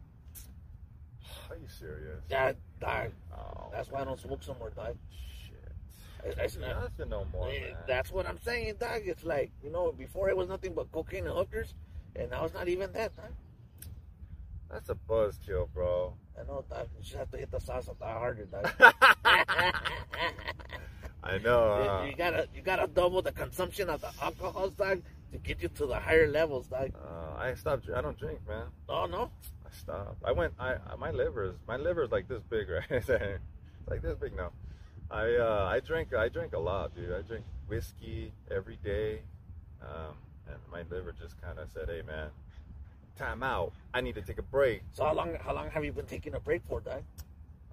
Are 1.49 1.57
you 1.57 1.67
serious? 1.67 2.21
Yeah, 2.29 2.53
dog. 2.79 3.11
Oh, 3.33 3.69
That's 3.73 3.91
why 3.91 4.01
I 4.01 4.05
don't 4.05 4.19
smoke 4.19 4.41
somewhere, 4.41 4.69
dog. 4.69 4.95
shit. 5.45 6.37
I- 6.39 6.43
I- 6.43 6.81
Nothing 6.81 7.09
no 7.09 7.25
more, 7.33 7.47
man. 7.47 7.75
That's 7.87 8.11
what 8.11 8.25
I'm 8.25 8.39
saying, 8.39 8.75
dog. 8.79 9.01
It's 9.03 9.25
like 9.25 9.51
you 9.63 9.69
know, 9.69 9.91
before 9.91 10.29
it 10.29 10.37
was 10.37 10.47
nothing 10.47 10.73
but 10.73 10.91
cocaine 10.93 11.25
and 11.27 11.35
hookers, 11.35 11.73
and 12.15 12.31
now 12.31 12.45
it's 12.45 12.53
not 12.53 12.69
even 12.69 12.91
that, 12.93 13.15
dog. 13.17 13.31
That's 14.71 14.89
a 14.89 14.95
buzzkill, 15.10 15.67
bro. 15.73 16.13
I 16.39 16.43
know. 16.47 16.63
You 16.71 17.03
just 17.03 17.15
have 17.15 17.32
to 17.32 17.38
hit 17.38 17.51
the 17.51 17.60
sauce 17.60 17.88
a 17.88 18.03
lot 18.03 18.17
harder, 18.17 18.45
dog. 18.45 18.69
I 21.23 21.38
know. 21.39 21.84
You- 21.84 21.89
Uh, 21.89 22.05
you 22.05 22.15
gotta, 22.15 22.47
you 22.55 22.62
gotta 22.62 22.88
double 22.88 23.21
the 23.21 23.32
consumption 23.32 23.89
of 23.89 24.01
the 24.01 24.12
alcohols, 24.21 24.73
dog, 24.73 25.01
to 25.32 25.38
get 25.39 25.62
you 25.62 25.69
to 25.69 25.86
the 25.86 25.99
higher 25.99 26.27
levels, 26.27 26.67
dog. 26.67 26.91
uh, 26.95 27.36
I 27.38 27.53
stopped. 27.55 27.89
I 27.93 28.01
don't 28.01 28.17
drink, 28.17 28.39
man. 28.47 28.67
Oh 28.88 29.05
no, 29.05 29.29
I 29.65 29.69
stopped. 29.71 30.21
I 30.25 30.32
went. 30.32 30.53
I 30.60 30.75
I- 30.75 30.95
my 30.97 31.12
liver 31.12 31.43
is 31.45 31.55
my 31.67 31.77
liver 31.77 32.03
is 32.03 32.12
like 32.12 32.27
this 32.27 32.41
big, 32.49 32.69
right? 32.75 32.84
it's 32.89 33.10
like 33.88 34.01
this 34.01 34.15
big 34.17 34.36
now. 34.36 34.51
I 35.12 35.36
uh, 35.36 35.65
I 35.69 35.79
drink 35.82 36.13
I 36.13 36.29
drink 36.29 36.53
a 36.53 36.60
lot, 36.60 36.95
dude. 36.95 37.12
I 37.12 37.21
drink 37.21 37.45
whiskey 37.67 38.32
every 38.49 38.77
day, 38.84 39.21
um, 39.82 40.15
and 40.47 40.58
my 40.71 40.84
liver 40.89 41.12
just 41.19 41.39
kind 41.41 41.60
of 41.60 41.69
said, 41.71 41.89
"Hey, 41.89 42.01
man, 42.01 42.29
time 43.19 43.43
out. 43.43 43.73
I 43.93 44.01
need 44.01 44.15
to 44.15 44.21
take 44.21 44.39
a 44.39 44.47
break." 44.58 44.82
So 44.93 45.05
how 45.05 45.13
long 45.13 45.36
how 45.45 45.53
long 45.53 45.69
have 45.69 45.84
you 45.86 45.91
been 45.91 46.05
taking 46.05 46.34
a 46.36 46.39
break 46.39 46.62
for, 46.67 46.79
dog? 46.82 47.03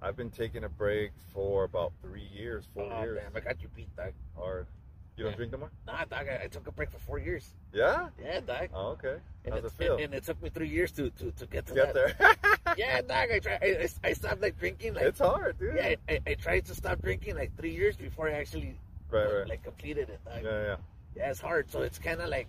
I've 0.01 0.15
been 0.15 0.29
taking 0.29 0.63
a 0.63 0.69
break 0.69 1.11
for 1.33 1.63
about 1.63 1.91
three 2.03 2.27
years, 2.31 2.65
four 2.75 2.91
oh, 2.93 3.01
years. 3.01 3.19
damn, 3.23 3.35
I 3.35 3.39
got 3.39 3.61
you 3.63 3.69
beat, 3.75 3.89
dog. 3.95 4.13
Hard. 4.35 4.67
You 5.15 5.23
don't 5.23 5.31
Yeah. 5.31 5.37
drink 5.37 5.51
no 5.53 5.57
more? 5.57 5.71
Nah, 5.87 6.05
dog, 6.05 6.27
I, 6.29 6.43
I 6.43 6.47
took 6.47 6.67
a 6.67 6.71
break 6.71 6.91
for 6.91 6.99
four 6.99 7.17
years. 7.17 7.55
Yeah. 7.73 8.09
Yeah, 8.23 8.39
dog. 8.41 8.69
Oh, 8.75 8.89
okay. 8.89 9.15
And, 9.45 9.53
How's 9.55 9.63
it 9.63 9.65
it's- 9.65 9.73
feel? 9.73 9.93
and, 9.95 10.03
and 10.03 10.13
it 10.13 10.23
took 10.23 10.39
me 10.43 10.49
three 10.49 10.67
years 10.69 10.91
to 10.91 11.09
to, 11.09 11.31
to 11.31 11.45
get 11.47 11.65
to 11.67 11.73
Get 11.73 11.93
that. 11.95 12.17
there. 12.19 12.35
Yeah, 12.77 13.01
dog. 13.01 13.31
I 13.33 13.39
tried. 13.39 13.59
I, 13.63 13.89
I, 14.09 14.13
stopped 14.13 14.41
like 14.41 14.59
drinking. 14.59 14.93
Like 14.93 15.05
it's 15.05 15.19
hard, 15.19 15.57
dude. 15.57 15.73
yeah, 15.75 15.95
I, 16.07 16.19
I 16.27 16.33
tried 16.35 16.65
to 16.65 16.75
stop 16.75 17.01
drinking 17.01 17.35
like 17.35 17.55
three 17.57 17.71
years 17.73 17.95
before 17.95 18.27
I 18.29 18.33
actually 18.33 18.77
Right, 19.09 19.25
like, 19.25 19.33
right. 19.33 19.49
like 19.49 19.63
completed 19.63 20.09
it. 20.09 20.19
Dog. 20.25 20.43
Yeah, 20.43 20.61
yeah. 20.69 20.75
Yeah, 21.15 21.31
it's 21.31 21.39
hard. 21.41 21.71
So 21.71 21.81
it's 21.81 21.97
kind 21.97 22.21
of 22.21 22.29
like 22.29 22.45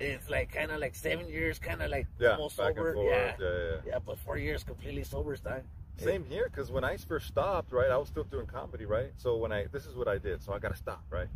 it's 0.00 0.28
like 0.28 0.52
kind 0.52 0.70
of 0.70 0.80
like 0.80 0.94
seven 0.94 1.28
years, 1.28 1.58
kind 1.58 1.82
of 1.82 1.90
like 1.90 2.06
Yeah. 2.18 2.32
almost 2.32 2.56
sober. 2.56 2.94
Yeah. 2.96 3.34
yeah, 3.38 3.46
yeah. 3.48 3.76
yeah, 3.86 3.98
but 4.04 4.18
four 4.18 4.38
years 4.38 4.64
completely 4.64 5.04
sober, 5.04 5.36
dog. 5.36 5.62
Same 5.96 6.24
here, 6.24 6.48
because 6.50 6.70
when 6.72 6.82
I 6.82 6.96
first 6.96 7.26
stopped, 7.26 7.72
right, 7.72 7.90
I 7.90 7.96
was 7.98 8.08
still 8.08 8.24
doing 8.24 8.46
comedy, 8.46 8.86
right? 8.86 9.12
So 9.18 9.36
when 9.36 9.52
I, 9.52 9.66
this 9.66 9.84
is 9.84 9.94
what 9.94 10.08
I 10.08 10.16
did. 10.16 10.42
So 10.42 10.52
I 10.54 10.58
got 10.58 10.70
to 10.70 10.76
stop, 10.76 11.04
right? 11.10 11.28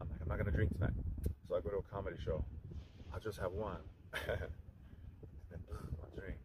I'm 0.00 0.08
like, 0.08 0.20
I'm 0.22 0.28
not 0.28 0.42
to 0.44 0.50
drink 0.50 0.72
tonight. 0.72 0.94
So 1.48 1.54
I 1.56 1.60
go 1.60 1.70
to 1.70 1.76
a 1.76 1.82
comedy 1.82 2.16
show. 2.24 2.42
I'll 3.12 3.20
just 3.20 3.38
have 3.38 3.52
one. 3.52 3.76
and 4.28 4.40
then 5.50 5.60
boom, 5.68 5.94
I'll 6.02 6.18
drink. 6.18 6.38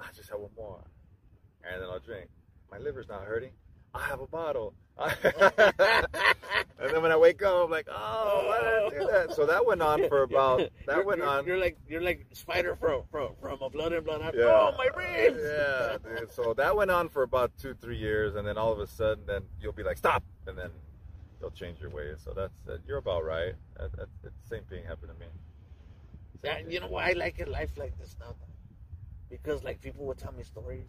I 0.00 0.06
just 0.14 0.28
have 0.28 0.40
one 0.40 0.50
more. 0.56 0.84
And 1.64 1.82
then 1.82 1.88
I'll 1.88 1.98
drink. 2.00 2.28
My 2.70 2.78
liver's 2.78 3.08
not 3.08 3.24
hurting. 3.24 3.52
I 3.94 4.00
have 4.02 4.20
a 4.20 4.26
bottle. 4.26 4.74
and 4.98 5.12
then 6.78 7.02
when 7.02 7.12
I 7.12 7.16
wake 7.16 7.42
up, 7.42 7.64
I'm 7.64 7.70
like, 7.70 7.88
oh, 7.90 8.44
why 8.46 8.60
did 8.60 8.68
I 8.68 9.00
do 9.00 9.12
that? 9.12 9.34
So 9.34 9.46
that 9.46 9.64
went 9.66 9.82
on 9.82 10.08
for 10.08 10.22
about, 10.28 10.58
that 10.58 10.70
You're- 10.86 11.04
went 11.04 11.18
you're, 11.18 11.28
on. 11.28 11.46
You're 11.46 11.58
like 11.58 11.78
you're 11.88 12.02
like 12.02 12.26
spider 12.32 12.76
from 12.76 13.02
from 13.10 13.30
from 13.40 13.60
a 13.62 13.70
blood 13.70 13.92
and 13.92 14.04
blood. 14.04 14.20
Yeah. 14.34 14.44
Oh 14.44 14.74
my 14.76 14.88
ribs. 14.96 15.40
Yeah, 15.42 15.96
dude. 16.18 16.30
So 16.32 16.54
that 16.54 16.76
went 16.76 16.90
on 16.90 17.08
for 17.08 17.22
about 17.22 17.52
two, 17.58 17.74
three 17.74 17.96
years, 17.98 18.36
and 18.36 18.46
then 18.46 18.56
all 18.58 18.72
of 18.72 18.80
a 18.80 18.86
sudden, 18.86 19.24
then 19.26 19.42
you'll 19.60 19.72
be 19.72 19.82
like, 19.82 19.98
stop, 19.98 20.22
and 20.46 20.56
then 20.56 20.70
they'll 21.40 21.50
change 21.50 21.80
your 21.80 21.90
ways. 21.90 22.18
So 22.24 22.32
that's 22.34 22.68
uh, 22.68 22.76
you're 22.86 22.98
about 22.98 23.24
right. 23.24 23.54
That, 23.78 23.92
that, 23.96 24.08
that 24.22 24.32
same 24.48 24.62
thing 24.64 24.84
happened 24.84 25.12
to 25.12 25.18
me. 25.18 25.26
Same 26.44 26.64
thing. 26.64 26.72
you 26.72 26.80
know 26.80 26.88
why 26.88 27.10
I 27.10 27.12
like 27.12 27.40
a 27.40 27.48
life 27.50 27.72
like 27.76 27.98
this 27.98 28.16
now? 28.20 28.34
Because 29.30 29.64
like 29.64 29.80
people 29.80 30.04
would 30.06 30.18
tell 30.18 30.32
me 30.32 30.42
stories 30.44 30.86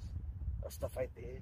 of 0.66 0.74
stuff 0.74 0.98
I 0.98 1.08
did. 1.16 1.42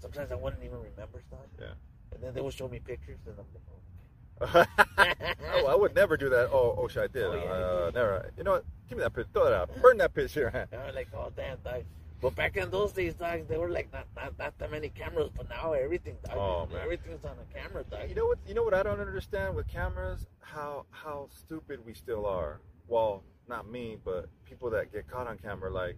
Sometimes 0.00 0.30
I 0.32 0.36
wouldn't 0.36 0.62
even 0.62 0.78
remember 0.78 1.20
stuff. 1.26 1.40
Yeah. 1.58 1.66
And 2.14 2.22
then 2.22 2.34
they 2.34 2.40
would 2.40 2.54
show 2.54 2.68
me 2.68 2.80
pictures, 2.80 3.18
and 3.26 3.34
I'm 3.38 3.44
like, 3.54 4.66
oh, 4.96 5.64
I 5.68 5.74
would 5.74 5.94
never 5.94 6.16
do 6.16 6.28
that. 6.30 6.50
Oh, 6.52 6.74
oh, 6.78 6.88
shit, 6.88 7.02
I 7.02 7.06
did. 7.08 7.24
Oh, 7.24 7.34
yeah, 7.34 7.50
uh, 7.50 7.84
did. 7.86 7.94
never. 7.94 8.30
You 8.36 8.44
know 8.44 8.52
what? 8.52 8.64
Give 8.88 8.98
me 8.98 9.04
that 9.04 9.12
picture. 9.14 9.30
Throw 9.32 9.44
that 9.44 9.52
out. 9.52 9.82
Burn 9.82 9.98
that 9.98 10.14
picture. 10.14 10.68
I'm 10.72 10.94
like, 10.94 11.08
oh 11.14 11.30
damn, 11.36 11.58
dog. 11.64 11.82
But 12.20 12.34
back 12.34 12.56
in 12.56 12.70
those 12.70 12.92
days, 12.92 13.14
dog, 13.14 13.46
there 13.48 13.60
were 13.60 13.68
like 13.68 13.92
not 13.92 14.06
not, 14.16 14.38
not 14.38 14.58
that 14.58 14.70
many 14.70 14.88
cameras. 14.88 15.30
But 15.36 15.48
now 15.48 15.72
everything, 15.72 16.16
dog, 16.24 16.36
Oh, 16.36 16.66
man. 16.72 16.80
everything's 16.82 17.24
on 17.24 17.36
a 17.38 17.58
camera, 17.58 17.84
dog. 17.90 18.08
You 18.08 18.14
know 18.14 18.26
what? 18.26 18.38
You 18.46 18.54
know 18.54 18.62
what 18.62 18.74
I 18.74 18.82
don't 18.82 19.00
understand 19.00 19.54
with 19.54 19.68
cameras? 19.68 20.26
How 20.40 20.86
how 20.90 21.28
stupid 21.30 21.80
we 21.84 21.92
still 21.94 22.24
are. 22.24 22.60
Well, 22.86 23.22
not 23.48 23.68
me, 23.70 23.98
but 24.04 24.28
people 24.46 24.70
that 24.70 24.92
get 24.92 25.08
caught 25.10 25.26
on 25.26 25.36
camera, 25.38 25.70
like 25.70 25.96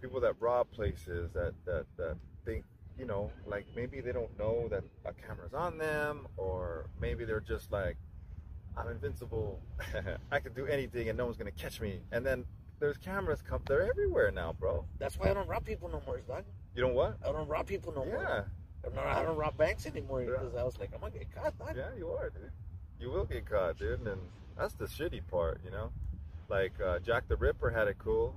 people 0.00 0.20
that 0.20 0.34
rob 0.40 0.70
places, 0.72 1.30
that 1.32 1.54
that 1.64 1.86
that 1.96 2.16
think, 2.44 2.64
you 2.98 3.04
know, 3.06 3.30
like 3.46 3.66
maybe 3.74 4.00
they 4.00 4.12
don't 4.12 4.36
know 4.38 4.68
that 4.68 4.84
a 5.04 5.12
camera's 5.12 5.54
on 5.54 5.78
them, 5.78 6.26
or 6.36 6.86
maybe 7.00 7.24
they're 7.24 7.40
just 7.40 7.72
like, 7.72 7.96
I'm 8.76 8.88
invincible. 8.88 9.60
I 10.32 10.40
can 10.40 10.52
do 10.54 10.66
anything, 10.66 11.08
and 11.08 11.18
no 11.18 11.24
one's 11.26 11.36
gonna 11.36 11.50
catch 11.50 11.80
me. 11.80 12.00
And 12.12 12.24
then 12.24 12.44
there's 12.80 12.96
cameras 12.98 13.42
come. 13.42 13.60
They're 13.66 13.88
everywhere 13.88 14.30
now, 14.30 14.54
bro. 14.58 14.84
That's 14.98 15.18
why 15.18 15.30
I 15.30 15.34
don't 15.34 15.48
rob 15.48 15.64
people 15.64 15.88
no 15.88 16.02
more, 16.06 16.18
dog. 16.26 16.44
You 16.74 16.82
know 16.82 16.88
what? 16.92 17.18
I 17.26 17.32
don't 17.32 17.48
rob 17.48 17.66
people 17.66 17.92
no 17.92 18.04
more. 18.04 18.22
Yeah, 18.22 18.44
I 18.90 18.94
don't, 18.94 19.06
I 19.06 19.22
don't 19.22 19.36
rob 19.36 19.56
banks 19.56 19.86
anymore 19.86 20.22
Yeah. 20.22 20.30
because 20.30 20.54
I 20.54 20.62
was 20.64 20.78
like, 20.78 20.90
I'm 20.94 21.00
gonna 21.00 21.12
get 21.12 21.34
caught, 21.34 21.58
dog. 21.58 21.74
Yeah, 21.76 21.90
you 21.96 22.08
are, 22.10 22.30
dude. 22.30 22.50
You 23.00 23.10
will 23.10 23.24
get 23.24 23.44
caught, 23.48 23.78
dude, 23.78 24.00
and 24.06 24.20
that's 24.56 24.74
the 24.74 24.86
shitty 24.86 25.22
part, 25.30 25.60
you 25.64 25.70
know. 25.70 25.90
Like 26.48 26.72
uh, 26.84 26.98
Jack 27.00 27.28
the 27.28 27.36
Ripper 27.36 27.70
had 27.70 27.88
it 27.88 27.96
cool. 27.98 28.36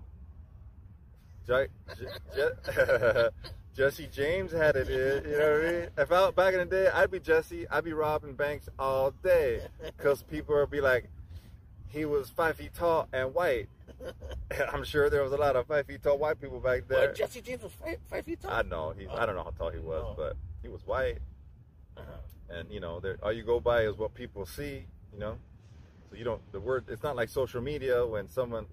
Jack, 1.48 1.70
J- 1.98 2.06
Je- 2.36 3.30
Jesse 3.76 4.08
James 4.08 4.52
had 4.52 4.76
it. 4.76 4.88
uh, 4.88 5.28
You 5.30 5.38
know 5.38 5.52
what 5.52 5.68
I 5.68 5.72
mean? 5.72 5.90
If 5.98 6.12
I 6.12 6.32
back 6.32 6.54
in 6.54 6.60
the 6.62 6.66
day, 6.66 6.88
I'd 6.94 7.12
be 7.12 7.20
Jesse. 7.20 7.68
I'd 7.70 7.84
be 7.84 7.94
robbing 7.94 8.34
banks 8.34 8.70
all 8.80 9.12
day 9.12 9.62
because 9.98 10.24
people 10.24 10.56
would 10.56 10.72
be 10.72 10.82
like, 10.82 11.10
he 11.88 12.06
was 12.06 12.30
five 12.30 12.56
feet 12.58 12.74
tall 12.74 13.08
and 13.14 13.34
white. 13.34 13.68
I'm 14.74 14.84
sure 14.84 15.10
there 15.10 15.24
was 15.24 15.32
a 15.34 15.38
lot 15.38 15.56
of 15.56 15.68
five 15.68 15.86
feet 15.88 16.04
tall 16.04 16.18
white 16.18 16.40
people 16.40 16.60
back 16.60 16.88
there. 16.88 17.14
Jesse 17.14 17.42
James 17.42 17.64
was 17.64 17.72
five, 17.74 17.98
five 18.10 18.26
feet 18.26 18.42
tall. 18.42 18.52
I 18.52 18.62
know 18.62 18.94
he's. 18.98 19.08
I 19.10 19.26
don't 19.26 19.36
know 19.36 19.44
how 19.44 19.52
tall 19.52 19.72
he 19.72 19.80
was, 19.80 20.04
Oh. 20.06 20.14
but 20.18 20.36
he 20.62 20.70
was 20.70 20.86
white 20.86 21.20
Uh-huh. 21.98 22.12
and 22.58 22.70
you 22.72 22.80
know 22.80 23.00
there, 23.00 23.18
all 23.24 23.32
you 23.32 23.44
go 23.44 23.60
by 23.60 23.82
is 23.84 23.96
what 23.98 24.14
people 24.14 24.46
see 24.46 24.86
you 25.14 25.20
know 25.20 25.38
so 26.10 26.16
you 26.16 26.24
don't 26.24 26.42
the 26.52 26.60
word 26.60 26.86
it's 26.90 27.04
not 27.04 27.16
like 27.16 27.30
social 27.30 27.62
media 27.62 28.06
when 28.06 28.28
someone 28.28 28.66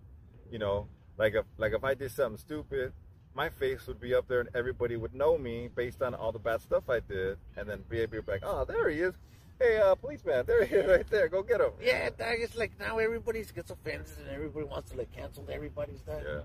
you 0.50 0.58
know 0.58 0.88
like 1.18 1.34
if 1.34 1.44
like 1.58 1.72
if 1.74 1.84
i 1.84 1.92
did 1.94 2.10
something 2.10 2.38
stupid 2.38 2.92
my 3.34 3.48
face 3.48 3.86
would 3.86 4.00
be 4.00 4.14
up 4.14 4.28
there 4.28 4.40
and 4.40 4.48
everybody 4.54 4.96
would 4.96 5.14
know 5.14 5.38
me 5.38 5.68
based 5.74 6.02
on 6.02 6.14
all 6.14 6.32
the 6.32 6.38
bad 6.38 6.60
stuff 6.60 6.88
i 6.90 7.00
did 7.00 7.36
and 7.56 7.68
then 7.68 7.82
be 7.88 7.98
able 8.00 8.16
to 8.16 8.22
be 8.22 8.32
like 8.32 8.42
oh 8.44 8.64
there 8.64 8.88
he 8.90 9.00
is 9.00 9.14
hey 9.58 9.78
uh 9.78 9.94
policeman 9.94 10.44
there 10.46 10.64
he 10.64 10.74
is 10.76 10.86
right 10.88 11.08
there 11.10 11.28
go 11.28 11.42
get 11.42 11.60
him 11.60 11.70
Yeah, 11.82 12.10
dog. 12.10 12.36
It's 12.38 12.56
like 12.56 12.72
now 12.78 12.98
everybody 12.98 13.42
gets 13.54 13.70
offended 13.70 14.10
and 14.20 14.28
everybody 14.30 14.66
wants 14.66 14.90
to 14.90 14.98
like 14.98 15.12
cancel 15.12 15.46
everybody's 15.50 16.00
dog. 16.00 16.22
yeah 16.26 16.40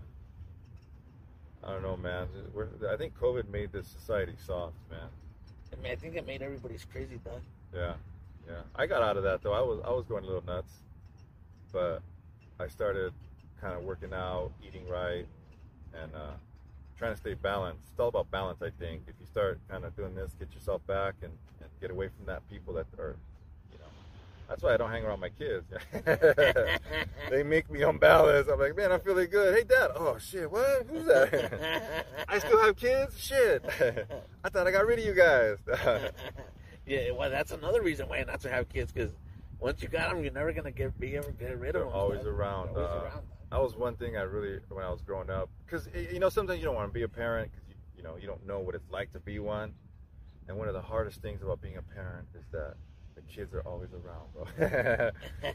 i 1.64 1.72
don't 1.72 1.82
know 1.82 1.98
man 1.98 2.28
We're, 2.54 2.68
i 2.92 2.96
think 2.96 3.18
covid 3.20 3.50
made 3.50 3.72
this 3.72 3.88
society 3.88 4.36
soft 4.46 4.76
man 4.90 5.10
I 5.74 5.84
mean, 5.84 5.92
I 5.92 5.96
think 5.96 6.16
it 6.16 6.26
made 6.26 6.42
everybody's 6.42 6.86
crazy, 6.86 7.20
dog. 7.26 7.42
Yeah, 7.76 7.94
yeah. 8.48 8.62
I 8.74 8.86
got 8.88 9.04
out 9.04 9.18
of 9.18 9.24
that 9.24 9.44
though. 9.44 9.52
I 9.52 9.60
was 9.60 9.82
I 9.86 9.92
was 9.92 10.06
going 10.06 10.24
a 10.24 10.26
little 10.26 10.44
nuts, 10.46 10.72
but 11.74 12.02
I 12.58 12.68
started 12.68 13.12
kind 13.60 13.76
of 13.76 13.84
working 13.84 14.14
out, 14.14 14.52
eating 14.66 14.88
right, 14.88 15.26
and 15.94 16.10
uh, 16.16 16.32
trying 16.98 17.14
to 17.14 17.18
stay 17.18 17.34
balanced. 17.36 17.82
It's 17.92 18.00
all 18.00 18.08
about 18.10 18.30
balance, 18.32 18.62
I 18.62 18.70
think. 18.80 19.04
If 19.08 19.16
you 19.20 19.26
start 19.26 19.60
kind 19.70 19.86
of 19.86 19.96
doing 19.96 20.16
this, 20.16 20.34
get 20.40 20.54
yourself 20.54 20.86
back 20.88 21.16
and, 21.22 21.32
and 21.62 21.70
get 21.80 21.92
away 21.92 22.10
from 22.16 22.26
that 22.26 22.48
people 22.50 22.74
that 22.74 22.88
are, 22.98 23.16
you 23.72 23.78
know. 23.80 23.86
That's 24.50 24.64
why 24.64 24.74
I 24.74 24.78
don't 24.78 24.90
hang 24.90 25.04
around 25.04 25.20
my 25.20 25.30
kids. 25.30 25.66
they 27.30 27.44
make 27.44 27.70
me 27.70 27.84
unbalanced. 27.84 28.50
I'm 28.50 28.60
like, 28.60 28.76
man, 28.76 28.92
I'm 28.92 29.00
feeling 29.02 29.30
good. 29.30 29.56
Hey, 29.56 29.64
Dad. 29.64 29.92
Oh 29.96 30.18
shit, 30.18 30.50
what? 30.52 30.88
Who's 30.90 31.06
that? 31.06 32.06
I 32.28 32.40
still 32.40 32.62
have 32.62 32.76
kids. 32.76 33.20
Shit. 33.20 33.64
I 34.44 34.50
thought 34.50 34.68
I 34.68 34.72
got 34.72 34.86
rid 34.86 35.00
of 35.00 35.06
you 35.06 35.14
guys. 35.14 35.58
yeah, 36.86 37.12
well, 37.12 37.30
that's 37.30 37.52
another 37.52 37.82
reason 37.82 38.08
why 38.10 38.24
not 38.24 38.42
to 38.42 38.50
have 38.50 38.70
kids 38.70 38.92
because 38.92 39.12
once 39.60 39.82
you 39.82 39.88
got 39.88 40.10
them, 40.10 40.24
you're 40.24 40.34
never 40.34 40.52
gonna 40.54 40.72
get 40.72 41.00
be 41.00 41.12
to 41.12 41.22
get 41.40 41.60
rid 41.60 41.70
of 41.70 41.74
They're 41.74 41.84
them. 41.84 41.94
always 41.94 42.26
around, 42.26 42.70
always 42.70 42.86
uh, 42.86 43.02
around. 43.04 43.22
That 43.52 43.62
was 43.62 43.76
one 43.76 43.96
thing 43.96 44.18
I 44.18 44.22
really 44.22 44.60
when 44.70 44.84
I 44.84 44.90
was 44.90 45.02
growing 45.02 45.30
up 45.30 45.50
because 45.66 45.88
you 45.94 46.20
know 46.20 46.30
sometimes 46.30 46.60
you 46.60 46.66
don't 46.66 46.76
want 46.76 46.90
to 46.90 46.94
be 46.94 47.04
a 47.04 47.08
parent 47.08 47.52
because 47.52 47.68
you 47.70 47.76
you 47.96 48.04
know 48.04 48.18
you 48.20 48.28
don't 48.28 48.46
know 48.46 48.60
what 48.60 48.76
it's 48.76 48.90
like 48.92 49.12
to 49.14 49.20
be 49.20 49.40
one, 49.40 49.74
and 50.48 50.58
one 50.58 50.68
of 50.68 50.74
the 50.74 50.82
hardest 50.82 51.22
things 51.22 51.42
about 51.42 51.62
being 51.62 51.78
a 51.78 51.82
parent 51.82 52.28
is 52.38 52.46
that 52.52 52.76
the 53.16 53.22
kids 53.24 53.54
are 53.54 53.62
always 53.62 53.90
around, 53.94 54.32
bro. 54.34 54.46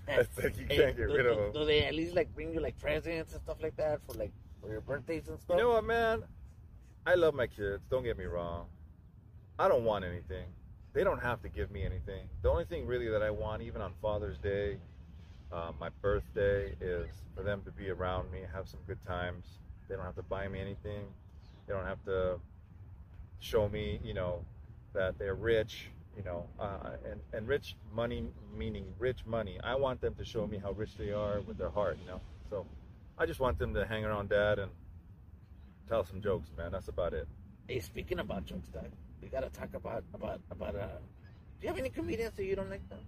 it's 0.09 0.39
like 0.39 0.59
you 0.59 0.67
can't 0.69 0.97
get 0.97 1.09
do, 1.09 1.15
rid 1.15 1.27
of 1.27 1.37
them. 1.37 1.53
Do 1.53 1.65
they 1.65 1.85
at 1.85 1.95
least 1.95 2.15
like 2.15 2.35
bring 2.35 2.53
you 2.53 2.61
like 2.61 2.79
presents 2.79 3.33
and 3.33 3.43
stuff 3.43 3.59
like 3.63 3.77
that 3.77 4.01
for 4.07 4.15
like 4.15 4.33
for 4.61 4.71
your 4.71 4.81
birthdays 4.81 5.29
and 5.29 5.39
stuff? 5.39 5.57
You 5.57 5.63
know 5.63 5.71
what, 5.71 5.85
man? 5.85 6.25
I 7.07 7.15
love 7.15 7.35
my 7.35 7.47
kids. 7.47 7.83
Don't 7.91 8.05
get 8.05 8.19
me 8.19 8.25
wrong. 8.25 8.67
I 9.59 9.69
don't 9.69 9.85
want 9.85 10.05
anything. 10.05 10.47
They 10.93 11.05
don't 11.05 11.21
have 11.21 11.41
to 11.43 11.49
give 11.49 11.71
me 11.71 11.85
anything. 11.85 12.29
The 12.43 12.51
only 12.51 12.65
thing 12.65 12.87
really 12.87 13.09
that 13.09 13.23
I 13.23 13.31
want, 13.31 13.63
even 13.63 13.81
on 13.81 13.95
Father's 14.03 14.39
Day, 14.39 14.79
uh, 15.53 15.73
my 15.79 15.89
birthday, 16.01 16.75
is 16.81 17.09
for 17.37 17.43
them 17.43 17.63
to 17.65 17.71
be 17.71 17.91
around 17.91 18.31
me, 18.33 18.41
have 18.53 18.69
some 18.69 18.81
good 18.87 19.03
times. 19.07 19.45
They 19.89 19.97
don't 19.97 20.05
have 20.05 20.17
to 20.17 20.23
buy 20.23 20.49
me 20.49 20.61
anything. 20.61 21.05
They 21.67 21.75
don't 21.75 21.87
have 21.87 22.03
to 22.07 22.39
show 23.41 23.69
me, 23.69 24.01
you 24.03 24.15
know, 24.15 24.45
that 24.95 25.19
they're 25.19 25.35
rich. 25.35 25.89
You 26.17 26.25
know, 26.25 26.47
uh, 26.61 26.91
and 27.11 27.21
and 27.33 27.49
rich 27.49 27.75
money 27.91 28.25
meaning 28.55 28.85
rich 28.99 29.25
money. 29.25 29.59
I 29.65 29.75
want 29.77 30.03
them 30.03 30.15
to 30.17 30.25
show 30.27 30.47
me 30.47 30.59
how 30.59 30.73
rich 30.73 30.95
they 30.99 31.11
are 31.11 31.41
with 31.41 31.57
their 31.57 31.71
heart. 31.71 31.97
You 32.03 32.07
know, 32.07 32.21
so 32.51 32.67
I 33.17 33.25
just 33.25 33.41
want 33.41 33.59
them 33.59 33.73
to 33.73 33.87
hang 33.87 34.05
around 34.05 34.29
dad 34.29 34.59
and 34.59 34.71
tell 35.89 36.05
some 36.05 36.21
jokes, 36.21 36.51
man. 36.55 36.73
That's 36.73 36.89
about 36.89 37.15
it. 37.15 37.27
Hey, 37.67 37.81
speaking 37.81 38.19
about 38.19 38.45
jokes, 38.45 38.69
dog, 38.69 38.91
we 39.23 39.29
gotta 39.29 39.49
talk 39.49 39.73
about 39.73 40.05
about 40.13 40.41
about. 40.51 40.77
uh 40.77 41.01
Do 41.61 41.63
you 41.63 41.69
have 41.69 41.79
any 41.79 41.89
comedians 41.89 42.35
that 42.37 42.45
you 42.45 42.57
don't 42.57 42.69
like? 42.69 42.87
Them? 42.91 42.99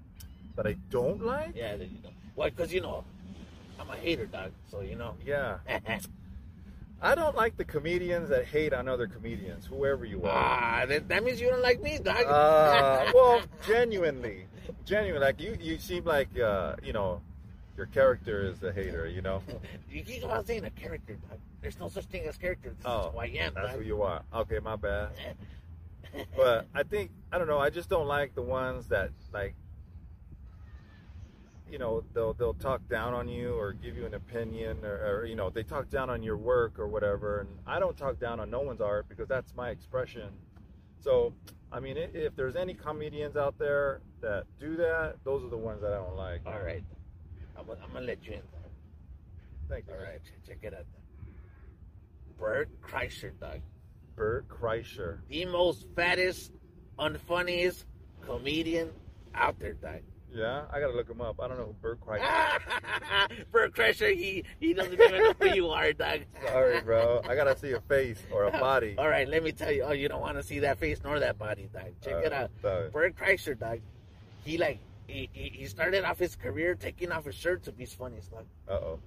That 0.57 0.66
I 0.66 0.76
don't 0.88 1.22
like? 1.22 1.55
Yeah, 1.55 1.76
that 1.76 1.90
you 1.90 1.99
don't. 1.99 2.14
Why? 2.35 2.51
Because 2.51 2.72
you 2.72 2.80
know, 2.80 3.05
I'm 3.78 3.89
a 3.91 3.97
hater, 3.97 4.26
dog. 4.26 4.53
So 4.70 4.80
you 4.80 4.97
know. 4.97 5.14
Yeah. 5.24 5.59
I 7.03 7.14
don't 7.14 7.37
like 7.37 7.57
the 7.59 7.64
comedians 7.64 8.30
that 8.30 8.47
hate 8.47 8.72
on 8.72 8.89
other 8.89 9.07
comedians, 9.07 9.66
whoever 9.66 10.07
you 10.07 10.22
are. 10.22 10.30
Ah, 10.30 10.87
that, 10.87 11.07
that 11.09 11.22
means 11.22 11.39
you 11.39 11.51
don't 11.51 11.61
like 11.61 11.82
me, 11.82 11.99
dog. 12.03 12.24
Uh, 12.24 13.11
well, 13.14 13.43
genuinely, 13.66 14.47
genuinely, 14.87 15.20
like 15.26 15.39
you, 15.39 15.55
you 15.61 15.78
seem 15.78 16.05
like 16.05 16.39
uh, 16.39 16.76
you 16.82 16.95
know, 16.95 17.20
your 17.76 17.87
character 17.87 18.47
is 18.49 18.62
a 18.62 18.72
hater. 18.72 19.07
You 19.07 19.20
know. 19.20 19.43
you 19.91 20.03
keep 20.03 20.24
on 20.24 20.47
saying 20.47 20.64
a 20.64 20.70
character, 20.70 21.14
dog. 21.28 21.39
There's 21.61 21.78
no 21.78 21.89
such 21.89 22.05
thing 22.07 22.24
as 22.24 22.39
character. 22.39 22.70
This 22.70 22.87
Oh, 22.87 23.09
is 23.09 23.12
who 23.12 23.18
I 23.18 23.26
am, 23.26 23.53
That's 23.55 23.68
dog. 23.68 23.78
who 23.80 23.85
you 23.85 24.03
are. 24.03 24.22
Okay, 24.35 24.59
my 24.61 24.76
bad. 24.76 25.09
But 26.37 26.68
I 26.72 26.85
think 26.85 27.11
I 27.32 27.39
don't 27.39 27.49
know. 27.49 27.59
I 27.59 27.70
just 27.70 27.89
don't 27.89 28.07
like 28.07 28.35
the 28.37 28.43
ones 28.43 28.87
that 28.87 29.11
like, 29.32 29.55
you 31.70 31.78
know, 31.78 32.04
they'll 32.14 32.34
they'll 32.34 32.54
talk 32.54 32.86
down 32.88 33.14
on 33.14 33.28
you 33.28 33.54
or 33.54 33.72
give 33.72 33.96
you 33.96 34.06
an 34.06 34.14
opinion 34.14 34.84
or, 34.84 35.20
or 35.20 35.24
you 35.26 35.34
know 35.36 35.50
they 35.50 35.62
talk 35.62 35.88
down 35.90 36.10
on 36.10 36.22
your 36.22 36.36
work 36.36 36.78
or 36.78 36.86
whatever. 36.88 37.40
And 37.40 37.48
I 37.66 37.78
don't 37.78 37.96
talk 37.96 38.18
down 38.20 38.38
on 38.40 38.50
no 38.50 38.60
one's 38.60 38.80
art 38.80 39.06
because 39.08 39.28
that's 39.28 39.54
my 39.54 39.70
expression. 39.70 40.28
So 41.00 41.32
I 41.72 41.80
mean, 41.80 41.96
if 41.96 42.36
there's 42.36 42.54
any 42.56 42.74
comedians 42.74 43.36
out 43.36 43.58
there 43.58 44.00
that 44.20 44.44
do 44.60 44.76
that, 44.76 45.16
those 45.24 45.42
are 45.42 45.48
the 45.48 45.56
ones 45.56 45.80
that 45.82 45.92
I 45.92 45.96
don't 45.96 46.16
like. 46.16 46.42
All 46.46 46.60
right. 46.60 46.84
I'm, 47.58 47.66
gonna- 47.66 47.80
I'm 47.84 47.92
gonna 47.92 48.06
let 48.06 48.24
you 48.26 48.34
in. 48.34 48.40
Dog. 48.40 48.70
Thank 49.68 49.86
you. 49.88 49.94
All 49.94 50.00
right, 50.00 50.20
ch- 50.22 50.46
check 50.46 50.58
it 50.62 50.74
out. 50.74 50.84
Bert 52.38 52.68
Kreischer, 52.82 53.32
dog. 53.40 53.60
Bert 54.16 54.46
Kreischer. 54.48 55.18
The 55.28 55.44
most 55.46 55.86
fattest, 55.96 56.52
unfunniest 56.98 57.84
comedian 58.20 58.90
out 59.34 59.58
there, 59.58 59.74
dog. 59.74 60.00
Yeah, 60.35 60.62
I 60.72 60.80
gotta 60.80 60.93
look 60.95 61.09
him 61.09 61.20
up. 61.20 61.41
I 61.41 61.47
don't 61.49 61.59
know 61.59 61.66
who 61.66 61.72
Bert 61.80 62.01
Kreischer. 62.05 62.61
Bert 63.53 63.74
Kreischer, 63.74 64.14
he, 64.16 64.45
he 64.59 64.74
doesn't 64.74 64.93
even 64.93 65.11
know 65.12 65.32
who 65.41 65.49
you 65.55 65.68
are, 65.68 65.93
dog. 65.93 66.20
Sorry, 66.47 66.80
bro. 66.80 67.22
I 67.28 67.37
gotta 67.37 67.57
see 67.57 67.72
a 67.72 67.80
face 67.82 68.20
or 68.32 68.45
a 68.45 68.51
body. 68.51 68.95
All 68.99 69.09
right, 69.09 69.28
let 69.28 69.45
me 69.45 69.53
tell 69.53 69.70
you. 69.70 69.85
Oh, 69.85 69.93
you 69.93 70.09
don't 70.09 70.20
want 70.20 70.37
to 70.37 70.43
see 70.43 70.59
that 70.61 70.78
face 70.78 71.01
nor 71.05 71.20
that 71.20 71.39
body, 71.39 71.68
dog. 71.72 71.93
Check 72.03 72.24
it 72.24 72.32
Uh, 72.32 72.37
out. 72.37 72.51
sorry. 72.61 72.91
Bert 72.91 73.16
Kreischer, 73.16 73.59
dog. 73.59 73.78
He 74.45 74.59
like 74.59 74.80
he, 75.07 75.28
he 75.32 75.49
he 75.51 75.66
started 75.66 76.05
off 76.05 76.18
his 76.18 76.35
career 76.35 76.74
taking 76.74 77.12
off 77.12 77.24
his 77.26 77.35
shirt 77.35 77.62
to 77.64 77.72
be 77.72 77.87
funny, 77.87 78.16
dog. 78.30 78.45
Uh 78.68 78.72
oh. 78.72 79.01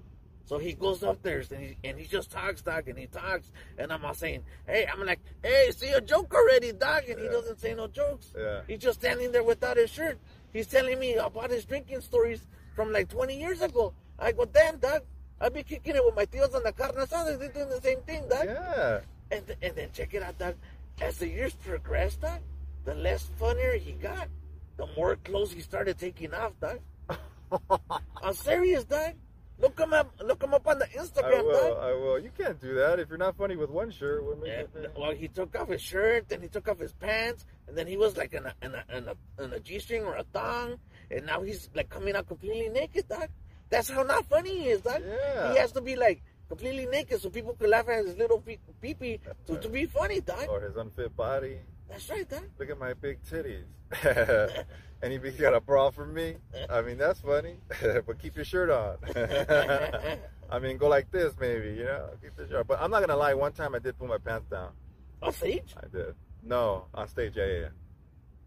So 0.48 0.58
he 0.58 0.74
goes 0.74 1.04
up 1.04 1.22
there 1.24 1.44
and 1.52 1.60
he, 1.60 1.78
and 1.84 2.00
he 2.00 2.08
just 2.08 2.32
talks, 2.32 2.62
dog, 2.62 2.88
and 2.88 2.98
he 2.98 3.08
talks, 3.08 3.52
and 3.78 3.92
I'm 3.92 4.06
all 4.06 4.14
saying, 4.14 4.44
hey, 4.66 4.88
I'm 4.92 5.06
like, 5.06 5.20
hey, 5.44 5.72
see 5.76 5.90
a 5.90 6.00
joke 6.00 6.34
already, 6.34 6.72
dog, 6.72 7.04
and 7.10 7.20
he 7.20 7.28
doesn't 7.28 7.60
say 7.60 7.74
no 7.74 7.88
jokes. 7.88 8.32
Yeah. 8.36 8.62
He's 8.66 8.80
just 8.80 9.02
standing 9.02 9.34
there 9.34 9.44
without 9.44 9.76
his 9.76 9.90
shirt. 9.90 10.18
He's 10.54 10.68
telling 10.68 11.00
me 11.00 11.16
about 11.16 11.52
his 11.52 11.66
drinking 11.66 12.00
stories 12.00 12.48
from 12.78 12.94
like 12.94 13.10
20 13.10 13.38
years 13.38 13.62
ago. 13.62 13.94
I 14.18 14.32
go, 14.32 14.46
damn, 14.46 14.78
dog, 14.78 15.02
I 15.42 15.50
be 15.50 15.64
kicking 15.64 15.98
it 15.98 16.06
with 16.06 16.16
my 16.16 16.26
tios 16.26 16.56
on 16.56 16.64
the 16.64 16.72
carne 16.72 16.96
asada. 16.96 17.38
They're 17.38 17.52
doing 17.52 17.68
the 17.68 17.82
same 17.82 18.00
thing, 18.04 18.24
dog. 18.30 18.46
Yeah. 18.46 19.00
And, 19.30 19.46
th- 19.46 19.60
and 19.62 19.76
then 19.76 19.90
check 19.92 20.14
it 20.14 20.24
out, 20.24 20.40
dog. 20.40 20.56
As 21.02 21.18
the 21.18 21.28
years 21.28 21.56
progressed, 21.56 22.22
dog, 22.22 22.40
the 22.86 22.96
less 22.96 23.30
funnier 23.38 23.74
he 23.74 23.92
got, 23.92 24.30
the 24.78 24.88
more 24.96 25.18
clothes 25.18 25.52
he 25.52 25.60
started 25.60 26.00
taking 26.00 26.34
off, 26.34 26.54
dog. 26.62 26.80
I'm 28.24 28.34
serious, 28.34 28.86
dog. 28.86 29.12
Look 29.60 29.80
him 29.80 29.94
up. 29.94 30.14
Look 30.24 30.44
him 30.44 30.54
up 30.54 30.68
on 30.68 30.80
the 30.80 30.86
Instagram. 30.86 31.40
I 31.40 31.42
will. 31.42 31.74
dog. 31.74 31.84
I 31.84 31.94
will. 31.94 32.20
You 32.20 32.32
can't 32.38 32.60
do 32.62 32.76
that 32.76 33.00
if 33.00 33.10
you're 33.10 33.18
not 33.18 33.36
funny 33.38 33.56
with 33.56 33.70
one 33.70 33.90
shirt. 33.90 34.24
What 34.24 34.40
makes 34.40 34.68
Yeah, 34.76 34.88
well, 34.96 35.12
he 35.12 35.28
took 35.28 35.56
off 35.60 35.70
his 35.70 35.82
shirt, 35.82 36.30
then 36.30 36.42
he 36.42 36.48
took 36.48 36.68
off 36.68 36.80
his 36.80 36.94
pants, 36.94 37.46
and 37.68 37.76
then 37.76 37.88
he 37.88 37.98
was 37.98 38.18
like 38.18 38.34
in 38.34 38.46
a 38.46 38.54
in 38.62 38.76
a, 38.76 38.84
in 38.96 39.08
a, 39.08 39.44
in 39.44 39.54
a 39.54 39.60
g-string 39.60 40.04
or 40.04 40.16
a 40.16 40.24
thong, 40.24 40.78
and 41.10 41.26
now 41.26 41.42
he's 41.42 41.70
like 41.74 41.90
coming 41.90 42.16
out 42.16 42.28
completely 42.28 42.70
naked, 42.70 43.08
dog. 43.08 43.30
That's 43.70 43.90
how 43.90 44.04
not 44.04 44.26
funny 44.26 44.60
he 44.60 44.70
is, 44.70 44.82
dog. 44.82 45.02
Yeah. 45.06 45.52
He 45.54 45.58
has 45.58 45.72
to 45.72 45.82
be 45.82 45.96
like 45.96 46.22
completely 46.48 46.86
naked 46.86 47.22
so 47.22 47.30
people 47.30 47.54
could 47.54 47.70
laugh 47.70 47.90
at 47.90 48.06
his 48.06 48.18
little 48.18 48.40
pee 48.40 48.60
pee 48.94 49.20
to, 49.48 49.58
to 49.58 49.70
be 49.70 49.86
funny, 49.86 50.22
dog. 50.22 50.48
Or 50.50 50.62
his 50.62 50.78
unfit 50.78 51.16
body. 51.16 51.60
That's 51.90 52.10
right, 52.10 52.30
dog. 52.30 52.44
Look 52.60 52.70
at 52.70 52.78
my 52.78 52.94
big 52.94 53.20
titties. 53.24 53.64
and 55.02 55.12
he 55.12 55.18
got 55.32 55.54
a 55.54 55.62
bra 55.62 55.90
for 55.90 56.06
me. 56.06 56.36
I 56.70 56.82
mean, 56.82 56.98
that's 56.98 57.22
funny. 57.22 57.58
but 58.06 58.20
keep 58.20 58.36
your 58.36 58.46
shirt 58.46 58.70
on. 58.70 58.98
I 60.50 60.60
mean, 60.60 60.78
go 60.78 60.88
like 60.88 61.12
this, 61.12 61.34
maybe. 61.40 61.70
You 61.70 61.86
know, 61.86 62.10
keep 62.22 62.36
the 62.36 62.48
shirt. 62.48 62.68
But 62.68 62.82
I'm 62.82 62.92
not 62.92 63.02
gonna 63.02 63.16
lie. 63.16 63.34
One 63.34 63.54
time 63.54 63.76
I 63.76 63.80
did 63.80 63.98
pull 63.98 64.08
my 64.08 64.18
pants 64.18 64.48
down. 64.50 64.72
On 65.22 65.32
stage? 65.32 65.74
I 65.78 65.88
did. 65.88 66.16
No, 66.44 66.86
on 66.94 67.08
stage. 67.08 67.34
Yeah, 67.36 67.46
yeah. 67.46 67.60
yeah. 67.60 67.68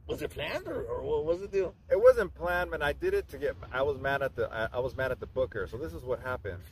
Was 0.07 0.23
it 0.23 0.31
planned 0.31 0.67
or, 0.67 0.83
or 0.83 1.03
what 1.03 1.25
was 1.25 1.41
the 1.41 1.49
deal? 1.49 1.75
It 1.89 2.01
wasn't 2.01 2.35
planned, 2.35 2.73
man. 2.73 2.83
I 2.83 2.93
did 2.93 3.15
it 3.15 3.29
to 3.29 3.39
get. 3.39 3.55
I 3.73 3.83
was 3.83 3.99
mad 3.99 4.23
at 4.23 4.35
the. 4.35 4.53
I, 4.53 4.77
I 4.77 4.81
was 4.81 4.97
mad 4.97 5.13
at 5.13 5.21
the 5.21 5.27
booker. 5.27 5.67
So 5.67 5.77
this 5.77 5.93
is 5.93 6.03
what 6.03 6.21
happened. 6.21 6.63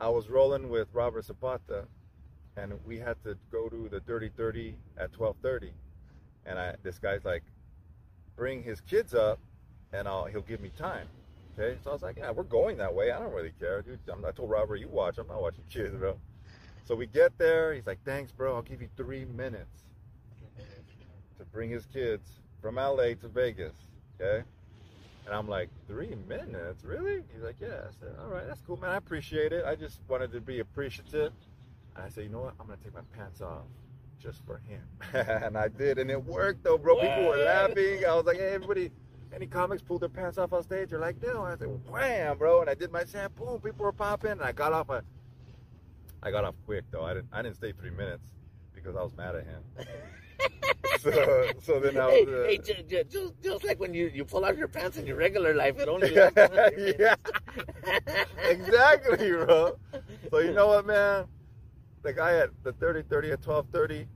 I 0.00 0.08
was 0.08 0.28
rolling 0.28 0.68
with 0.68 0.88
Robert 0.92 1.24
Zapata, 1.24 1.86
and 2.58 2.72
we 2.86 2.98
had 2.98 3.22
to 3.24 3.36
go 3.50 3.68
to 3.68 3.88
the 3.90 4.00
Dirty 4.00 4.30
Thirty 4.36 4.74
at 4.96 5.12
twelve 5.12 5.36
thirty, 5.42 5.72
and 6.46 6.58
I. 6.58 6.74
This 6.82 6.98
guy's 6.98 7.24
like, 7.24 7.42
bring 8.36 8.62
his 8.62 8.80
kids 8.82 9.14
up, 9.14 9.38
and 9.92 10.08
I'll 10.08 10.24
he'll 10.26 10.42
give 10.42 10.60
me 10.60 10.70
time. 10.76 11.06
Okay, 11.58 11.76
so 11.82 11.90
I 11.90 11.92
was 11.92 12.02
like, 12.02 12.18
yeah, 12.18 12.30
we're 12.30 12.44
going 12.44 12.76
that 12.78 12.94
way. 12.94 13.10
I 13.10 13.18
don't 13.18 13.32
really 13.32 13.52
care, 13.58 13.82
dude. 13.82 13.98
I'm, 14.12 14.24
I 14.24 14.30
told 14.30 14.50
Robert, 14.50 14.76
you 14.76 14.88
watch. 14.88 15.18
I'm 15.18 15.26
not 15.26 15.42
watching 15.42 15.64
kids, 15.70 15.94
bro. 15.96 16.16
So 16.84 16.94
we 16.94 17.06
get 17.06 17.36
there. 17.36 17.74
He's 17.74 17.86
like, 17.86 17.98
thanks, 18.04 18.30
bro. 18.32 18.54
I'll 18.54 18.62
give 18.62 18.80
you 18.80 18.88
three 18.96 19.24
minutes 19.24 19.84
to 21.38 21.44
bring 21.46 21.70
his 21.70 21.84
kids 21.86 22.28
from 22.62 22.76
LA 22.76 23.14
to 23.20 23.28
Vegas. 23.28 23.74
Okay. 24.20 24.44
And 25.26 25.34
I'm 25.34 25.48
like, 25.48 25.68
three 25.86 26.16
minutes? 26.26 26.84
Really? 26.84 27.22
He's 27.34 27.42
like, 27.42 27.56
yeah. 27.60 27.82
I 27.88 27.92
said, 28.00 28.14
all 28.22 28.30
right, 28.30 28.46
that's 28.46 28.62
cool, 28.66 28.78
man. 28.78 28.90
I 28.90 28.96
appreciate 28.96 29.52
it. 29.52 29.64
I 29.64 29.74
just 29.74 30.00
wanted 30.08 30.32
to 30.32 30.40
be 30.40 30.60
appreciative. 30.60 31.32
And 31.98 32.06
I 32.06 32.10
said, 32.10 32.22
you 32.22 32.30
know 32.30 32.42
what? 32.42 32.54
I'm 32.60 32.66
going 32.66 32.78
to 32.78 32.84
take 32.84 32.94
my 32.94 33.00
pants 33.12 33.40
off 33.40 33.64
just 34.22 34.46
for 34.46 34.60
him. 34.68 34.82
and 35.44 35.58
I 35.58 35.66
did. 35.66 35.98
And 35.98 36.12
it 36.12 36.24
worked, 36.24 36.62
though, 36.62 36.78
bro. 36.78 36.94
People 37.00 37.24
were 37.24 37.38
laughing. 37.38 38.04
I 38.08 38.14
was 38.14 38.24
like, 38.24 38.36
hey, 38.36 38.50
everybody, 38.54 38.92
any 39.34 39.48
comics 39.48 39.82
pulled 39.82 40.02
their 40.02 40.08
pants 40.08 40.38
off 40.38 40.52
on 40.52 40.62
stage? 40.62 40.90
They're 40.90 41.00
like, 41.00 41.20
no. 41.20 41.42
I 41.42 41.56
said, 41.56 41.66
wham, 41.90 42.38
bro. 42.38 42.60
And 42.60 42.70
I 42.70 42.74
did 42.74 42.92
my 42.92 43.04
set. 43.04 43.34
Boom. 43.34 43.60
People 43.60 43.84
were 43.84 43.90
popping. 43.90 44.30
And 44.30 44.42
I 44.42 44.52
got 44.52 44.72
off. 44.72 44.90
I, 44.90 45.00
I 46.22 46.30
got 46.30 46.44
off 46.44 46.54
quick, 46.66 46.84
though. 46.92 47.02
I 47.02 47.14
didn't, 47.14 47.26
I 47.32 47.42
didn't 47.42 47.56
stay 47.56 47.72
three 47.72 47.90
minutes 47.90 48.28
because 48.72 48.94
I 48.94 49.02
was 49.02 49.16
mad 49.16 49.34
at 49.34 49.44
him. 49.44 49.64
so, 51.00 51.50
so 51.60 51.80
then 51.80 51.98
I 51.98 52.06
was. 52.06 52.28
Uh, 52.28 52.44
hey, 52.46 52.58
ju- 52.58 52.84
ju- 52.88 53.04
just, 53.10 53.42
just 53.42 53.64
like 53.64 53.80
when 53.80 53.92
you, 53.92 54.08
you 54.14 54.24
pull 54.24 54.44
out 54.44 54.56
your 54.56 54.68
pants 54.68 54.98
in 54.98 55.04
your 55.04 55.16
regular 55.16 55.52
life, 55.52 55.80
it 55.80 55.88
only 55.88 56.14
yeah, 56.14 57.16
exactly, 58.44 59.32
bro. 59.32 59.76
So 60.30 60.38
you 60.38 60.52
know 60.52 60.68
what, 60.68 60.86
man? 60.86 61.26
The 62.02 62.12
guy 62.12 62.36
at 62.36 62.50
the 62.62 62.72
30 62.72 63.02
30 63.02 63.32
at 63.32 63.42
12 63.42 63.66
30, 63.72 64.06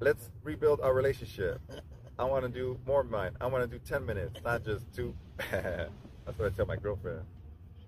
let's 0.00 0.30
rebuild 0.44 0.80
our 0.80 0.94
relationship. 0.94 1.60
I 2.18 2.24
want 2.24 2.44
to 2.44 2.50
do 2.50 2.78
more 2.86 3.00
of 3.00 3.10
mine. 3.10 3.32
I 3.40 3.46
want 3.46 3.68
to 3.68 3.78
do 3.78 3.82
10 3.84 4.04
minutes, 4.04 4.40
not 4.44 4.64
just 4.64 4.92
two. 4.94 5.14
That's 5.50 5.90
what 6.36 6.52
I 6.52 6.56
tell 6.56 6.66
my 6.66 6.76
girlfriend. 6.76 7.22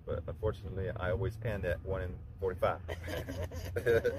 But 0.05 0.23
unfortunately, 0.27 0.89
I 0.97 1.11
always 1.11 1.37
end 1.45 1.65
at 1.65 1.83
1 1.85 2.01
in 2.01 2.09
45. 2.39 2.79
it's 3.75 4.09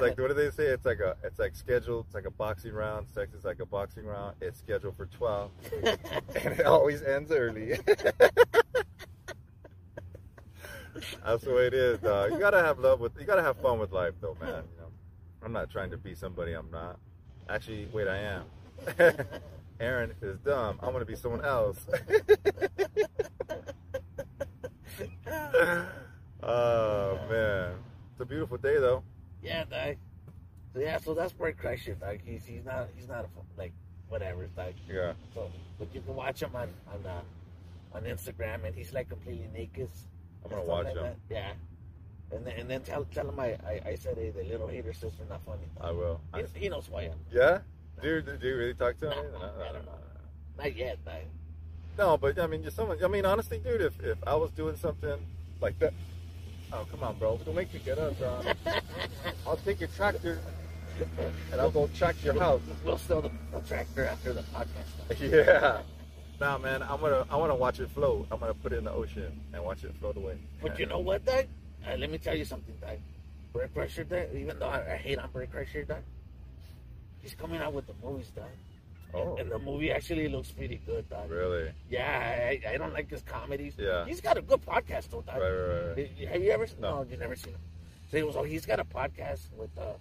like, 0.00 0.18
what 0.18 0.28
do 0.28 0.34
they 0.34 0.50
say? 0.50 0.66
It's 0.66 0.84
like 0.84 1.00
a, 1.00 1.16
it's 1.24 1.38
like 1.38 1.56
scheduled. 1.56 2.06
It's 2.06 2.14
like 2.14 2.26
a 2.26 2.30
boxing 2.30 2.72
round. 2.72 3.08
Sex 3.08 3.34
is 3.34 3.44
like 3.44 3.60
a 3.60 3.66
boxing 3.66 4.04
round. 4.04 4.36
It's 4.40 4.58
scheduled 4.58 4.96
for 4.96 5.06
12 5.06 5.50
and 5.82 6.60
it 6.60 6.66
always 6.66 7.02
ends 7.02 7.32
early. 7.32 7.78
That's 11.24 11.44
the 11.44 11.52
way 11.52 11.66
it 11.66 11.74
is, 11.74 11.98
dog. 12.00 12.32
You 12.32 12.38
gotta 12.38 12.62
have 12.62 12.78
love 12.78 13.00
with. 13.00 13.12
You 13.18 13.26
gotta 13.26 13.42
have 13.42 13.56
fun 13.58 13.78
with 13.78 13.92
life, 13.92 14.14
though, 14.20 14.36
man. 14.40 14.48
You 14.48 14.80
know, 14.80 14.90
I'm 15.42 15.52
not 15.52 15.70
trying 15.70 15.90
to 15.90 15.96
be 15.96 16.14
somebody 16.14 16.52
I'm 16.52 16.70
not. 16.70 16.98
Actually, 17.48 17.88
wait, 17.92 18.08
I 18.08 18.18
am. 18.18 18.44
Aaron 19.80 20.12
is 20.20 20.38
dumb. 20.38 20.78
I'm 20.82 20.92
gonna 20.92 21.04
be 21.04 21.16
someone 21.16 21.44
else. 21.44 21.78
oh 26.42 27.18
man, 27.30 27.74
it's 28.12 28.20
a 28.20 28.24
beautiful 28.26 28.58
day, 28.58 28.78
though. 28.78 29.02
Yeah, 29.42 29.64
dog. 29.64 29.96
So 30.72 30.80
yeah, 30.80 30.98
so 30.98 31.14
that's 31.14 31.32
Bert 31.32 31.56
Kreischer, 31.58 31.98
dog. 31.98 32.18
He's 32.24 32.44
he's 32.44 32.64
not 32.64 32.88
he's 32.96 33.08
not 33.08 33.24
a, 33.24 33.28
like 33.58 33.72
whatever, 34.08 34.46
dog. 34.56 34.74
Yeah. 34.88 35.14
So, 35.34 35.50
but 35.78 35.92
you 35.94 36.00
can 36.02 36.14
watch 36.14 36.42
him 36.42 36.54
on 36.54 36.68
on 36.92 37.06
uh, 37.06 37.22
on 37.92 38.04
Instagram, 38.04 38.64
and 38.64 38.74
he's 38.74 38.92
like 38.92 39.08
completely 39.08 39.48
naked. 39.52 39.88
I'm 40.44 40.50
gonna 40.50 40.62
watch 40.64 40.86
like 40.86 40.94
that. 40.94 41.16
Yeah. 41.30 41.52
And 42.32 42.46
then, 42.46 42.54
and 42.58 42.70
then 42.70 42.82
tell 42.82 43.04
tell 43.12 43.28
him 43.28 43.38
I, 43.40 43.56
I, 43.66 43.80
I 43.86 43.94
said 43.96 44.16
hey 44.16 44.30
the 44.30 44.44
little 44.44 44.68
hater 44.68 44.92
sister 44.92 45.24
not 45.28 45.40
funny. 45.44 45.66
I 45.80 45.90
will. 45.90 46.20
I, 46.32 46.44
He, 46.54 46.68
knows 46.68 46.86
who 46.86 46.96
I 46.96 47.02
am. 47.04 47.18
yeah. 47.32 47.58
Do 48.00 48.08
you, 48.08 48.22
do 48.22 48.48
you 48.48 48.56
really 48.56 48.74
talk 48.74 48.98
to 49.00 49.10
him? 49.10 49.18
I 49.36 49.72
don't 49.72 49.84
know. 49.84 49.92
Not 50.56 50.74
yet, 50.74 51.04
dog. 51.04 51.14
No, 51.98 52.16
but 52.16 52.38
I 52.38 52.46
mean, 52.46 52.62
just 52.62 52.76
someone. 52.76 52.96
I 53.04 53.08
mean, 53.08 53.26
honestly, 53.26 53.58
dude, 53.58 53.82
if, 53.82 54.00
if 54.00 54.16
I 54.26 54.34
was 54.36 54.50
doing 54.52 54.76
something 54.76 55.18
like 55.60 55.78
that, 55.80 55.92
oh 56.72 56.86
come 56.90 57.02
on, 57.02 57.18
bro, 57.18 57.36
don't 57.44 57.54
make 57.54 57.74
me 57.74 57.80
get 57.84 57.98
up, 57.98 58.18
bro. 58.18 58.40
I'll 59.46 59.56
take 59.58 59.80
your 59.80 59.90
tractor 59.90 60.38
and 61.52 61.60
I'll 61.60 61.70
go 61.70 61.88
track 61.88 62.16
your 62.24 62.38
house. 62.38 62.60
We'll 62.84 62.98
sell 62.98 63.22
the, 63.22 63.30
the 63.52 63.60
tractor 63.66 64.06
after 64.06 64.32
the 64.32 64.42
podcast. 64.42 65.20
Yeah. 65.20 65.82
Nah, 66.40 66.56
man, 66.58 66.82
I'm 66.82 67.00
gonna 67.00 67.26
I 67.30 67.36
want 67.36 67.50
to 67.50 67.54
watch 67.54 67.80
it 67.80 67.90
float. 67.90 68.26
I'm 68.30 68.40
gonna 68.40 68.54
put 68.54 68.72
it 68.72 68.76
in 68.78 68.84
the 68.84 68.92
ocean 68.92 69.38
and 69.52 69.62
watch 69.62 69.84
it 69.84 69.94
float 70.00 70.16
away. 70.16 70.38
But 70.62 70.78
you 70.78 70.86
know 70.86 70.98
what, 70.98 71.24
dog? 71.24 71.44
uh, 71.86 71.96
let 71.96 72.10
me 72.10 72.18
tell 72.18 72.34
you 72.34 72.44
something, 72.46 72.74
Doug. 72.80 72.98
Bert 73.52 73.74
Kreischer, 73.74 74.08
Doug, 74.08 74.34
even 74.34 74.58
though 74.58 74.68
I, 74.68 74.94
I 74.94 74.96
hate 74.96 75.18
on 75.18 75.28
Bert 75.32 75.52
Kreischer, 75.52 75.86
Doug, 75.86 76.02
he's 77.20 77.34
coming 77.34 77.60
out 77.60 77.72
with 77.74 77.86
the 77.86 77.94
movies, 78.02 78.30
Doug. 78.34 78.44
Oh, 79.12 79.36
And 79.36 79.50
the 79.50 79.58
movie 79.58 79.90
actually 79.90 80.28
looks 80.28 80.52
pretty 80.52 80.80
good, 80.86 81.10
Doug. 81.10 81.28
really? 81.30 81.72
Yeah, 81.90 82.48
I, 82.48 82.60
I 82.74 82.76
don't 82.78 82.92
like 82.92 83.10
his 83.10 83.22
comedies. 83.22 83.74
Yeah. 83.76 84.04
He's 84.06 84.20
got 84.20 84.38
a 84.38 84.42
good 84.42 84.64
podcast, 84.64 85.10
though, 85.10 85.22
Doug. 85.22 85.40
Right, 85.40 85.50
right, 85.50 85.96
right. 85.96 86.28
Have 86.28 86.42
you 86.44 86.52
ever 86.52 86.66
seen? 86.68 86.80
No. 86.80 87.02
No, 87.02 87.06
you've 87.10 87.18
never 87.18 87.34
seen 87.34 87.54
him. 87.54 87.60
So, 88.12 88.30
so 88.30 88.42
he's 88.44 88.64
got 88.64 88.78
a 88.78 88.84
podcast 88.84 89.52
with 89.56 89.76
uh, 89.76 89.94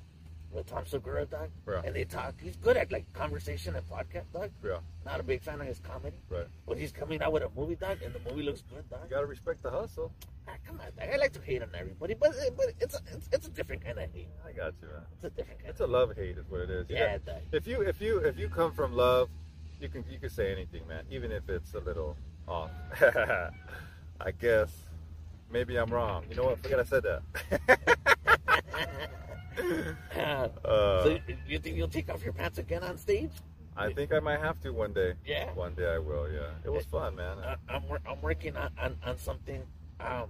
with 0.52 0.66
Tom 0.68 0.86
Segura, 0.86 1.26
Doug. 1.26 1.50
Yeah. 1.68 1.82
And 1.86 1.96
they 1.96 2.04
talk. 2.06 2.36
He's 2.42 2.56
good 2.58 2.78
at 2.78 2.92
like 2.92 3.12
conversation 3.14 3.76
and 3.76 3.88
podcast, 3.90 4.26
Doug. 4.34 4.52
Yeah, 4.64 4.78
Not 5.06 5.20
a 5.20 5.24
big 5.24 5.42
fan 5.42 5.62
of 5.62 5.68
his 5.68 5.80
comedy, 5.80 6.16
right. 6.30 6.48
but 6.68 6.78
he's 6.78 6.92
coming 6.92 7.22
out 7.22 7.32
with 7.34 7.44
a 7.44 7.50
movie, 7.56 7.76
Doug, 7.76 8.02
and 8.04 8.14
the 8.14 8.20
movie 8.30 8.44
looks 8.44 8.64
good, 8.70 8.84
You 8.92 8.98
Doug. 8.98 9.10
gotta 9.10 9.26
respect 9.28 9.62
the 9.64 9.70
hustle. 9.72 10.12
Ah, 10.48 10.54
come 10.66 10.80
on, 10.80 10.88
Doug. 10.98 11.14
I 11.14 11.18
like 11.18 11.34
to 11.34 11.42
hate 11.42 11.62
on 11.62 11.70
everybody, 11.78 12.16
but 12.16 12.34
but 12.58 12.68
it's 12.80 12.96
a, 12.96 13.00
it's, 13.14 13.30
it's 13.32 13.48
a 13.48 13.52
different 13.52 13.84
kind 13.86 14.00
of 14.00 14.12
hate. 14.14 14.30
I 14.48 14.52
got 14.52 14.74
you, 14.82 14.88
man. 14.88 15.02
It's 15.16 15.24
a 15.26 15.30
different 15.30 15.60
kind. 15.60 15.70
It's 15.70 15.82
a 15.82 15.88
love 15.88 16.16
hate, 16.16 16.38
is 16.38 16.46
what 16.50 16.62
it 16.62 16.70
is. 16.72 16.90
You 16.90 16.96
yeah, 16.96 17.18
got- 17.20 17.26
Doug. 17.26 17.42
if 17.52 17.68
you 17.68 17.82
if 17.82 18.02
you 18.02 18.18
if 18.20 18.38
you 18.40 18.50
come 18.50 18.72
from 18.74 18.94
love, 18.96 19.30
you 19.80 19.90
can 19.90 20.04
you 20.10 20.18
can 20.20 20.30
say 20.30 20.52
anything, 20.52 20.88
man, 20.88 21.04
even 21.12 21.32
if 21.32 21.48
it's 21.50 21.74
a 21.76 21.80
little 21.80 22.18
off. 22.48 22.72
I 24.22 24.32
guess 24.32 24.70
maybe 25.52 25.78
I'm 25.78 25.90
wrong. 25.94 26.26
You 26.30 26.36
know 26.36 26.44
what? 26.44 26.60
Forget 26.62 26.80
I 26.80 26.84
said 26.84 27.04
that. 27.04 29.10
Uh, 29.60 30.48
uh, 30.66 31.04
so 31.04 31.18
you- 31.48 31.60
think 31.60 31.78
you'll 31.78 31.88
take 31.88 32.10
off 32.10 32.24
your 32.24 32.34
pants 32.34 32.58
again 32.58 32.84
on 32.84 32.98
stage? 32.98 33.32
I 33.78 33.94
think 33.94 34.14
I 34.14 34.20
might 34.20 34.40
have 34.40 34.60
to 34.62 34.72
one 34.72 34.92
day. 34.94 35.14
Yeah. 35.26 35.52
One 35.54 35.74
day 35.74 35.88
I 35.88 36.00
will. 36.00 36.30
Yeah. 36.30 36.50
It 36.66 36.70
was 36.72 36.86
fun, 36.86 37.16
man. 37.16 37.38
Uh, 37.40 37.56
I'm 37.70 37.84
I'm 38.06 38.22
working 38.22 38.58
on, 38.58 38.72
on, 38.82 38.98
on 39.06 39.18
something 39.18 39.62
um, 40.02 40.30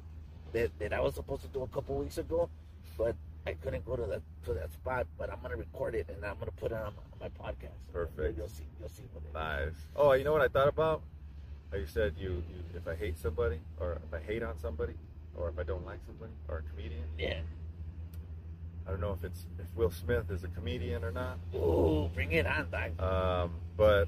that 0.54 0.78
that 0.80 0.94
I 0.94 1.00
was 1.02 1.16
supposed 1.16 1.42
to 1.44 1.48
do 1.48 1.64
a 1.64 1.68
couple 1.68 1.96
weeks 1.96 2.18
ago, 2.20 2.50
but 2.98 3.16
I 3.48 3.54
couldn't 3.54 3.86
go 3.86 3.96
to 3.96 4.06
that 4.06 4.22
to 4.46 4.54
that 4.54 4.72
spot. 4.74 5.08
But 5.18 5.32
I'm 5.32 5.40
gonna 5.42 5.56
record 5.58 5.96
it 5.96 6.08
and 6.10 6.24
I'm 6.24 6.38
gonna 6.38 6.52
put 6.52 6.72
it 6.72 6.76
on 6.78 6.94
my, 6.96 7.26
on 7.26 7.32
my 7.40 7.44
podcast. 7.44 7.80
Perfect. 7.92 8.38
You'll 8.38 8.50
see. 8.50 8.66
You'll 8.80 8.90
see 8.90 9.04
what 9.14 9.24
it 9.24 9.30
is. 9.30 9.34
Nice. 9.34 9.86
Oh, 9.96 10.12
you 10.12 10.24
know 10.24 10.34
what 10.34 10.42
I 10.42 10.48
thought 10.48 10.68
about? 10.68 11.02
How 11.72 11.78
you 11.78 11.88
said 11.88 12.14
you, 12.20 12.44
you 12.50 12.64
if 12.76 12.88
I 12.88 12.96
hate 12.96 13.18
somebody 13.18 13.60
or 13.80 13.94
if 14.08 14.14
I 14.14 14.20
hate 14.20 14.44
on 14.44 14.60
somebody 14.60 14.94
or 15.36 15.50
if 15.50 15.58
I 15.58 15.64
don't 15.64 15.86
like 15.86 16.00
somebody 16.06 16.34
or 16.48 16.60
a 16.60 16.64
comedian. 16.70 17.04
Yeah. 17.18 17.40
I 18.90 18.92
don't 18.94 19.02
know 19.02 19.12
if 19.14 19.24
it's 19.24 19.46
if 19.60 19.68
Will 19.76 19.92
Smith 19.92 20.32
is 20.32 20.44
a 20.44 20.48
comedian 20.48 21.04
or 21.04 21.12
not. 21.12 21.38
Ooh, 21.54 22.10
bring 22.16 22.32
it 22.32 22.48
on, 22.48 22.68
Doc. 22.72 23.00
Um, 23.00 23.52
but 23.78 24.08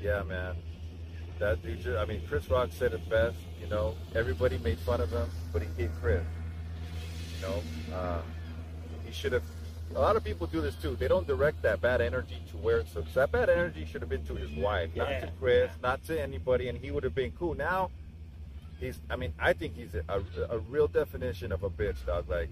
yeah, 0.00 0.22
man, 0.22 0.54
that 1.40 1.60
dude. 1.60 1.80
ju- 1.80 1.96
I 1.96 2.04
mean, 2.04 2.22
Chris 2.28 2.48
Rock 2.48 2.68
said 2.70 2.92
it 2.92 3.08
best. 3.10 3.36
You 3.60 3.66
know, 3.66 3.96
everybody 4.14 4.58
made 4.58 4.78
fun 4.78 5.00
of 5.00 5.10
him, 5.10 5.28
but 5.52 5.62
he 5.62 5.68
hit 5.76 5.90
Chris. 6.00 6.22
You 7.34 7.48
know, 7.48 7.62
uh, 7.96 8.20
he 9.04 9.10
should 9.12 9.32
have. 9.32 9.42
A 9.96 9.98
lot 9.98 10.14
of 10.14 10.22
people 10.22 10.46
do 10.46 10.60
this 10.60 10.76
too. 10.76 10.94
They 10.94 11.08
don't 11.08 11.26
direct 11.26 11.62
that 11.62 11.80
bad 11.80 12.00
energy 12.00 12.40
to 12.52 12.56
where 12.58 12.78
it's. 12.78 12.92
So 12.92 13.02
that 13.14 13.32
bad 13.32 13.48
energy 13.50 13.86
should 13.86 14.02
have 14.02 14.08
been 14.08 14.24
to 14.26 14.36
his 14.36 14.52
wife, 14.52 14.90
not 14.94 15.08
to 15.08 15.32
Chris, 15.40 15.72
not 15.82 16.04
to 16.04 16.20
anybody, 16.20 16.68
and 16.68 16.78
he 16.78 16.92
would 16.92 17.02
have 17.02 17.14
been 17.16 17.32
cool. 17.32 17.54
Now, 17.54 17.90
he's. 18.78 19.00
I 19.10 19.16
mean, 19.16 19.32
I 19.36 19.52
think 19.52 19.74
he's 19.74 19.96
a, 19.96 20.04
a, 20.08 20.22
a 20.54 20.58
real 20.60 20.86
definition 20.86 21.50
of 21.50 21.64
a 21.64 21.70
bitch, 21.70 22.06
dog. 22.06 22.28
Like, 22.30 22.50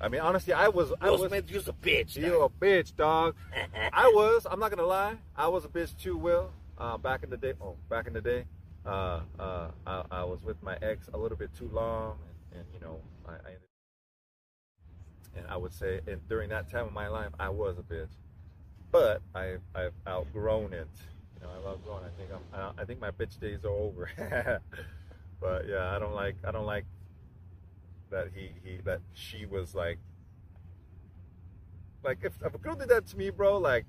I 0.00 0.08
mean, 0.08 0.20
honestly, 0.20 0.52
I 0.52 0.68
was. 0.68 0.92
I 1.00 1.10
Will 1.10 1.18
was. 1.18 1.28
Smith, 1.28 1.50
you's 1.50 1.68
a 1.68 1.72
bitch. 1.72 2.16
You 2.16 2.42
a 2.42 2.48
bitch, 2.50 2.94
dog. 2.96 3.34
I 3.92 4.08
was. 4.14 4.46
I'm 4.50 4.60
not 4.60 4.70
gonna 4.70 4.86
lie. 4.86 5.16
I 5.36 5.48
was 5.48 5.64
a 5.64 5.68
bitch 5.68 5.96
too, 5.98 6.16
Will. 6.16 6.50
Uh, 6.78 6.98
back 6.98 7.22
in 7.22 7.30
the 7.30 7.36
day. 7.36 7.54
Oh, 7.60 7.76
back 7.88 8.06
in 8.06 8.12
the 8.12 8.20
day. 8.20 8.44
Uh, 8.84 9.20
uh, 9.38 9.70
I, 9.86 10.02
I 10.10 10.24
was 10.24 10.42
with 10.42 10.62
my 10.62 10.76
ex 10.82 11.08
a 11.14 11.18
little 11.18 11.36
bit 11.36 11.50
too 11.56 11.70
long, 11.72 12.18
and, 12.52 12.60
and 12.60 12.68
you 12.74 12.80
know, 12.80 13.00
I, 13.26 13.32
I 13.32 13.54
and 15.36 15.46
I 15.48 15.56
would 15.56 15.72
say, 15.72 16.00
and 16.06 16.26
during 16.28 16.50
that 16.50 16.70
time 16.70 16.86
of 16.86 16.92
my 16.92 17.08
life, 17.08 17.30
I 17.38 17.48
was 17.48 17.78
a 17.78 17.82
bitch. 17.82 18.08
But 18.92 19.22
I, 19.34 19.56
I've 19.74 19.92
outgrown 20.06 20.72
it. 20.72 20.88
You 21.34 21.46
know, 21.46 21.52
I've 21.58 21.66
outgrown. 21.66 22.02
I 22.04 22.18
think 22.18 22.30
I'm. 22.32 22.60
I, 22.60 22.82
I 22.82 22.84
think 22.84 23.00
my 23.00 23.10
bitch 23.10 23.38
days 23.40 23.64
are 23.64 23.70
over. 23.70 24.10
but 25.40 25.68
yeah, 25.68 25.94
I 25.94 25.98
don't 25.98 26.14
like. 26.14 26.36
I 26.46 26.52
don't 26.52 26.66
like 26.66 26.84
that 28.10 28.28
he 28.34 28.50
he 28.64 28.78
that 28.84 29.00
she 29.14 29.46
was 29.46 29.74
like 29.74 29.98
like 32.04 32.18
if, 32.22 32.32
if 32.44 32.54
a 32.54 32.58
girl 32.58 32.76
did 32.76 32.88
that 32.88 33.06
to 33.08 33.16
me, 33.16 33.30
bro, 33.30 33.58
like 33.58 33.84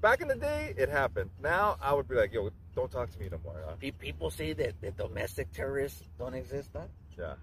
back 0.00 0.20
in 0.20 0.28
the 0.28 0.34
day, 0.36 0.74
it 0.76 0.88
happened. 0.88 1.30
Now 1.42 1.76
I 1.80 1.92
would 1.94 2.08
be 2.08 2.14
like, 2.14 2.32
yo, 2.32 2.50
don't 2.74 2.90
talk 2.90 3.10
to 3.10 3.18
me 3.18 3.28
no 3.30 3.38
more. 3.42 3.62
Huh? 3.66 3.74
People 3.98 4.30
say 4.30 4.52
that, 4.54 4.80
that 4.80 4.96
domestic 4.96 5.52
terrorists 5.52 6.02
don't 6.18 6.34
exist, 6.34 6.72
Doc. 6.72 6.88
Yeah, 7.18 7.34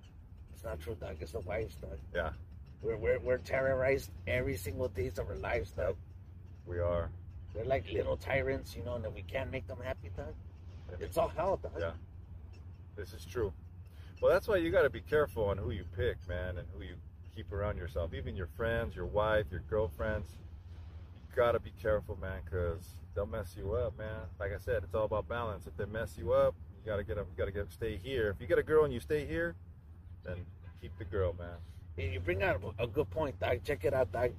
It's 0.53 0.63
not 0.63 0.79
true, 0.79 0.95
Doc. 0.99 1.15
It's 1.19 1.31
the 1.33 1.39
wives, 1.41 1.75
Doc. 1.75 1.97
yeah, 2.15 2.29
We're, 2.81 2.97
we're, 2.97 3.19
we're 3.19 3.37
terrorized 3.37 4.11
every 4.27 4.57
single 4.57 4.87
day 4.87 5.07
of 5.07 5.19
our 5.27 5.35
lives, 5.35 5.71
Doc. 5.71 5.95
we 6.65 6.79
are. 6.79 7.09
They're 7.53 7.65
like 7.65 7.91
little 7.91 8.17
tyrants, 8.17 8.75
you 8.75 8.83
know, 8.83 8.95
and 8.95 9.13
we 9.13 9.21
can't 9.23 9.51
make 9.51 9.67
them 9.67 9.79
happy, 9.83 10.09
Doc, 10.15 10.33
it's 10.99 11.17
all 11.17 11.27
hell, 11.29 11.57
Doc. 11.61 11.73
Yeah, 11.79 11.91
this 12.95 13.13
is 13.13 13.25
true. 13.25 13.51
Well, 14.21 14.31
that's 14.31 14.47
why 14.47 14.57
you 14.57 14.71
got 14.71 14.81
to 14.81 14.89
be 14.89 15.01
careful 15.01 15.45
on 15.45 15.57
who 15.57 15.69
you 15.69 15.85
pick, 15.95 16.17
man, 16.27 16.57
and 16.57 16.67
who 16.73 16.83
you 16.83 16.95
keep 17.35 17.51
around 17.51 17.77
yourself. 17.77 18.13
Even 18.15 18.35
your 18.35 18.49
friends, 18.57 18.95
your 18.95 19.05
wife, 19.05 19.45
your 19.51 19.61
girlfriends. 19.69 20.27
You 21.29 21.35
got 21.35 21.51
to 21.51 21.59
be 21.59 21.71
careful, 21.79 22.17
man, 22.19 22.39
because 22.43 22.95
they'll 23.13 23.27
mess 23.27 23.55
you 23.55 23.73
up, 23.73 23.95
man. 23.95 24.21
Like 24.39 24.53
I 24.53 24.57
said, 24.57 24.83
it's 24.83 24.95
all 24.95 25.05
about 25.05 25.29
balance. 25.29 25.67
If 25.67 25.77
they 25.77 25.85
mess 25.85 26.15
you 26.17 26.33
up, 26.33 26.55
you 26.83 26.91
got 26.91 26.97
to 26.97 27.03
get 27.03 27.17
them. 27.17 27.27
You 27.31 27.37
got 27.37 27.45
to 27.45 27.51
get 27.51 27.71
stay 27.71 27.99
here. 28.03 28.29
If 28.29 28.41
you 28.41 28.47
get 28.47 28.57
a 28.57 28.63
girl 28.63 28.85
and 28.85 28.93
you 28.93 28.99
stay 28.99 29.25
here, 29.25 29.55
then 30.25 30.37
keep 30.81 30.97
the 30.97 31.05
girl, 31.05 31.35
man. 31.37 31.57
And 31.99 32.11
you 32.11 32.19
bring 32.19 32.41
out 32.41 32.59
a 32.79 32.87
good 32.87 33.09
point, 33.11 33.39
Doc. 33.39 33.57
Check 33.63 33.85
it 33.85 33.93
out, 33.93 34.11
Doc. 34.11 34.31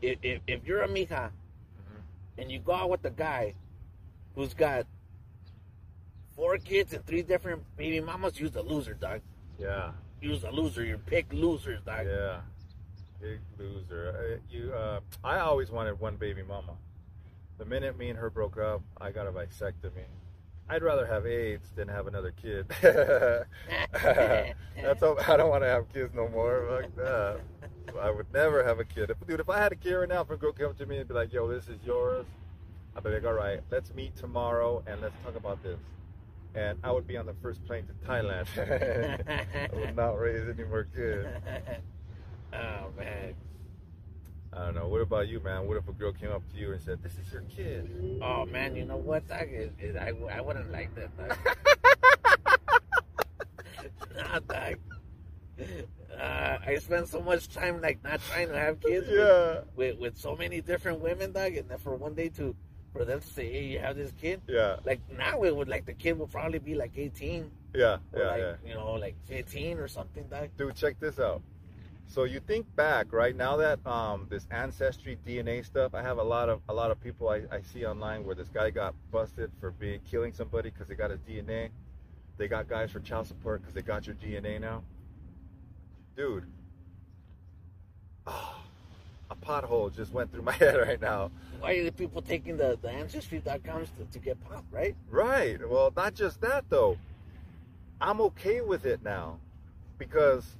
If, 0.00 0.18
if, 0.22 0.40
if 0.46 0.64
you're 0.64 0.82
a 0.82 0.88
mija 0.88 1.08
mm-hmm. 1.08 2.00
and 2.38 2.50
you 2.50 2.58
go 2.58 2.72
out 2.72 2.88
with 2.88 3.04
a 3.04 3.10
guy 3.10 3.54
who's 4.34 4.54
got 4.54 4.86
four 6.40 6.56
kids 6.56 6.94
and 6.94 7.04
three 7.04 7.20
different 7.22 7.62
baby 7.76 8.00
mamas, 8.00 8.40
you's 8.40 8.56
a 8.56 8.62
loser, 8.62 8.94
dog. 8.94 9.20
Yeah, 9.58 9.90
You's 10.22 10.42
a 10.44 10.50
loser. 10.50 10.82
You're 10.82 10.96
pick 10.96 11.30
losers, 11.34 11.82
dog. 11.84 12.06
yeah. 12.06 12.40
Big 13.20 13.40
loser. 13.58 14.14
Uh, 14.16 14.38
You, 14.50 14.72
uh, 14.72 15.00
I 15.22 15.40
always 15.40 15.70
wanted 15.70 16.00
one 16.00 16.16
baby 16.16 16.42
mama. 16.42 16.72
The 17.58 17.66
minute 17.66 17.98
me 17.98 18.08
and 18.08 18.18
her 18.18 18.30
broke 18.30 18.56
up, 18.56 18.80
I 18.98 19.10
got 19.10 19.26
a 19.26 19.32
vasectomy. 19.32 20.06
I'd 20.70 20.82
rather 20.82 21.04
have 21.04 21.26
AIDS 21.26 21.68
than 21.76 21.88
have 21.88 22.06
another 22.06 22.30
kid. 22.32 22.66
That's 22.80 23.44
all, 25.02 25.18
I 25.28 25.36
don't 25.36 25.50
want 25.50 25.62
to 25.64 25.68
have 25.68 25.92
kids 25.92 26.14
no 26.14 26.26
more. 26.28 26.66
Fuck 26.82 26.96
that. 26.96 27.40
I 28.00 28.10
would 28.10 28.32
never 28.32 28.64
have 28.64 28.78
a 28.80 28.84
kid. 28.84 29.12
Dude, 29.26 29.40
if 29.40 29.50
I 29.50 29.58
had 29.58 29.72
a 29.72 29.76
kid 29.76 29.92
right 29.92 30.08
now, 30.08 30.22
if 30.22 30.30
a 30.30 30.36
girl 30.38 30.52
came 30.52 30.68
up 30.68 30.78
to 30.78 30.86
me 30.86 30.96
and 30.98 31.08
be 31.08 31.12
like, 31.12 31.32
"Yo, 31.34 31.46
this 31.48 31.68
is 31.68 31.78
yours," 31.84 32.24
I'd 32.96 33.02
be 33.02 33.10
like, 33.10 33.24
"All 33.26 33.32
right, 33.34 33.60
let's 33.70 33.92
meet 33.94 34.14
tomorrow 34.16 34.82
and 34.86 35.00
let's 35.02 35.14
talk 35.24 35.34
about 35.36 35.60
this." 35.62 35.78
And 36.54 36.78
I 36.82 36.90
would 36.90 37.06
be 37.06 37.16
on 37.16 37.26
the 37.26 37.34
first 37.34 37.64
plane 37.64 37.86
to 37.86 37.92
Thailand. 38.06 38.46
I 39.72 39.74
would 39.74 39.96
not 39.96 40.18
raise 40.18 40.48
any 40.48 40.64
more 40.64 40.84
kids. 40.84 41.28
oh 42.52 42.90
man. 42.98 43.34
I 44.52 44.64
don't 44.64 44.74
know. 44.74 44.88
What 44.88 45.00
about 45.00 45.28
you, 45.28 45.38
man? 45.40 45.68
What 45.68 45.76
if 45.76 45.86
a 45.88 45.92
girl 45.92 46.12
came 46.12 46.32
up 46.32 46.42
to 46.50 46.56
you 46.58 46.72
and 46.72 46.80
said, 46.80 47.02
"This 47.04 47.12
is 47.18 47.32
your 47.32 47.42
kid"? 47.42 48.20
Oh 48.20 48.44
man, 48.46 48.74
you 48.74 48.84
know 48.84 48.96
what? 48.96 49.22
It, 49.30 49.96
I, 49.96 50.12
I 50.36 50.40
wouldn't 50.40 50.72
like 50.72 50.92
that. 50.96 51.10
Nah, 54.16 54.40
Doc. 54.40 54.74
Uh, 56.18 56.58
I 56.66 56.76
spend 56.76 57.08
so 57.08 57.22
much 57.22 57.48
time 57.48 57.80
like 57.80 58.02
not 58.04 58.20
trying 58.28 58.48
to 58.48 58.58
have 58.58 58.80
kids 58.80 59.06
with, 59.08 59.16
Yeah, 59.18 59.60
with, 59.74 59.98
with 59.98 60.18
so 60.18 60.36
many 60.36 60.60
different 60.60 61.00
women, 61.00 61.32
Doc, 61.32 61.52
and 61.54 61.68
then 61.68 61.78
for 61.78 61.96
one 61.96 62.14
day 62.14 62.28
to 62.30 62.54
for 62.92 63.04
them 63.04 63.20
to 63.20 63.26
say, 63.26 63.50
"Hey, 63.50 63.64
you 63.64 63.78
have 63.78 63.96
this 63.96 64.12
kid." 64.20 64.40
yeah, 64.46 64.76
Like 64.84 65.00
now, 65.16 65.42
it 65.44 65.54
would 65.54 65.68
like 65.68 65.86
the 65.86 65.92
kid 65.92 66.18
would 66.18 66.30
probably 66.30 66.58
be 66.58 66.74
like 66.74 66.92
eighteen, 66.96 67.50
yeah, 67.74 67.98
or 68.12 68.22
yeah, 68.22 68.26
like 68.26 68.40
yeah. 68.40 68.54
you 68.66 68.74
know, 68.74 68.92
like 68.92 69.14
fifteen 69.26 69.78
or 69.78 69.88
something, 69.88 70.24
Doc. 70.28 70.48
Dude, 70.56 70.74
check 70.74 70.98
this 71.00 71.18
out. 71.18 71.42
So 72.10 72.24
you 72.24 72.40
think 72.40 72.66
back, 72.74 73.12
right 73.12 73.36
now 73.36 73.56
that 73.58 73.86
um, 73.86 74.26
this 74.28 74.48
ancestry 74.50 75.16
DNA 75.24 75.64
stuff, 75.64 75.94
I 75.94 76.02
have 76.02 76.18
a 76.18 76.24
lot 76.24 76.48
of 76.48 76.60
a 76.68 76.74
lot 76.74 76.90
of 76.90 77.00
people 77.00 77.28
I, 77.28 77.42
I 77.52 77.60
see 77.60 77.86
online 77.86 78.24
where 78.24 78.34
this 78.34 78.48
guy 78.48 78.70
got 78.70 78.94
busted 79.12 79.52
for 79.60 79.70
being 79.70 80.00
killing 80.10 80.32
somebody 80.32 80.70
because 80.70 80.88
they 80.88 80.96
got 80.96 81.10
his 81.10 81.20
DNA. 81.20 81.70
They 82.36 82.48
got 82.48 82.68
guys 82.68 82.90
for 82.90 82.98
child 82.98 83.28
support 83.28 83.60
because 83.60 83.74
they 83.74 83.82
got 83.82 84.06
your 84.06 84.16
DNA 84.16 84.60
now. 84.60 84.82
Dude, 86.16 86.46
pothole 89.40 89.94
just 89.94 90.12
went 90.12 90.32
through 90.32 90.42
my 90.42 90.52
head 90.64 90.76
right 90.76 91.00
now. 91.00 91.30
Why 91.60 91.74
are 91.74 91.84
the 91.84 91.92
people 91.92 92.22
taking 92.22 92.56
the 92.56 92.78
the 92.80 92.90
ancestry.coms 92.90 93.90
to, 93.98 94.04
to 94.12 94.18
get 94.18 94.40
popped, 94.40 94.72
right? 94.72 94.94
Right. 95.08 95.58
Well, 95.68 95.92
not 95.96 96.14
just 96.14 96.40
that 96.40 96.64
though. 96.68 96.98
I'm 98.00 98.20
okay 98.22 98.60
with 98.62 98.86
it 98.86 99.02
now 99.02 99.38
because 99.98 100.56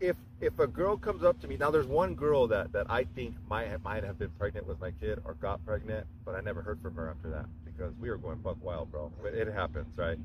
if 0.00 0.16
if 0.40 0.58
a 0.58 0.66
girl 0.66 0.96
comes 0.96 1.22
up 1.22 1.38
to 1.40 1.48
me 1.48 1.56
now, 1.58 1.70
there's 1.70 1.86
one 1.86 2.14
girl 2.14 2.46
that 2.48 2.72
that 2.72 2.90
I 2.90 3.04
think 3.04 3.34
might 3.48 3.68
have, 3.68 3.82
might 3.84 4.04
have 4.04 4.18
been 4.18 4.30
pregnant 4.38 4.66
with 4.66 4.80
my 4.80 4.92
kid 4.92 5.20
or 5.24 5.34
got 5.34 5.64
pregnant, 5.66 6.06
but 6.24 6.34
I 6.34 6.40
never 6.40 6.62
heard 6.62 6.80
from 6.80 6.94
her 6.96 7.10
after 7.10 7.28
that 7.30 7.46
because 7.64 7.94
we 8.00 8.08
were 8.08 8.16
going 8.16 8.38
buck 8.38 8.56
wild, 8.62 8.90
bro. 8.90 9.12
But 9.22 9.34
it 9.34 9.48
happens, 9.52 9.98
right? 9.98 10.18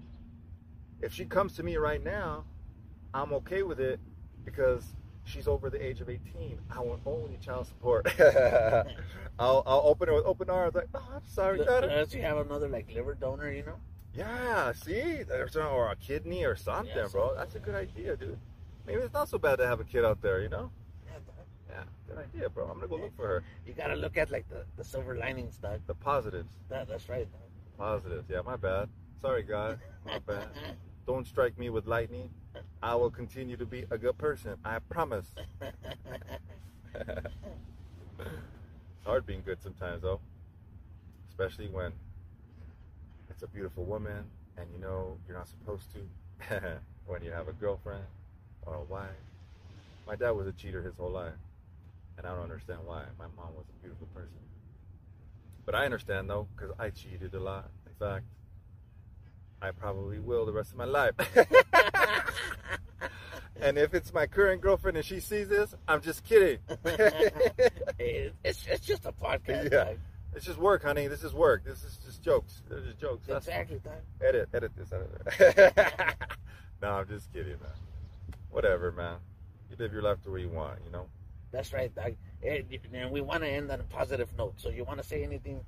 if 1.01 1.13
she 1.13 1.25
comes 1.25 1.53
to 1.53 1.63
me 1.63 1.77
right 1.77 2.03
now, 2.03 2.45
I'm 3.13 3.33
okay 3.33 3.63
with 3.63 3.79
it 3.79 3.99
because 4.43 4.83
she's 5.25 5.47
over 5.47 5.69
the 5.69 5.83
age 5.85 6.01
of 6.01 6.09
18. 6.09 6.57
I 6.71 6.79
want 6.79 7.01
only 7.05 7.37
child 7.41 7.67
support. 7.67 8.07
I'll, 9.39 9.63
I'll 9.65 9.81
open 9.85 10.07
her 10.07 10.13
with 10.15 10.25
open 10.25 10.49
arms, 10.49 10.75
like, 10.75 10.87
oh, 10.93 11.05
I'm 11.15 11.21
sorry, 11.25 11.57
Dada. 11.59 11.87
Unless 11.89 12.13
you 12.13 12.21
have 12.21 12.37
another 12.37 12.69
like 12.69 12.91
liver 12.93 13.15
donor, 13.15 13.51
you 13.51 13.63
know. 13.65 13.75
Yeah, 14.13 14.71
see, 14.71 15.23
there's 15.23 15.57
or 15.57 15.91
a 15.91 15.95
kidney 15.97 16.45
or 16.45 16.55
something, 16.55 16.95
Yeah, 16.95 17.07
bro. 17.11 17.27
something. 17.27 17.37
That's 17.37 17.55
a 17.55 17.59
good 17.59 17.75
idea, 17.75 18.15
dude. 18.15 18.37
Maybe 18.87 19.01
it's 19.01 19.13
not 19.13 19.27
so 19.27 19.37
bad 19.37 19.57
to 19.57 19.67
have 19.67 19.79
a 19.81 19.83
kid 19.83 20.05
out 20.05 20.21
there, 20.21 20.41
you 20.41 20.47
know? 20.49 20.71
Yeah. 21.05 21.11
Yeah, 21.69 21.83
good 22.07 22.17
idea, 22.19 22.49
bro. 22.49 22.65
I'm 22.67 22.75
gonna 22.75 22.87
go 22.87 22.95
look 22.95 23.15
for 23.17 23.27
her. 23.27 23.43
You 23.67 23.73
gotta 23.73 23.95
look 23.95 24.15
at 24.17 24.31
like 24.31 24.47
the, 24.47 24.63
the 24.77 24.83
silver 24.85 25.17
linings, 25.17 25.57
dog. 25.57 25.81
The 25.87 25.95
positives, 25.95 26.53
That, 26.69 26.87
that's 26.87 27.09
right, 27.09 27.27
dog. 27.29 27.41
positives. 27.77 28.29
Yeah, 28.29 28.41
my 28.45 28.55
bad. 28.55 28.87
Sorry, 29.21 29.43
God, 29.43 29.79
my 30.05 30.19
bad. 30.19 30.47
Don't 31.05 31.27
strike 31.27 31.57
me 31.57 31.69
with 31.69 31.85
lightning. 31.87 32.29
I 32.81 32.95
will 32.95 33.11
continue 33.11 33.57
to 33.57 33.65
be 33.65 33.85
a 33.91 33.97
good 33.97 34.17
person. 34.17 34.55
I 34.65 34.79
promise. 34.79 35.33
it's 35.61 35.75
hard 39.05 39.25
being 39.25 39.43
good 39.45 39.61
sometimes, 39.61 40.01
though, 40.01 40.19
especially 41.29 41.67
when 41.67 41.91
it's 43.29 43.43
a 43.43 43.47
beautiful 43.47 43.83
woman 43.83 44.23
and 44.57 44.67
you 44.73 44.79
know 44.79 45.17
you're 45.27 45.37
not 45.37 45.47
supposed 45.47 45.91
to. 45.93 45.99
when 47.05 47.23
you 47.23 47.31
have 47.31 47.47
a 47.47 47.53
girlfriend 47.53 48.03
or 48.63 48.75
a 48.75 48.83
wife. 48.83 49.09
My 50.07 50.15
dad 50.15 50.31
was 50.31 50.47
a 50.47 50.51
cheater 50.51 50.81
his 50.81 50.97
whole 50.97 51.11
life, 51.11 51.33
and 52.17 52.27
I 52.27 52.31
don't 52.33 52.43
understand 52.43 52.79
why. 52.85 53.03
My 53.17 53.25
mom 53.35 53.55
was 53.55 53.65
a 53.69 53.81
beautiful 53.81 54.07
person, 54.13 54.39
but 55.65 55.75
I 55.75 55.85
understand 55.85 56.29
though 56.29 56.47
because 56.55 56.73
I 56.79 56.89
cheated 56.89 57.33
a 57.33 57.39
lot. 57.39 57.69
In 57.87 57.93
fact, 57.93 58.25
I 59.65 59.71
probably 59.71 60.19
will 60.19 60.45
the 60.45 60.51
rest 60.51 60.71
of 60.71 60.77
my 60.77 60.85
life. 60.85 61.15
and 63.59 63.79
if 63.79 63.95
it's 63.95 64.13
my 64.13 64.27
current 64.27 64.61
girlfriend 64.61 64.95
and 64.95 65.05
she 65.05 65.19
sees 65.19 65.49
this, 65.49 65.73
I'm 65.87 66.01
just 66.01 66.23
kidding. 66.23 66.59
It's, 67.97 68.67
it's 68.67 68.85
just 68.85 69.05
a 69.05 69.11
podcast, 69.11 69.71
Yeah. 69.71 69.93
It's 70.35 70.45
just 70.45 70.59
work, 70.59 70.83
honey. 70.83 71.07
This 71.07 71.23
is 71.23 71.33
work. 71.33 71.63
This 71.63 71.83
is 71.83 71.97
just 72.05 72.21
jokes. 72.21 72.61
They're 72.69 72.81
just 72.81 72.99
jokes. 72.99 73.27
Exactly, 73.27 73.81
edit, 74.21 74.49
edit 74.53 74.71
this. 74.75 74.91
Edit 74.91 75.73
no, 76.81 76.89
I'm 76.89 77.07
just 77.07 77.31
kidding, 77.33 77.53
man. 77.53 77.71
Whatever, 78.51 78.91
man. 78.91 79.15
You 79.71 79.77
live 79.79 79.93
your 79.93 80.03
life 80.03 80.17
the 80.23 80.29
way 80.29 80.41
you 80.41 80.49
want, 80.49 80.79
you 80.85 80.91
know. 80.91 81.05
That's 81.51 81.73
right, 81.73 81.93
dog. 81.95 82.15
And, 82.43 83.11
we 83.11 83.21
want 83.21 83.43
to 83.43 83.49
end 83.49 83.71
on 83.71 83.79
a 83.79 83.83
positive 83.83 84.29
note. 84.37 84.55
So 84.57 84.69
you 84.69 84.83
want 84.83 85.01
to 85.01 85.07
say 85.07 85.23
anything 85.23 85.61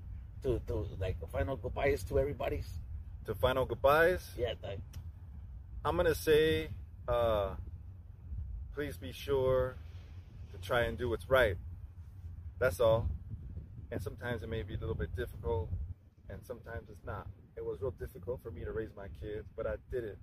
to, 0.43 0.59
to 0.67 0.85
like 0.99 1.15
final 1.31 1.55
goodbyes 1.55 2.03
to 2.03 2.19
everybody? 2.19 2.61
To 3.28 3.36
final 3.36 3.65
goodbyes, 3.65 4.25
Yeah, 4.38 4.53
dog. 4.61 4.80
I'm 5.84 5.97
gonna 5.97 6.15
say, 6.15 6.69
uh, 7.09 7.55
please 8.73 8.95
be 8.95 9.11
sure 9.11 9.75
to 10.53 10.57
try 10.65 10.84
and 10.84 10.97
do 10.97 11.09
what's 11.09 11.30
right. 11.30 11.57
That's 12.57 12.80
all. 12.80 13.09
And 13.91 14.01
sometimes 14.01 14.43
it 14.43 14.49
may 14.49 14.63
be 14.63 14.75
a 14.75 14.78
little 14.78 14.95
bit 14.95 15.13
difficult, 15.17 15.69
and 16.30 16.39
sometimes 16.45 16.89
it's 16.89 17.03
not. 17.03 17.28
It 17.57 17.65
was 17.65 17.82
real 17.82 17.91
difficult 17.91 18.41
for 18.41 18.49
me 18.49 18.63
to 18.63 18.71
raise 18.71 18.95
my 18.95 19.09
kids, 19.19 19.49
but 19.57 19.67
I 19.67 19.75
did 19.91 20.05
it. 20.05 20.17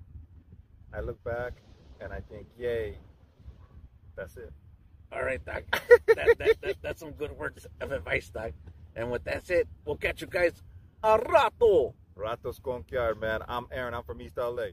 I 0.94 1.00
look 1.00 1.22
back 1.24 1.52
and 2.00 2.10
I 2.10 2.20
think, 2.20 2.46
yay, 2.58 2.96
that's 4.16 4.38
it. 4.38 4.50
All 5.12 5.22
right, 5.22 5.44
Doc. 5.44 5.64
that, 6.06 6.38
that, 6.38 6.56
that, 6.62 6.76
that's 6.80 7.00
some 7.00 7.12
good 7.12 7.32
words 7.32 7.66
of 7.82 7.92
advice, 7.92 8.30
Doc. 8.30 8.52
And 8.96 9.10
with 9.10 9.24
that 9.24 9.46
said, 9.46 9.68
we'll 9.84 9.96
catch 9.96 10.22
you 10.22 10.26
guys 10.26 10.62
a 11.02 11.18
rato. 11.18 11.92
Ratos 12.16 12.60
con 12.60 12.84
Kiar, 12.84 13.14
man. 13.16 13.42
I'm 13.48 13.66
Aaron. 13.70 13.94
I'm 13.94 14.04
from 14.04 14.20
East 14.20 14.36
LA. 14.38 14.72